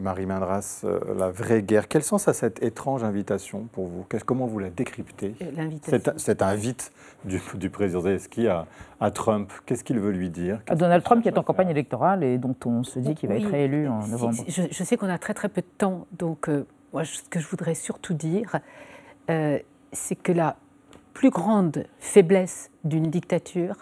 Marie 0.00 0.26
Mindras, 0.26 0.82
euh, 0.84 0.98
la 1.16 1.30
vraie 1.30 1.62
guerre. 1.62 1.86
Quel 1.88 2.02
sens 2.02 2.26
a 2.26 2.32
cette 2.32 2.62
étrange 2.62 3.04
invitation 3.04 3.68
pour 3.72 3.86
vous? 3.86 4.06
Comment 4.24 4.46
vous 4.46 4.58
la 4.58 4.70
décryptez? 4.70 5.34
Cette, 5.82 6.18
cette, 6.18 6.42
invite 6.42 6.92
du, 7.24 7.70
président 7.70 8.00
Zelensky 8.00 8.48
à, 8.48 8.66
à 9.00 9.10
Trump, 9.10 9.52
qu'est-ce 9.66 9.84
qu'il 9.84 10.00
veut 10.00 10.10
lui 10.10 10.30
dire? 10.30 10.60
À 10.68 10.74
Donald 10.74 11.02
Trump 11.02 11.22
qui 11.22 11.28
est 11.28 11.38
en 11.38 11.42
campagne 11.42 11.68
électorale 11.68 12.24
et 12.24 12.38
dont 12.38 12.56
on 12.64 12.82
se 12.82 12.98
dit 12.98 13.14
qu'il 13.14 13.28
va 13.28 13.36
être 13.36 13.50
réélu 13.50 13.88
en 13.88 14.06
novembre. 14.06 14.42
Je, 14.48 14.84
sais 14.84 14.96
qu'on 14.96 15.08
a 15.08 15.18
très 15.18 15.34
très 15.34 15.48
peu 15.48 15.60
de 15.60 15.66
temps, 15.78 16.06
donc 16.12 16.48
euh, 16.48 16.66
moi 16.92 17.04
ce 17.04 17.22
que 17.28 17.40
je 17.40 17.46
voudrais 17.46 17.74
surtout 17.74 18.14
dire, 18.14 18.58
euh, 19.30 19.58
c'est 19.92 20.16
que 20.16 20.32
la 20.32 20.56
plus 21.12 21.30
grande 21.30 21.86
faiblesse 21.98 22.70
d'une 22.84 23.10
dictature, 23.10 23.76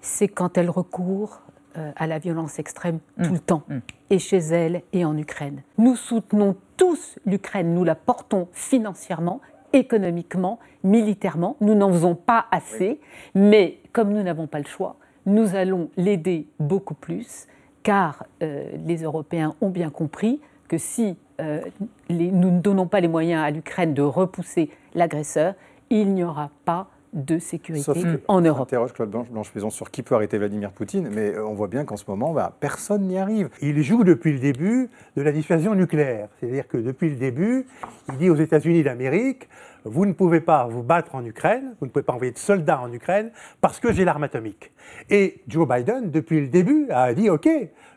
c'est 0.00 0.28
quand 0.28 0.56
elle 0.56 0.70
recourt 0.70 1.40
euh, 1.48 1.53
à 1.74 2.06
la 2.06 2.18
violence 2.18 2.58
extrême 2.58 2.98
tout 3.22 3.30
le 3.30 3.36
mm. 3.36 3.40
temps, 3.40 3.62
mm. 3.68 3.78
et 4.10 4.18
chez 4.18 4.38
elle 4.38 4.82
et 4.92 5.04
en 5.04 5.16
Ukraine. 5.16 5.62
Nous 5.78 5.96
soutenons 5.96 6.56
tous 6.76 7.18
l'Ukraine, 7.26 7.74
nous 7.74 7.84
la 7.84 7.94
portons 7.94 8.48
financièrement, 8.52 9.40
économiquement, 9.72 10.58
militairement. 10.82 11.56
Nous 11.60 11.74
n'en 11.74 11.92
faisons 11.92 12.14
pas 12.14 12.46
assez, 12.50 13.00
mais 13.34 13.78
comme 13.92 14.12
nous 14.12 14.22
n'avons 14.22 14.46
pas 14.46 14.58
le 14.58 14.66
choix, 14.66 14.96
nous 15.26 15.54
allons 15.54 15.90
l'aider 15.96 16.46
beaucoup 16.58 16.94
plus, 16.94 17.46
car 17.82 18.24
euh, 18.42 18.70
les 18.84 19.02
Européens 19.02 19.54
ont 19.60 19.70
bien 19.70 19.90
compris 19.90 20.40
que 20.68 20.78
si 20.78 21.16
euh, 21.40 21.60
nous 22.08 22.50
ne 22.50 22.60
donnons 22.60 22.86
pas 22.86 23.00
les 23.00 23.08
moyens 23.08 23.42
à 23.42 23.50
l'Ukraine 23.50 23.94
de 23.94 24.02
repousser 24.02 24.70
l'agresseur, 24.94 25.54
il 25.90 26.14
n'y 26.14 26.24
aura 26.24 26.50
pas 26.64 26.88
de 27.14 27.38
sécurité 27.38 27.92
en 28.28 28.40
Europe. 28.40 28.62
interroge 28.62 28.92
Claude 28.92 29.10
Blanche, 29.10 29.54
Maison 29.54 29.70
sur 29.70 29.90
qui 29.90 30.02
peut 30.02 30.14
arrêter 30.14 30.36
Vladimir 30.36 30.70
Poutine, 30.72 31.08
mais 31.12 31.34
euh, 31.34 31.46
on 31.46 31.54
voit 31.54 31.68
bien 31.68 31.84
qu'en 31.84 31.96
ce 31.96 32.04
moment, 32.08 32.32
bah, 32.32 32.52
personne 32.58 33.02
n'y 33.02 33.18
arrive. 33.18 33.48
Il 33.62 33.82
joue 33.82 34.04
depuis 34.04 34.32
le 34.32 34.40
début 34.40 34.90
de 35.16 35.22
la 35.22 35.32
dissuasion 35.32 35.74
nucléaire. 35.74 36.28
C'est-à-dire 36.40 36.66
que 36.66 36.76
depuis 36.76 37.08
le 37.08 37.16
début, 37.16 37.66
il 38.08 38.16
dit 38.18 38.30
aux 38.30 38.36
États-Unis 38.36 38.82
d'Amérique, 38.82 39.48
vous 39.84 40.06
ne 40.06 40.12
pouvez 40.12 40.40
pas 40.40 40.66
vous 40.66 40.82
battre 40.82 41.14
en 41.14 41.24
Ukraine, 41.24 41.74
vous 41.78 41.86
ne 41.86 41.90
pouvez 41.90 42.02
pas 42.02 42.14
envoyer 42.14 42.32
de 42.32 42.38
soldats 42.38 42.80
en 42.80 42.92
Ukraine 42.92 43.30
parce 43.60 43.78
que 43.78 43.92
j'ai 43.92 44.04
l'arme 44.04 44.24
atomique. 44.24 44.72
Et 45.10 45.42
Joe 45.46 45.68
Biden, 45.68 46.10
depuis 46.10 46.40
le 46.40 46.48
début, 46.48 46.88
a 46.90 47.12
dit, 47.12 47.28
OK, 47.30 47.48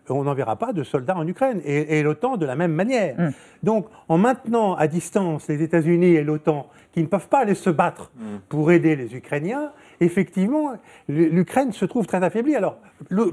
on 0.09 0.23
n'enverra 0.23 0.57
pas 0.57 0.73
de 0.73 0.83
soldats 0.83 1.17
en 1.17 1.27
Ukraine, 1.27 1.61
et, 1.65 2.01
l'OTAN 2.03 2.37
de 2.37 2.45
la 2.45 2.55
même 2.55 2.73
manière. 2.73 3.19
Mm. 3.19 3.29
Donc, 3.63 3.87
en 4.07 4.17
maintenant 4.17 4.75
à 4.75 4.87
distance 4.87 5.47
les 5.47 5.61
États-Unis 5.61 6.15
et 6.15 6.23
l'OTAN, 6.23 6.67
qui 6.97 7.03
ne 7.03 7.07
peuvent 7.07 7.27
pas 7.27 7.41
aller 7.41 7.53
se 7.53 7.69
battre 7.69 8.09
mm. 8.15 8.37
pour 8.49 8.71
aider 8.71 8.95
les 8.95 9.15
Ukrainiens, 9.15 9.71
effectivement, 9.99 10.71
l'Ukraine 11.07 11.71
se 11.71 11.85
trouve 11.85 12.07
très 12.07 12.23
affaiblie. 12.23 12.55
Alors, 12.55 12.79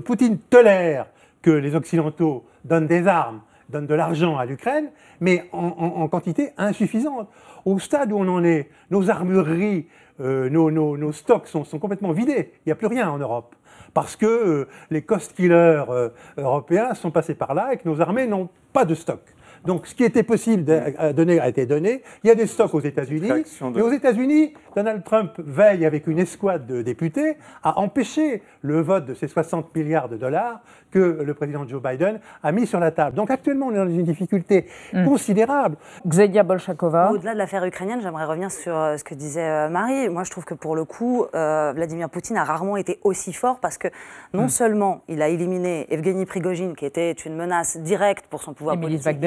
Poutine 0.05 0.37
tolère 0.37 1.07
que 1.41 1.51
les 1.51 1.75
Occidentaux 1.75 2.45
donnent 2.67 2.87
des 2.87 3.07
armes, 3.07 3.41
donnent 3.71 3.87
de 3.87 3.95
l'argent 3.95 4.37
à 4.37 4.45
l'Ukraine, 4.45 4.91
mais 5.21 5.49
en, 5.53 6.07
quantité 6.09 6.51
insuffisante. 6.59 7.27
Au 7.65 7.79
stade 7.79 8.12
où 8.12 8.19
on 8.19 8.29
en 8.29 8.45
est, 8.45 8.69
nos 8.91 9.09
armureries, 9.09 9.87
euh, 10.21 10.51
nos, 10.51 11.12
stocks 11.12 11.47
sont, 11.47 11.65
complètement 11.81 12.12
vidés. 12.12 12.53
Il 12.59 12.69
n'y 12.69 12.73
a 12.73 12.77
plus 12.77 12.89
rien 12.89 13.09
en 13.09 13.17
Europe 13.17 13.55
parce 13.95 14.15
que 14.15 14.27
euh, 14.27 14.69
les 14.91 15.01
cost 15.01 15.33
killers 15.33 15.85
euh, 15.89 16.11
européens 16.37 16.93
sont 16.93 17.11
passés 17.11 17.35
par 17.35 17.55
là 17.55 17.73
et 17.73 17.79
que 17.79 17.89
nos 17.89 18.03
armées 18.03 18.27
n'ont 18.27 18.51
pas 18.75 18.85
de 18.85 18.95
stock. 18.95 19.23
Donc 19.65 19.87
ce 19.87 19.95
qui 19.95 20.05
était 20.05 20.23
possible 20.23 20.65
de 20.65 21.12
donner 21.12 21.41
a 21.41 21.49
été 21.49 21.67
donné. 21.67 22.03
Il 22.23 22.29
y 22.29 22.31
a 22.31 22.35
des 22.35 22.47
stocks 22.47 22.75
aux 22.75 22.81
États-Unis. 22.81 23.31
Et 23.77 23.81
aux 23.81 23.91
États-Unis, 23.93 24.53
Donald 24.77 25.05
Trump 25.05 25.33
veille 25.39 25.87
avec 25.87 26.07
une 26.07 26.19
escouade 26.19 26.67
de 26.67 26.83
députés 26.83 27.37
à 27.62 27.79
empêcher 27.79 28.43
le 28.62 28.81
vote 28.81 29.07
de 29.07 29.15
ces 29.15 29.29
60 29.29 29.75
milliards 29.75 30.09
de 30.09 30.17
dollars 30.17 30.61
que 30.91 31.23
le 31.25 31.35
président 31.35 31.67
Joe 31.67 31.83
Biden 31.83 32.21
a 32.43 32.53
mis 32.53 32.67
sur 32.67 32.79
la 32.79 32.93
table. 32.93 33.17
Donc 33.17 33.31
actuellement, 33.31 33.67
on 33.67 33.73
est 33.73 33.77
dans 33.77 33.89
une 33.89 34.05
difficulté 34.05 34.67
hmm. 34.93 35.05
considérable. 35.05 35.77
Xenia 36.07 36.45
Bolshakova. 36.45 37.11
Au-delà 37.11 37.33
de 37.33 37.39
l'affaire 37.39 37.65
ukrainienne, 37.65 38.01
j'aimerais 38.01 38.25
revenir 38.25 38.51
sur 38.51 38.77
euh, 38.77 38.97
ce 38.97 39.03
que 39.03 39.15
disait 39.15 39.43
euh, 39.43 39.69
Marie. 39.69 40.09
Moi, 40.09 40.23
je 40.23 40.31
trouve 40.31 40.45
que 40.45 40.55
pour 40.55 40.77
le 40.77 40.85
coup, 40.85 41.27
euh, 41.35 41.73
Vladimir 41.75 42.09
Poutine 42.09 42.37
a 42.37 42.45
rarement 42.45 42.77
été 42.77 43.01
aussi 43.03 43.33
fort 43.33 43.59
parce 43.59 43.77
que 43.77 43.89
non 44.33 44.45
hmm. 44.45 44.49
seulement 44.49 45.03
il 45.09 45.21
a 45.21 45.29
éliminé 45.29 45.93
Evgeny 45.93 46.27
Prigogine, 46.27 46.77
qui 46.77 46.87
était 46.87 47.11
une 47.12 47.35
menace 47.35 47.77
directe 47.79 48.27
pour 48.29 48.43
son 48.43 48.55
pouvoir 48.55 48.79
politique, 48.79 49.19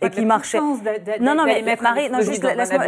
et 0.00 0.10
qui 0.10 0.24
marchait. 0.24 0.60
Non, 0.60 1.34
non, 1.34 1.44
mais 1.44 1.62
Marie, 1.80 2.10
non, 2.10 2.20
juste 2.20 2.42
laisse-moi. 2.42 2.86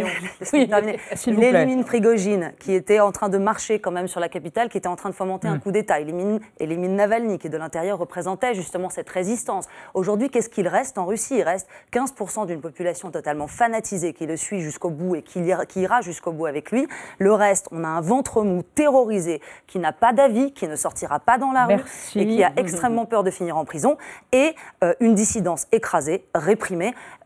Il 1.27 1.43
élimine 1.43 1.83
Prigogine, 1.83 2.53
qui 2.59 2.73
était 2.73 2.99
en 2.99 3.11
train 3.11 3.29
de 3.29 3.37
marcher 3.37 3.79
quand 3.79 3.91
même 3.91 4.07
sur 4.07 4.19
la 4.19 4.29
capitale, 4.29 4.69
qui 4.69 4.77
était 4.77 4.87
en 4.87 4.95
train 4.95 5.09
de 5.09 5.15
fomenter 5.15 5.47
un 5.47 5.55
hmm. 5.55 5.59
coup 5.59 5.71
d'État. 5.71 5.99
Élimine, 5.99 6.39
élimine 6.59 6.95
Navalny, 6.95 7.37
qui 7.37 7.49
de 7.49 7.57
l'intérieur 7.57 7.97
représentait 7.97 8.53
justement 8.53 8.89
cette 8.89 9.09
résistance. 9.09 9.67
Aujourd'hui, 9.93 10.29
qu'est-ce 10.29 10.49
qu'il 10.49 10.67
reste 10.67 10.97
en 10.97 11.05
Russie? 11.05 11.35
Il 11.37 11.43
reste 11.43 11.67
15% 11.93 12.47
d'une 12.47 12.61
population 12.61 13.11
totalement 13.11 13.47
fanatisée 13.47 14.13
qui 14.13 14.25
le 14.25 14.37
suit 14.37 14.61
jusqu'au 14.61 14.89
bout 14.89 15.15
et 15.15 15.21
qui 15.21 15.41
ira, 15.41 16.01
jusqu'au 16.01 16.31
bout 16.31 16.45
avec 16.45 16.71
lui. 16.71 16.87
Le 17.19 17.33
reste, 17.33 17.67
on 17.71 17.83
a 17.83 17.87
un 17.87 18.01
ventre 18.01 18.43
mou 18.43 18.63
terrorisé 18.75 19.41
qui 19.67 19.79
n'a 19.79 19.91
pas 19.91 20.13
d'avis, 20.13 20.53
qui 20.53 20.67
ne 20.67 20.75
sortira 20.75 21.19
pas 21.19 21.37
dans 21.37 21.51
la 21.51 21.65
rue 21.65 21.83
et 22.15 22.27
qui 22.27 22.43
a 22.43 22.51
extrêmement 22.57 23.05
peur 23.05 23.23
de 23.23 23.31
finir 23.31 23.57
en 23.57 23.65
prison 23.65 23.97
et 24.31 24.55
euh, 24.83 24.93
une 24.99 25.15
dissidence 25.15 25.67
écrasée, 25.71 26.25
réprimée 26.33 26.74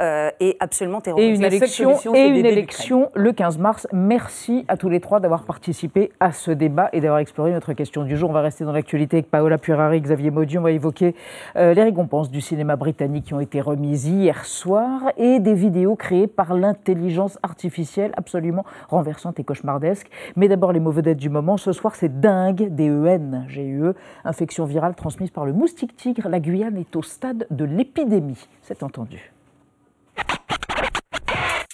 euh, 0.01 0.29
et 0.39 0.57
absolument 0.59 1.01
terrorisée. 1.01 1.31
Et 1.31 1.35
une 1.35 1.43
élection, 1.43 2.15
et 2.15 2.27
une 2.27 2.45
élection 2.45 3.09
le 3.15 3.33
15 3.33 3.57
mars. 3.57 3.87
Merci 3.91 4.65
à 4.67 4.77
tous 4.77 4.89
les 4.89 4.99
trois 4.99 5.19
d'avoir 5.19 5.43
participé 5.43 6.11
à 6.19 6.31
ce 6.31 6.51
débat 6.51 6.89
et 6.93 7.01
d'avoir 7.01 7.19
exploré 7.19 7.51
notre 7.51 7.73
question 7.73 8.03
du 8.03 8.17
jour. 8.17 8.29
On 8.29 8.33
va 8.33 8.41
rester 8.41 8.63
dans 8.63 8.71
l'actualité 8.71 9.17
avec 9.17 9.29
Paola 9.29 9.57
Purari, 9.57 10.01
Xavier 10.01 10.31
Maudy. 10.31 10.57
On 10.57 10.61
va 10.61 10.71
évoquer 10.71 11.15
euh, 11.55 11.73
les 11.73 11.83
récompenses 11.83 12.29
du 12.31 12.41
cinéma 12.41 12.75
britannique 12.75 13.25
qui 13.25 13.33
ont 13.33 13.39
été 13.39 13.61
remises 13.61 14.07
hier 14.07 14.45
soir 14.45 15.11
et 15.17 15.39
des 15.39 15.53
vidéos 15.53 15.95
créées 15.95 16.27
par 16.27 16.53
l'intelligence 16.53 17.37
artificielle 17.43 18.11
absolument 18.15 18.65
renversante 18.89 19.39
et 19.39 19.43
cauchemardesque. 19.43 20.09
Mais 20.35 20.47
d'abord, 20.47 20.71
les 20.71 20.79
mauvais 20.79 21.01
dettes 21.01 21.17
du 21.17 21.29
moment. 21.29 21.57
Ce 21.57 21.71
soir, 21.71 21.95
c'est 21.95 22.19
dingue, 22.19 22.73
DEN, 22.75 23.45
GUE, 23.47 23.93
infection 24.23 24.65
virale 24.65 24.95
transmise 24.95 25.31
par 25.31 25.45
le 25.45 25.53
moustique 25.53 25.95
tigre. 25.95 26.29
La 26.29 26.39
Guyane 26.39 26.77
est 26.77 26.95
au 26.95 27.01
stade 27.01 27.47
de 27.49 27.65
l'épidémie. 27.65 28.47
C'est 28.61 28.83
entendu 28.83 29.31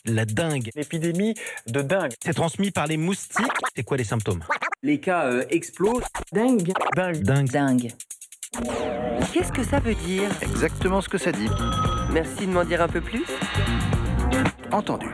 la 0.05 0.25
dingue. 0.25 0.69
L'épidémie 0.75 1.35
de 1.67 1.81
dingue. 1.81 2.13
C'est 2.23 2.33
transmis 2.33 2.71
par 2.71 2.87
les 2.87 2.97
moustiques. 2.97 3.45
C'est 3.75 3.83
quoi 3.83 3.97
les 3.97 4.03
symptômes? 4.03 4.43
Les 4.83 4.99
cas 4.99 5.25
euh, 5.25 5.45
explosent. 5.49 6.03
Dingue. 6.31 6.71
Dingue. 6.95 7.23
Dingue. 7.23 7.49
Dingue. 7.49 7.91
Qu'est-ce 9.33 9.51
que 9.51 9.63
ça 9.63 9.79
veut 9.79 9.95
dire? 9.95 10.29
Exactement 10.41 11.01
ce 11.01 11.09
que 11.09 11.17
ça 11.17 11.31
dit. 11.31 11.49
Merci 12.11 12.47
de 12.47 12.51
m'en 12.51 12.63
dire 12.63 12.81
un 12.81 12.87
peu 12.87 13.01
plus. 13.01 13.25
Entendu. 14.71 15.07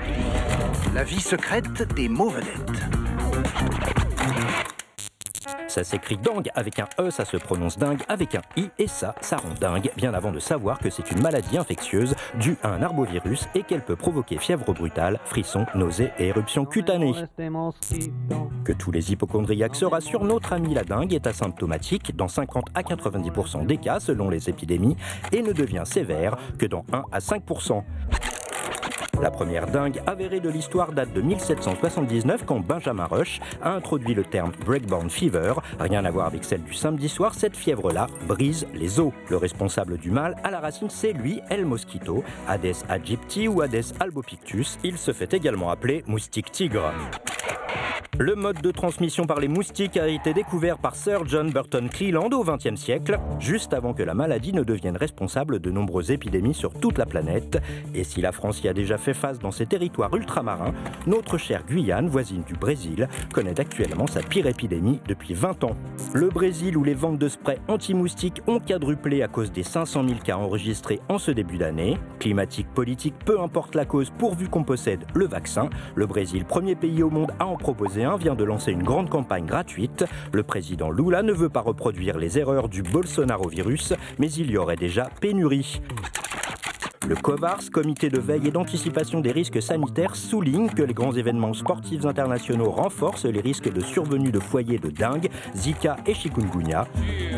La 0.94 1.04
vie 1.04 1.22
secrète 1.22 1.82
des 1.96 2.10
mauvais 2.10 2.42
Ça 5.72 5.86
s'écrit 5.86 6.18
dingue 6.18 6.50
avec 6.54 6.80
un 6.80 6.88
E, 7.00 7.10
ça 7.12 7.24
se 7.24 7.38
prononce 7.38 7.78
dingue 7.78 8.02
avec 8.10 8.36
un 8.36 8.42
I, 8.58 8.68
et 8.78 8.88
ça, 8.88 9.16
ça 9.22 9.38
rend 9.38 9.54
dingue, 9.58 9.90
bien 9.96 10.14
avant 10.14 10.34
de 10.34 10.40
savoir 10.40 10.80
que 10.80 10.90
c'est 10.90 11.12
une 11.12 11.22
maladie 11.22 11.58
infectieuse 11.58 12.14
due 12.38 12.58
à 12.62 12.68
un 12.74 12.82
arbovirus 12.82 13.48
et 13.56 13.64
qu'elle 13.64 13.82
peut 13.82 13.96
provoquer 13.96 14.38
fièvre 14.38 14.74
brutale, 14.74 15.22
frissons, 15.24 15.66
nausées 15.74 16.12
et 16.20 16.28
éruptions 16.28 16.66
cutanées. 16.66 17.14
Que 18.66 18.74
tous 18.74 18.92
les 18.92 19.14
hypochondriaques 19.14 19.78
se 19.78 19.86
rassurent, 19.86 20.26
notre 20.26 20.52
ami 20.52 20.74
la 20.74 20.84
dingue 20.84 21.14
est 21.14 21.26
asymptomatique 21.26 22.18
dans 22.18 22.28
50 22.28 22.66
à 22.76 22.82
90% 22.82 23.66
des 23.66 23.78
cas 23.78 24.02
selon 24.02 24.30
les 24.30 24.50
épidémies 24.50 24.98
et 25.32 25.42
ne 25.42 25.54
devient 25.54 25.84
sévère 25.86 26.36
que 26.60 26.66
dans 26.66 26.84
1 26.92 27.04
à 27.14 27.20
5%. 27.20 27.82
La 29.22 29.30
première 29.30 29.68
dingue 29.68 30.02
avérée 30.08 30.40
de 30.40 30.50
l'histoire 30.50 30.94
date 30.94 31.14
de 31.14 31.22
1779 31.22 32.44
quand 32.44 32.60
Benjamin 32.60 33.06
Rush 33.06 33.40
a 33.62 33.72
introduit 33.72 34.16
le 34.16 34.24
terme 34.24 34.52
breakborn 34.66 35.12
fever. 35.12 35.54
Rien 35.80 36.06
à 36.06 36.12
voir 36.12 36.26
avec 36.26 36.44
celle 36.44 36.64
du 36.64 36.74
samedi 36.74 37.08
soir, 37.08 37.36
cette 37.36 37.56
fièvre-là 37.56 38.08
brise 38.28 38.66
les 38.74 39.00
os. 39.00 39.14
Le 39.30 39.38
responsable 39.38 40.00
du 40.00 40.10
mal, 40.10 40.36
à 40.44 40.50
la 40.50 40.60
racine, 40.60 40.90
c'est 40.90 41.14
lui, 41.14 41.40
El 41.52 41.68
Mosquito, 41.68 42.24
Hades 42.48 42.84
aegypti 42.90 43.48
ou 43.48 43.62
Hades 43.62 43.94
albopictus. 44.00 44.80
Il 44.84 44.98
se 44.98 45.14
fait 45.14 45.32
également 45.36 45.70
appeler 45.70 46.04
moustique 46.08 46.52
tigre. 46.52 46.92
Le 48.20 48.36
mode 48.36 48.62
de 48.62 48.70
transmission 48.70 49.26
par 49.26 49.40
les 49.40 49.48
moustiques 49.48 49.98
a 49.98 50.08
été 50.08 50.32
découvert 50.34 50.78
par 50.78 50.96
Sir 50.96 51.26
John 51.26 51.50
Burton 51.50 51.90
Cleland 51.90 52.30
au 52.34 52.44
XXe 52.44 52.80
siècle, 52.80 53.18
juste 53.40 53.74
avant 53.74 53.94
que 53.94 54.04
la 54.04 54.14
maladie 54.14 54.54
ne 54.54 54.64
devienne 54.64 54.96
responsable 54.96 55.60
de 55.60 55.72
nombreuses 55.72 56.12
épidémies 56.12 56.54
sur 56.54 56.74
toute 56.74 57.00
la 57.00 57.08
planète. 57.08 57.58
Et 57.96 58.04
si 58.04 58.22
la 58.22 58.32
France 58.32 58.62
y 58.64 58.68
a 58.68 58.74
déjà 58.74 59.00
fait 59.00 59.16
face 59.16 59.40
dans 59.40 59.50
ses 59.50 59.66
territoires 59.66 60.14
ultramarins, 60.14 60.74
notre 61.08 61.40
chère 61.40 61.66
Guyane, 61.66 62.10
voisine 62.10 62.44
du 62.44 62.54
Brésil, 62.54 63.08
connaît 63.34 63.60
actuellement 63.60 64.06
sa 64.06 64.22
pire 64.22 64.46
épidémie 64.46 65.00
depuis 65.08 65.34
20 65.34 65.64
ans. 65.64 65.76
Le 66.14 66.30
Brésil, 66.30 66.78
où 66.78 66.84
les 66.84 66.94
ventes 66.94 67.18
de 67.18 67.28
sprays 67.28 67.60
anti-moustiques 67.70 68.42
ont 68.46 68.60
quadruplé 68.60 69.24
à 69.24 69.30
cause 69.30 69.52
des 69.52 69.64
500 69.64 70.08
000 70.08 70.20
cas 70.20 70.36
enregistrés 70.38 71.00
en 71.10 71.18
ce 71.18 71.32
début 71.32 71.58
d'année. 71.58 71.98
Climatique, 72.20 72.68
politique, 72.76 73.16
peu 73.26 73.40
importe 73.42 73.74
la 73.74 73.86
cause, 73.86 74.12
pourvu 74.12 74.48
qu'on 74.48 74.64
possède 74.64 75.06
le 75.16 75.26
vaccin, 75.26 75.72
le 75.96 76.06
Brésil, 76.06 76.46
premier 76.46 76.76
pays 76.76 77.02
au 77.02 77.10
monde 77.10 77.32
à 77.40 77.48
en 77.48 77.56
proposer, 77.62 78.02
2021 78.02 78.18
vient 78.18 78.36
de 78.36 78.44
lancer 78.44 78.72
une 78.72 78.84
grande 78.84 79.10
campagne 79.10 79.46
gratuite. 79.46 80.06
Le 80.34 80.44
président 80.44 80.92
Lula 80.92 81.24
ne 81.24 81.34
veut 81.34 81.50
pas 81.50 81.62
reproduire 81.62 82.18
les 82.18 82.38
erreurs 82.38 82.68
du 82.68 82.82
Bolsonaro 82.82 83.48
virus, 83.48 83.94
mais 84.20 84.32
il 84.32 84.52
y 84.52 84.58
aurait 84.58 84.76
déjà 84.76 85.10
pénurie. 85.22 85.82
Le 87.08 87.16
COVARS, 87.16 87.72
comité 87.72 88.10
de 88.10 88.20
veille 88.20 88.48
et 88.48 88.52
d'anticipation 88.52 89.22
des 89.22 89.32
risques 89.32 89.62
sanitaires, 89.62 90.16
souligne 90.16 90.70
que 90.70 90.84
les 90.84 90.94
grands 90.94 91.14
événements 91.14 91.54
sportifs 91.54 92.06
internationaux 92.06 92.70
renforcent 92.70 93.26
les 93.26 93.42
risques 93.42 93.72
de 93.72 93.82
survenue 93.82 94.32
de 94.32 94.40
foyers 94.40 94.78
de 94.78 94.90
dengue, 94.90 95.30
Zika 95.56 95.98
et 96.06 96.14
chikungunya. 96.14 96.88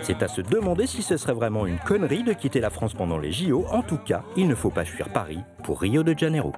C'est 0.02 0.22
à 0.22 0.28
se 0.28 0.42
demander 0.42 0.86
si 0.86 1.02
ce 1.02 1.18
serait 1.18 1.34
vraiment 1.34 1.66
une 1.66 1.80
connerie 1.80 2.24
de 2.24 2.34
quitter 2.34 2.60
la 2.60 2.70
France 2.70 2.94
pendant 2.94 3.18
les 3.18 3.32
JO. 3.32 3.66
En 3.72 3.82
tout 3.82 4.00
cas, 4.00 4.24
il 4.36 4.48
ne 4.48 4.56
faut 4.56 4.70
pas 4.70 4.86
fuir 4.86 5.10
Paris 5.10 5.40
pour 5.64 5.82
Rio 5.82 6.04
de 6.04 6.18
Janeiro. 6.18 6.52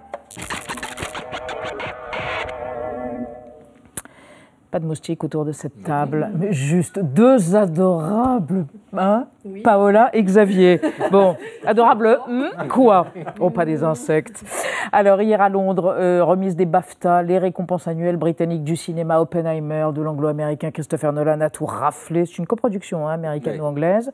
Pas 4.72 4.80
de 4.80 4.86
moustique 4.86 5.24
autour 5.24 5.46
de 5.46 5.52
cette 5.52 5.84
table, 5.84 6.30
mais 6.38 6.52
juste 6.52 7.00
deux 7.00 7.56
adorables, 7.56 8.66
hein 8.98 9.28
Paola 9.64 10.10
et 10.14 10.24
Xavier. 10.24 10.82
Bon, 11.12 11.38
adorable, 11.66 12.20
hmm, 12.28 12.68
quoi? 12.68 13.08
Oh, 13.40 13.50
pas 13.50 13.66
des 13.66 13.84
insectes. 13.84 14.44
Alors, 14.92 15.22
hier 15.22 15.40
à 15.42 15.50
Londres, 15.50 15.96
euh, 15.98 16.24
remise 16.24 16.56
des 16.56 16.66
BAFTA, 16.66 17.22
les 17.24 17.38
récompenses 17.38 17.88
annuelles 17.88 18.18
britanniques 18.18 18.64
du 18.64 18.76
cinéma 18.76 19.20
Oppenheimer, 19.20 19.90
de 19.94 20.02
l'anglo-américain 20.02 20.72
Christopher 20.72 21.14
Nolan 21.14 21.42
a 21.42 21.50
tout 21.50 21.66
raflé. 21.66 22.26
C'est 22.26 22.38
une 22.40 22.48
coproduction 22.48 23.08
hein, 23.08 23.14
américano-anglaise. 23.14 24.12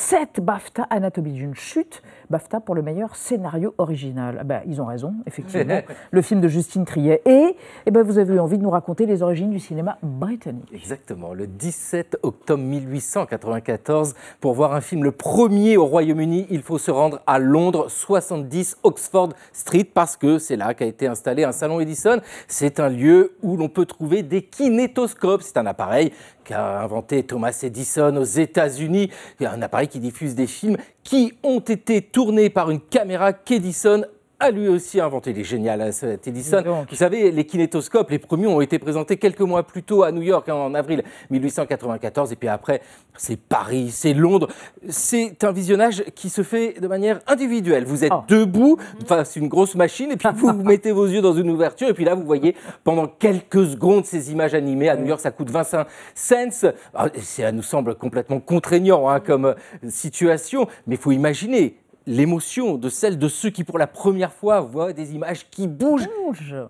Sept 0.00 0.40
BAFTA, 0.40 0.84
Anatomie 0.90 1.32
d'une 1.32 1.56
chute, 1.56 2.02
BAFTA 2.30 2.60
pour 2.60 2.76
le 2.76 2.82
meilleur 2.82 3.16
scénario 3.16 3.74
original. 3.78 4.38
Ah 4.40 4.44
ben, 4.44 4.62
ils 4.64 4.80
ont 4.80 4.86
raison, 4.86 5.12
effectivement. 5.26 5.80
le 6.12 6.22
film 6.22 6.40
de 6.40 6.46
Justine 6.46 6.84
Triet. 6.84 7.20
Et 7.26 7.56
eh 7.84 7.90
ben, 7.90 8.04
vous 8.04 8.18
avez 8.18 8.36
eu 8.36 8.38
envie 8.38 8.58
de 8.58 8.62
nous 8.62 8.70
raconter 8.70 9.06
les 9.06 9.22
origines 9.22 9.50
du 9.50 9.58
cinéma 9.58 9.98
britannique. 10.00 10.70
Exactement, 10.72 11.34
le 11.34 11.48
17 11.48 12.18
octobre 12.22 12.62
1894, 12.62 14.14
pour 14.40 14.54
voir 14.54 14.72
un 14.72 14.80
film, 14.80 15.02
le 15.02 15.10
premier 15.10 15.76
au 15.76 15.86
Royaume-Uni, 15.86 16.46
il 16.48 16.62
faut 16.62 16.78
se 16.78 16.92
rendre 16.92 17.20
à 17.26 17.40
Londres, 17.40 17.90
70 17.90 18.78
Oxford 18.84 19.30
Street, 19.52 19.90
parce 19.92 20.16
que 20.16 20.38
c'est 20.38 20.56
là 20.56 20.74
qu'a 20.74 20.86
été 20.86 21.08
installé 21.08 21.42
un 21.42 21.52
salon 21.52 21.80
Edison. 21.80 22.20
C'est 22.46 22.78
un 22.78 22.88
lieu 22.88 23.36
où 23.42 23.56
l'on 23.56 23.68
peut 23.68 23.84
trouver 23.84 24.22
des 24.22 24.42
kinétoscopes. 24.42 25.42
C'est 25.42 25.56
un 25.56 25.66
appareil 25.66 26.12
qu'a 26.48 26.80
inventé 26.80 27.24
Thomas 27.24 27.58
Edison 27.62 28.16
aux 28.16 28.24
États-Unis, 28.24 29.10
un 29.40 29.60
appareil 29.60 29.88
qui 29.88 30.00
diffuse 30.00 30.34
des 30.34 30.46
films 30.46 30.78
qui 31.04 31.34
ont 31.42 31.60
été 31.60 32.00
tournés 32.00 32.48
par 32.48 32.70
une 32.70 32.80
caméra 32.80 33.34
qu'Edison 33.34 34.02
a 34.40 34.50
lui 34.50 34.68
aussi 34.68 35.00
inventé. 35.00 35.30
Il 35.30 35.40
est 35.40 35.44
génial, 35.44 35.80
hein, 35.80 35.92
cet 35.92 36.28
Edison. 36.28 36.62
Vous 36.88 36.96
savez, 36.96 37.30
les 37.30 37.44
kinétoscopes, 37.44 38.10
les 38.10 38.18
premiers 38.18 38.46
ont 38.46 38.60
été 38.60 38.78
présentés 38.78 39.16
quelques 39.16 39.40
mois 39.40 39.64
plus 39.64 39.82
tôt 39.82 40.04
à 40.04 40.12
New 40.12 40.22
York, 40.22 40.48
hein, 40.48 40.54
en 40.54 40.74
avril 40.74 41.02
1894. 41.30 42.32
Et 42.32 42.36
puis 42.36 42.48
après, 42.48 42.80
c'est 43.16 43.36
Paris, 43.36 43.90
c'est 43.90 44.14
Londres. 44.14 44.48
C'est 44.88 45.42
un 45.42 45.50
visionnage 45.50 46.04
qui 46.14 46.28
se 46.28 46.42
fait 46.42 46.80
de 46.80 46.86
manière 46.86 47.20
individuelle. 47.26 47.84
Vous 47.84 48.04
êtes 48.04 48.12
debout 48.28 48.78
face 49.06 49.36
à 49.36 49.40
une 49.40 49.48
grosse 49.48 49.74
machine, 49.74 50.12
et 50.12 50.16
puis 50.16 50.28
vous, 50.34 50.48
vous 50.48 50.62
mettez 50.62 50.92
vos 50.92 51.06
yeux 51.06 51.20
dans 51.20 51.34
une 51.34 51.50
ouverture, 51.50 51.88
et 51.88 51.94
puis 51.94 52.04
là, 52.04 52.14
vous 52.14 52.24
voyez 52.24 52.54
pendant 52.84 53.06
quelques 53.06 53.66
secondes 53.66 54.04
ces 54.04 54.30
images 54.30 54.54
animées. 54.54 54.88
À 54.88 54.96
New 54.96 55.06
York, 55.06 55.20
ça 55.20 55.32
coûte 55.32 55.50
25 55.50 55.86
cents. 56.14 56.68
Ah, 56.94 57.08
Ça 57.20 57.50
nous 57.50 57.62
semble 57.62 57.96
complètement 57.96 58.40
contraignant 58.40 59.08
hein, 59.08 59.20
comme 59.20 59.46
euh, 59.46 59.54
situation, 59.88 60.68
mais 60.86 60.94
il 60.94 61.00
faut 61.00 61.12
imaginer 61.12 61.76
l'émotion 62.08 62.76
de 62.76 62.88
celle 62.88 63.18
de 63.18 63.28
ceux 63.28 63.50
qui, 63.50 63.62
pour 63.62 63.78
la 63.78 63.86
première 63.86 64.32
fois, 64.32 64.60
voient 64.60 64.92
des 64.92 65.14
images 65.14 65.48
qui 65.50 65.68
bougent 65.68 66.08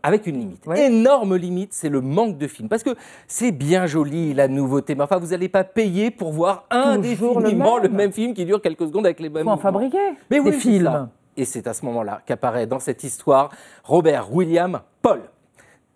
avec 0.03 0.27
une 0.27 0.39
limite. 0.39 0.65
Énorme 0.77 1.37
limite, 1.37 1.73
c'est 1.73 1.89
le 1.89 2.01
manque 2.01 2.37
de 2.37 2.47
film. 2.47 2.69
Parce 2.69 2.83
que 2.83 2.91
c'est 3.27 3.53
bien 3.53 3.87
joli, 3.87 4.35
la 4.35 4.49
nouveauté, 4.49 4.95
mais 4.95 5.05
enfin, 5.05 5.19
vous 5.19 5.29
n'allez 5.29 5.49
pas 5.49 5.65
payer 5.65 6.11
pour 6.11 6.33
voir 6.33 6.65
indéfiniment 6.71 7.79
le, 7.79 7.85
le 7.85 7.95
même. 7.95 8.13
film 8.13 8.35
qui 8.35 8.45
dure 8.45 8.61
quelques 8.61 8.87
secondes 8.87 9.07
avec 9.07 9.21
les 9.21 9.29
mêmes 9.29 9.45
Faut 9.45 9.51
en 9.51 9.57
fabriquer 9.57 9.99
Mais 10.31 10.41
oui, 10.41 10.51
des 10.51 10.57
films. 10.57 11.09
Et 11.37 11.45
c'est 11.45 11.69
à 11.69 11.73
ce 11.73 11.85
moment-là 11.85 12.21
qu'apparaît 12.27 12.67
dans 12.67 12.81
cette 12.81 13.05
histoire 13.05 13.51
Robert 13.85 14.35
William 14.35 14.81
Paul. 15.01 15.21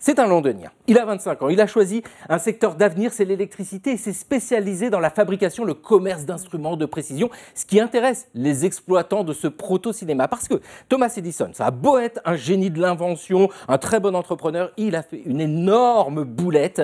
C'est 0.05 0.19
un 0.19 0.27
londonien. 0.27 0.73
Il 0.89 0.99
a 0.99 1.05
25 1.05 1.43
ans. 1.43 1.49
Il 1.49 1.61
a 1.61 1.69
choisi 1.69 2.03
un 2.29 2.39
secteur 2.39 2.75
d'avenir, 2.75 3.13
c'est 3.13 3.25
l'électricité, 3.25 3.93
et 3.93 3.97
s'est 3.97 4.13
spécialisé 4.13 4.91
dans 4.91 4.99
la 4.99 5.11
fabrication, 5.11 5.65
le 5.65 5.75
commerce 5.75 6.25
d'instruments 6.25 6.77
de 6.77 6.87
précision, 6.87 7.31
ce 7.55 7.65
qui 7.65 7.79
intéresse 7.79 8.27
les 8.35 8.65
exploitants 8.67 9.23
de 9.23 9.33
ce 9.33 9.47
proto-cinéma. 9.47 10.27
Parce 10.27 10.49
que 10.49 10.61
Thomas 10.89 11.15
Edison, 11.17 11.51
ça 11.53 11.67
a 11.67 11.71
beau 11.71 11.99
être 11.99 12.21
un 12.25 12.35
génie 12.35 12.69
de 12.69 12.81
l'invention, 12.81 13.49
un 13.69 13.79
très 13.79 14.01
bon 14.01 14.17
entrepreneur, 14.17 14.73
il 14.77 14.97
a 14.97 15.05
fait 15.05 15.23
une 15.25 15.41
énorme 15.41 16.25
boulette. 16.25 16.83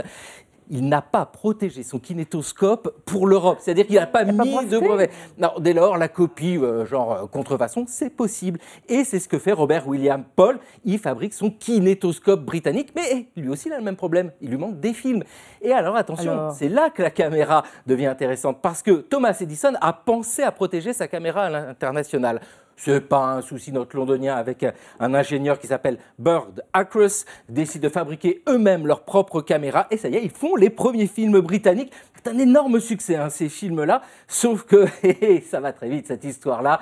Il 0.70 0.88
n'a 0.88 1.02
pas 1.02 1.26
protégé 1.26 1.82
son 1.82 1.98
kinétoscope 1.98 3.02
pour 3.04 3.26
l'Europe, 3.26 3.58
c'est-à-dire 3.60 3.86
qu'il 3.86 3.96
n'a 3.96 4.06
pas 4.06 4.24
mis 4.24 4.66
de 4.66 4.78
brevet. 4.78 5.10
Non, 5.38 5.52
dès 5.58 5.72
lors, 5.72 5.96
la 5.96 6.08
copie, 6.08 6.58
euh, 6.58 6.84
genre 6.84 7.12
euh, 7.12 7.26
contrefaçon, 7.26 7.84
c'est 7.88 8.10
possible. 8.10 8.60
Et 8.88 9.04
c'est 9.04 9.18
ce 9.18 9.28
que 9.28 9.38
fait 9.38 9.52
Robert 9.52 9.88
William 9.88 10.24
Paul. 10.36 10.58
Il 10.84 10.98
fabrique 10.98 11.34
son 11.34 11.50
kinétoscope 11.50 12.44
britannique, 12.44 12.90
mais 12.94 13.28
lui 13.36 13.48
aussi 13.48 13.68
il 13.68 13.72
a 13.72 13.78
le 13.78 13.84
même 13.84 13.96
problème. 13.96 14.32
Il 14.40 14.50
lui 14.50 14.56
manque 14.56 14.80
des 14.80 14.92
films. 14.92 15.22
Et 15.62 15.72
alors, 15.72 15.96
attention, 15.96 16.32
Alors 16.32 16.52
c'est 16.52 16.68
là 16.68 16.90
que 16.90 17.02
la 17.02 17.10
caméra 17.10 17.64
devient 17.86 18.06
intéressante, 18.06 18.58
parce 18.62 18.82
que 18.82 18.92
Thomas 18.92 19.36
Edison 19.40 19.72
a 19.80 19.92
pensé 19.92 20.42
à 20.42 20.52
protéger 20.52 20.92
sa 20.92 21.08
caméra 21.08 21.44
à 21.44 21.50
l'international. 21.50 22.40
C'est 22.78 23.00
pas 23.00 23.24
un 23.24 23.42
souci 23.42 23.72
notre 23.72 23.96
londonien 23.96 24.36
avec 24.36 24.64
un, 25.00 25.14
ingénieur 25.14 25.58
qui 25.58 25.66
s'appelle 25.66 25.98
Bird 26.18 26.64
Acros 26.72 27.24
décide 27.48 27.82
de 27.82 27.88
fabriquer 27.88 28.42
eux-mêmes 28.48 28.86
leur 28.86 29.02
propre 29.02 29.40
caméra 29.40 29.88
et 29.90 29.96
ça 29.96 30.08
y 30.08 30.14
est, 30.14 30.22
ils 30.22 30.30
font 30.30 30.54
les 30.54 30.70
premiers 30.70 31.08
films 31.08 31.40
britanniques. 31.40 31.92
C'est 32.14 32.30
un 32.30 32.38
énorme 32.38 32.78
succès 32.78 33.16
hein, 33.16 33.30
ces 33.30 33.48
films-là, 33.48 34.02
sauf 34.28 34.62
que 34.62 34.86
ça 35.50 35.58
va 35.58 35.72
très 35.72 35.88
vite 35.88 36.06
cette 36.06 36.22
histoire-là. 36.22 36.80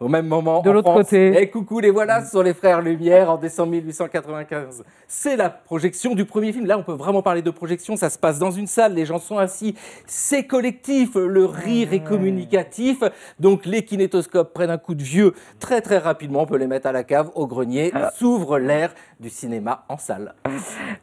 Au 0.00 0.08
même 0.08 0.26
moment, 0.26 0.60
De 0.60 0.70
l'autre 0.70 0.92
côté. 0.92 1.40
Et 1.40 1.48
coucou, 1.48 1.78
les 1.78 1.90
voilà, 1.90 2.24
ce 2.24 2.32
sont 2.32 2.42
les 2.42 2.52
frères 2.52 2.82
Lumière 2.82 3.30
en 3.30 3.36
décembre 3.36 3.70
1895. 3.72 4.82
C'est 5.06 5.36
la 5.36 5.48
projection 5.48 6.14
du 6.14 6.24
premier 6.24 6.52
film. 6.52 6.66
Là, 6.66 6.76
on 6.76 6.82
peut 6.82 6.92
vraiment 6.92 7.22
parler 7.22 7.42
de 7.42 7.50
projection. 7.50 7.96
Ça 7.96 8.10
se 8.10 8.18
passe 8.18 8.38
dans 8.38 8.50
une 8.50 8.66
salle, 8.66 8.94
les 8.94 9.06
gens 9.06 9.20
sont 9.20 9.38
assis. 9.38 9.76
C'est 10.06 10.46
collectif, 10.46 11.14
le 11.14 11.44
rire 11.44 11.92
est 11.92 12.02
communicatif. 12.02 13.02
Donc, 13.38 13.66
les 13.66 13.84
kinétoscopes 13.84 14.52
prennent 14.52 14.70
un 14.70 14.78
coup 14.78 14.94
de 14.94 15.02
vieux 15.02 15.32
très, 15.60 15.80
très 15.80 15.98
rapidement. 15.98 16.42
On 16.42 16.46
peut 16.46 16.58
les 16.58 16.66
mettre 16.66 16.88
à 16.88 16.92
la 16.92 17.04
cave, 17.04 17.30
au 17.34 17.46
grenier. 17.46 17.92
S'ouvre 18.18 18.58
l'ère 18.58 18.94
du 19.20 19.30
cinéma 19.30 19.84
en 19.88 19.96
salle. 19.96 20.34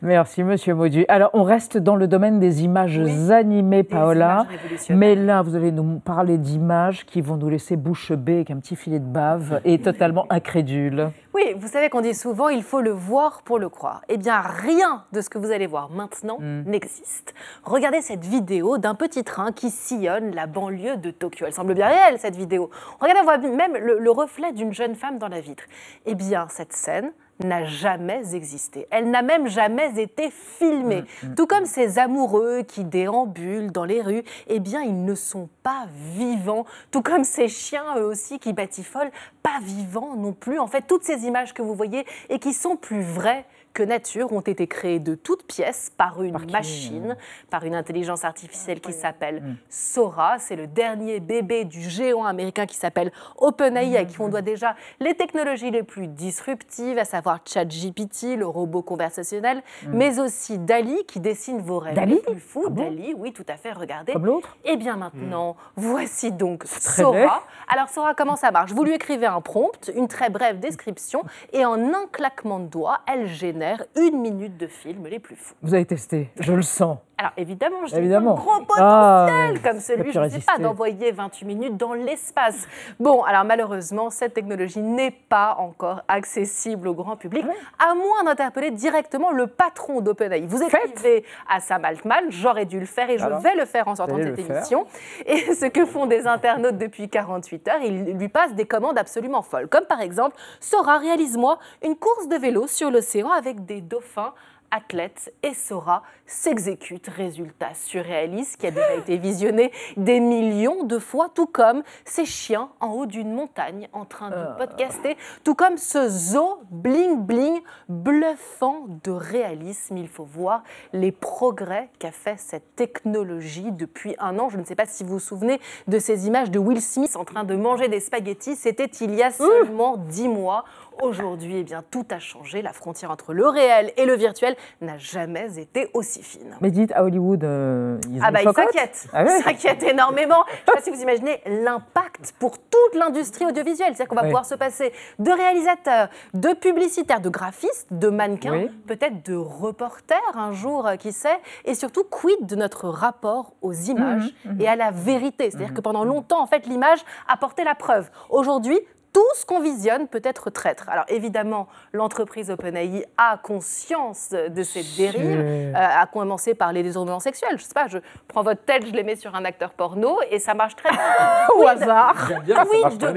Merci, 0.02 0.44
Monsieur 0.44 0.74
Maudu. 0.76 1.06
Alors, 1.08 1.30
on 1.34 1.44
reste 1.44 1.78
dans 1.78 1.96
le 1.96 2.08
domaine 2.08 2.40
des 2.40 2.64
images 2.64 3.00
animées, 3.32 3.84
Paola. 3.84 4.46
images. 4.50 4.90
Mais 4.90 5.16
là, 5.16 5.42
vous 5.42 5.56
allez 5.56 5.72
nous 5.72 6.00
parler 6.00 6.38
d'images 6.38 7.06
qui 7.06 7.22
vont 7.22 7.38
nous 7.38 7.50
laisser 7.50 7.76
bouche 7.76 8.12
bée 8.12 8.36
avec 8.36 8.52
un 8.52 8.58
petit 8.58 8.76
filet 8.76 9.00
de 9.00 9.06
bave 9.06 9.62
et 9.66 9.80
totalement 9.80 10.26
incrédule. 10.30 11.12
Oui, 11.34 11.54
vous 11.58 11.68
savez 11.68 11.90
qu'on 11.90 12.02
dit 12.02 12.14
souvent 12.14 12.50
il 12.50 12.62
faut 12.62 12.82
le 12.82 12.92
voir 12.92 13.42
pour 13.44 13.58
le 13.58 13.70
croire. 13.70 14.02
Eh 14.10 14.18
bien, 14.18 14.42
rien 14.42 15.06
de 15.14 15.22
ce 15.22 15.30
que 15.30 15.38
vous 15.38 15.52
allez 15.52 15.68
voir 15.68 15.90
maintenant 15.90 16.38
n'existe. 16.42 17.34
Regardez 17.64 18.02
cette 18.02 18.26
vidéo 18.26 18.78
d'un 18.78 18.96
petit 18.96 19.24
train 19.24 19.52
qui 19.52 19.70
sillonne 19.70 20.36
la 20.36 20.46
banlieue 20.46 20.98
de 20.98 21.10
Tokyo. 21.12 21.46
Elle 21.48 21.54
semble 21.54 21.74
bien 21.74 21.88
réelle, 21.88 22.20
cette 22.20 22.36
vidéo. 22.36 22.70
Regardez, 23.00 23.22
on 23.22 23.24
voit 23.24 23.38
même 23.38 23.78
le, 23.78 24.00
le 24.00 24.12
reflet 24.12 24.52
d'une 24.52 24.74
jeune 24.74 24.96
femme 24.96 25.18
dans 25.20 25.30
la 25.30 25.40
vitre. 25.40 25.64
Eh 26.06 26.16
bien, 26.16 26.48
cette 26.50 26.74
scène 26.74 27.12
n'a 27.46 27.66
jamais 27.66 28.36
existé. 28.36 28.88
Elle 28.92 29.10
n'a 29.10 29.22
même 29.22 29.48
jamais 29.48 30.00
été 30.02 30.32
filmée. 30.32 31.04
Tout 31.36 31.48
comme 31.48 31.66
ces 31.66 32.00
amoureux 32.00 32.64
qui 32.64 32.84
déambulent 32.84 33.72
dans 33.72 33.86
les 33.86 34.02
rues, 34.02 34.24
eh 34.48 34.60
bien, 34.60 34.82
ils 34.82 35.06
ne 35.06 35.16
sont 35.16 35.50
pas 35.64 35.86
vivants. 36.16 36.66
Tout 36.92 37.02
comme 37.02 37.24
ces 37.24 37.48
chiens, 37.48 37.98
eux 37.98 38.06
aussi, 38.06 38.40
qui 38.40 38.54
batifolent, 38.54 39.12
pas 39.44 39.60
vivants 39.62 40.16
non 40.16 40.34
plus. 40.34 40.60
En 40.60 40.68
fait, 40.68 40.84
toutes 40.88 41.04
ces 41.04 41.26
images 41.26 41.54
que 41.54 41.62
vous 41.62 41.76
voyez 41.76 42.06
et 42.30 42.40
qui 42.40 42.54
sont 42.54 42.76
plus 42.76 43.02
vraies 43.02 43.46
que 43.74 43.84
nature 43.84 44.32
ont 44.34 44.42
été 44.42 44.68
créées 44.68 45.00
de 45.00 45.16
toutes 45.16 45.44
pièces 45.44 45.92
par 45.98 46.22
une 46.24 46.38
machine, 46.52 47.16
par 47.50 47.64
une 47.64 47.76
intelligence 47.76 48.26
artificielle 48.26 48.82
qui 48.82 48.94
s'appelle 48.94 49.44
Sora. 49.70 50.40
C'est 50.40 50.56
le 50.56 50.68
dernier 50.68 51.20
bébé 51.20 51.66
du 51.66 51.82
géant 51.82 52.26
américain 52.26 52.66
qui 52.66 52.76
s'appelle 52.76 53.12
OpenAI, 53.38 53.98
à 53.98 54.06
qui 54.06 54.20
on 54.22 54.30
doit 54.30 54.42
déjà 54.42 54.76
les 55.00 55.16
technologies 55.16 55.72
les 55.72 55.84
plus 55.84 56.08
disruptives, 56.08 56.98
à 56.98 57.06
savoir 57.06 57.40
ChatGPT, 57.46 58.36
le 58.38 58.46
robot 58.46 58.82
conversationnel, 58.82 59.62
Mm. 59.84 59.90
mais 59.94 60.20
aussi 60.20 60.58
Dali 60.58 61.06
qui 61.08 61.20
dessine 61.20 61.60
vos 61.62 61.80
rêves 61.80 61.96
Dali 61.96 62.16
les 62.16 62.22
plus 62.22 62.40
fous. 62.40 62.64
Ah 62.68 62.70
bon 62.70 62.84
Dali, 62.84 63.14
oui, 63.18 63.32
tout 63.34 63.46
à 63.48 63.58
fait, 63.58 63.72
regardez. 63.72 64.14
Comme 64.14 64.26
l'autre 64.26 64.58
Et 64.66 64.78
bien 64.78 64.98
maintenant, 64.98 65.56
voici 65.76 66.32
donc. 66.32 66.64
Sora. 66.66 67.44
Alors 67.74 67.90
Sora, 67.90 68.14
comment 68.14 68.36
ça 68.36 68.52
marche? 68.52 68.72
Vous 68.72 68.84
lui 68.84 68.94
écrivez 68.94 69.26
un 69.26 69.42
prompt, 69.42 69.90
une 69.96 70.08
très 70.08 70.30
brève 70.30 70.60
description, 70.60 71.24
et 71.54 71.66
en 71.66 71.76
un 71.94 72.08
claquement 72.12 72.60
de 72.60 72.66
doigts, 72.68 73.00
elle 73.08 73.28
génère 73.28 73.61
une 73.96 74.22
minute 74.22 74.58
de 74.58 74.68
film 74.68 75.08
les 75.08 75.20
plus 75.20 75.36
fous. 75.36 75.56
Vous 75.62 75.74
avez 75.74 75.86
testé, 75.86 76.30
je 76.40 76.54
le 76.54 76.62
sens. 76.62 76.98
Alors 77.22 77.34
évidemment, 77.38 77.86
j'ai 77.86 77.98
évidemment. 77.98 78.32
un 78.32 78.34
gros 78.34 78.52
Ah, 78.80 79.28
potentiel 79.28 79.62
comme 79.62 79.80
celui, 79.80 80.12
je 80.12 80.20
ne 80.20 80.28
sais 80.30 80.40
pas, 80.40 80.58
d'envoyer 80.58 81.12
28 81.12 81.46
minutes 81.46 81.78
dans 81.78 81.94
l'espace. 81.94 82.68
Bon, 83.00 83.22
alors 83.22 83.44
malheureusement, 83.44 84.10
cette 84.10 84.34
technologie 84.34 84.80
n'est 84.82 85.12
pas 85.12 85.56
encore 85.60 86.02
accessible 86.08 86.88
au 86.88 86.96
grand 86.96 87.18
public, 87.18 87.46
à 87.78 87.94
moins 87.94 88.24
d'interpeller 88.26 88.72
directement 88.72 89.30
le 89.30 89.46
patron 89.46 90.02
d'OpenAI. 90.02 90.48
Vous 90.48 90.64
écrivez 90.64 91.24
à 91.48 91.60
Sam 91.60 91.86
Altman, 91.86 92.24
j'aurais 92.30 92.66
dû 92.66 92.80
le 92.80 92.88
faire 92.88 93.08
et 93.12 93.20
je 93.20 93.24
Alors, 93.26 93.40
vais 93.40 93.54
le 93.54 93.66
faire 93.66 93.88
en 93.88 93.96
sortant 93.96 94.18
de 94.18 94.24
cette 94.24 94.42
faire. 94.42 94.56
émission. 94.58 94.88
Et 95.28 95.54
ce 95.54 95.68
que 95.68 95.86
font 95.86 96.08
des 96.08 96.26
internautes 96.26 96.80
depuis 96.80 97.08
48 97.08 97.68
heures, 97.68 97.82
ils 97.84 98.18
lui 98.18 98.30
passent 98.30 98.56
des 98.56 98.66
commandes 98.66 98.98
absolument 98.98 99.44
folles. 99.44 99.68
Comme 99.68 99.86
par 99.86 100.02
exemple, 100.02 100.36
Sora, 100.60 100.98
réalise-moi 100.98 101.60
une 101.84 101.96
course 101.96 102.28
de 102.30 102.36
vélo 102.38 102.66
sur 102.66 102.90
l'océan 102.90 103.30
avec 103.30 103.64
des 103.66 103.82
dauphins 103.82 104.34
athlètes 104.72 105.34
et 105.44 105.54
Sora 105.54 106.04
s'exécute. 106.26 107.08
Résultat 107.08 107.74
surréaliste 107.74 108.58
qui 108.58 108.68
a 108.68 108.72
déjà 108.72 108.96
été 108.96 109.18
visionné 109.18 109.72
des 109.98 110.20
millions 110.20 110.84
de 110.84 110.98
fois, 110.98 111.30
tout 111.34 111.46
comme 111.46 111.84
ces 112.06 112.26
chiens 112.26 112.70
en 112.80 112.90
haut 112.90 113.06
d'une 113.06 113.34
montagne 113.34 113.90
en 113.94 114.06
train 114.06 114.30
de 114.30 114.58
podcaster, 114.58 115.18
tout 115.44 115.56
comme 115.56 115.78
ce 115.78 116.10
zoo 116.10 116.60
bling 116.72 117.18
bling 117.18 117.62
bluffant 117.90 118.86
de 119.04 119.12
réalisme. 119.12 119.98
Il 119.98 120.08
faut 120.08 120.24
voir 120.26 120.64
les 120.94 121.12
progrès 121.12 121.90
qu'a 122.00 122.12
fait 122.12 122.40
cette 122.40 122.76
technologie 122.76 123.72
depuis 123.72 124.16
un 124.20 124.40
an. 124.40 124.50
Je 124.50 124.58
ne 124.58 124.64
sais 124.64 124.76
pas 124.76 124.86
si 124.86 125.04
vous 125.04 125.12
vous 125.14 125.20
souvenez 125.20 125.60
de 125.88 126.00
ces 126.00 126.28
images 126.28 126.52
de 126.52 126.60
Will 126.60 126.82
Smith 126.82 127.16
en 127.16 127.26
train 127.26 127.44
de 127.44 127.56
manger 127.56 127.88
des 127.88 128.00
spaghettis. 128.00 128.56
C'était 128.56 128.86
il 128.86 129.14
y 129.16 129.24
a 129.24 129.32
seulement 129.32 129.98
dix 129.98 130.28
mois. 130.28 130.64
Aujourd'hui, 131.02 131.56
eh 131.58 131.64
bien, 131.64 131.84
tout 131.90 132.06
a 132.12 132.20
changé. 132.20 132.62
La 132.62 132.74
frontière 132.74 133.12
entre 133.12 133.34
le 133.34 133.48
réel 133.48 133.92
et 133.98 134.06
le 134.06 134.14
virtuel 134.16 134.56
n'a 134.82 134.98
jamais 134.98 135.58
été 135.60 135.90
aussi 135.94 136.22
fine. 136.22 136.56
Mais 136.62 136.70
dites, 136.70 136.92
à 136.94 137.04
Hollywood, 137.04 137.44
euh, 137.44 137.98
ils 138.10 138.20
Ah 138.24 138.30
bah 138.32 138.42
ils 138.44 138.52
s'inquiètent, 138.54 139.08
Ah 139.14 139.24
ouais 139.24 139.40
ils 139.40 139.44
s'inquiètent 139.44 139.84
énormément. 139.84 140.44
Je 140.48 140.52
ne 140.54 140.58
sais 140.58 140.74
pas 140.76 140.82
si 140.82 140.90
vous 140.92 141.02
imaginez 141.02 141.42
l'impact 141.46 142.34
pour 142.40 142.58
toute 142.60 142.96
l'industrie 142.96 143.46
audiovisuelle. 143.46 143.96
C'est-à-dire 143.96 144.08
qu'on 144.10 144.16
va 144.16 144.22
Oui. 144.24 144.28
pouvoir 144.28 144.46
se 144.46 144.56
passer 144.56 144.92
de 145.18 145.32
réalisateurs, 145.32 146.10
de 146.34 146.54
publicitaires, 146.54 147.22
de 147.22 147.30
graphistes, 147.30 147.88
de 147.92 148.10
mannequins, 148.10 148.54
Oui. 148.54 148.70
peut-être 148.88 149.26
de 149.26 149.36
reporters 149.36 150.20
un 150.36 150.52
jour, 150.52 150.86
euh, 150.88 150.96
qui 150.98 151.14
sait, 151.14 151.40
et 151.66 151.74
surtout 151.74 152.04
quid 152.04 152.46
de 152.46 152.56
notre 152.56 152.90
rapport 152.90 153.54
aux 153.62 153.74
images 153.74 154.34
Mhm, 154.46 154.54
mhm. 154.56 154.62
et 154.62 154.68
à 154.68 154.76
la 154.76 154.92
vérité? 154.92 155.50
C'est-à-dire 155.50 155.74
que 155.74 155.82
pendant 155.82 156.04
longtemps, 156.04 156.42
en 156.42 156.48
fait, 156.48 156.68
l'image 156.68 157.00
apportait 157.28 157.64
la 157.64 157.76
preuve. 157.76 158.10
Aujourd'hui, 158.30 158.80
tout 159.14 159.22
ce 159.36 159.46
qu'on 159.46 159.60
visionne 159.60 160.08
peut 160.08 160.22
être 160.24 160.50
traître. 160.50 160.88
Alors 160.90 161.06
évidemment, 161.10 161.68
l'entreprise 161.92 162.50
OpenAI 162.50 163.06
a 163.18 163.38
conscience 163.44 164.30
de 164.32 164.64
cette 164.64 164.96
dérive, 164.98 165.40
euh, 165.40 165.74
à 165.76 166.06
commencer 166.06 166.54
par 166.54 166.72
les 166.72 166.82
détournements 166.84 167.20
sexuels. 167.20 167.58
Je 167.58 167.64
sais 167.64 167.74
pas, 167.74 167.88
je 167.88 167.98
prends 168.28 168.42
votre 168.44 168.64
tête, 168.64 168.86
je 168.88 168.92
les 168.94 169.04
mets 169.04 169.16
sur 169.18 169.36
un 169.36 169.44
acteur 169.46 169.72
porno 169.72 170.18
et 170.30 170.40
ça 170.40 170.54
marche 170.54 170.76
très 170.76 170.90
bien. 170.92 171.00
Au 171.58 171.68
hasard. 171.68 172.16
J'aime 172.30 172.44
bien, 172.44 172.56
ça 172.56 172.66
Quid 172.66 172.82
marche 172.82 172.98
très 172.98 173.14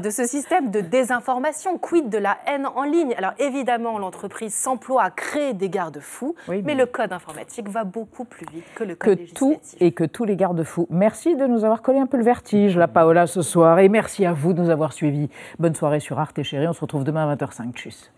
de- 0.00 0.10
ce 0.10 0.26
système 0.26 0.70
de 0.70 0.80
désinformation, 0.80 1.78
quid 1.78 2.08
de 2.08 2.18
la 2.18 2.36
haine 2.46 2.66
en 2.66 2.82
ligne? 2.82 3.14
Alors 3.16 3.32
évidemment, 3.38 3.98
l'entreprise 3.98 4.54
s'emploie 4.54 5.02
à 5.04 5.10
créer 5.10 5.54
des 5.54 5.68
garde-fous, 5.70 6.34
Oui, 6.48 6.56
mais 6.64 6.74
mais- 6.74 6.74
le 6.74 6.86
code 6.86 7.12
informatique 7.12 7.68
va 7.68 7.84
beaucoup 7.84 8.24
plus 8.24 8.46
vite 8.52 8.64
que 8.74 8.84
le 8.84 8.94
que 8.94 9.06
code 9.10 9.18
législatif. 9.18 9.70
tout 9.72 9.76
et 9.84 9.92
que 9.92 10.04
tous 10.04 10.24
les 10.24 10.36
garde-fous. 10.36 10.86
Merci 10.90 11.36
de 11.36 11.46
nous 11.46 11.64
avoir 11.64 11.82
collé 11.82 11.98
un 11.98 12.06
peu 12.06 12.16
le 12.16 12.24
vertige, 12.24 12.76
la 12.76 12.88
Paola, 12.88 13.26
ce 13.26 13.42
soir. 13.42 13.78
Et 13.78 13.88
merci 13.88 14.26
à 14.26 14.32
vous 14.32 14.52
nous 14.58 14.70
avoir 14.70 14.92
suivis. 14.92 15.28
Bonne 15.58 15.74
soirée 15.74 16.00
sur 16.00 16.18
Arte, 16.18 16.42
chérie. 16.42 16.68
On 16.68 16.72
se 16.72 16.80
retrouve 16.80 17.04
demain 17.04 17.28
à 17.28 17.34
20h05. 17.36 17.72
Tchuss. 17.72 18.10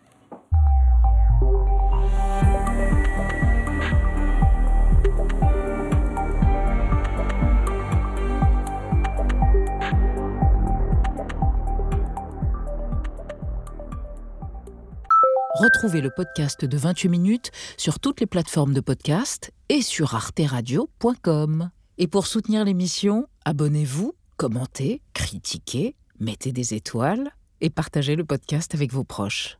Retrouvez 15.60 16.00
le 16.00 16.08
podcast 16.08 16.64
de 16.64 16.76
28 16.78 17.08
minutes 17.10 17.50
sur 17.76 18.00
toutes 18.00 18.20
les 18.20 18.26
plateformes 18.26 18.72
de 18.72 18.80
podcast 18.80 19.50
et 19.68 19.82
sur 19.82 20.14
arteradio.com. 20.14 21.68
Et 21.98 22.06
pour 22.06 22.26
soutenir 22.26 22.64
l'émission, 22.64 23.26
abonnez-vous, 23.44 24.14
commentez, 24.38 25.02
critiquez, 25.12 25.96
mettez 26.20 26.52
des 26.52 26.74
étoiles 26.74 27.30
et 27.60 27.70
partagez 27.70 28.14
le 28.14 28.24
podcast 28.24 28.74
avec 28.74 28.92
vos 28.92 29.04
proches. 29.04 29.59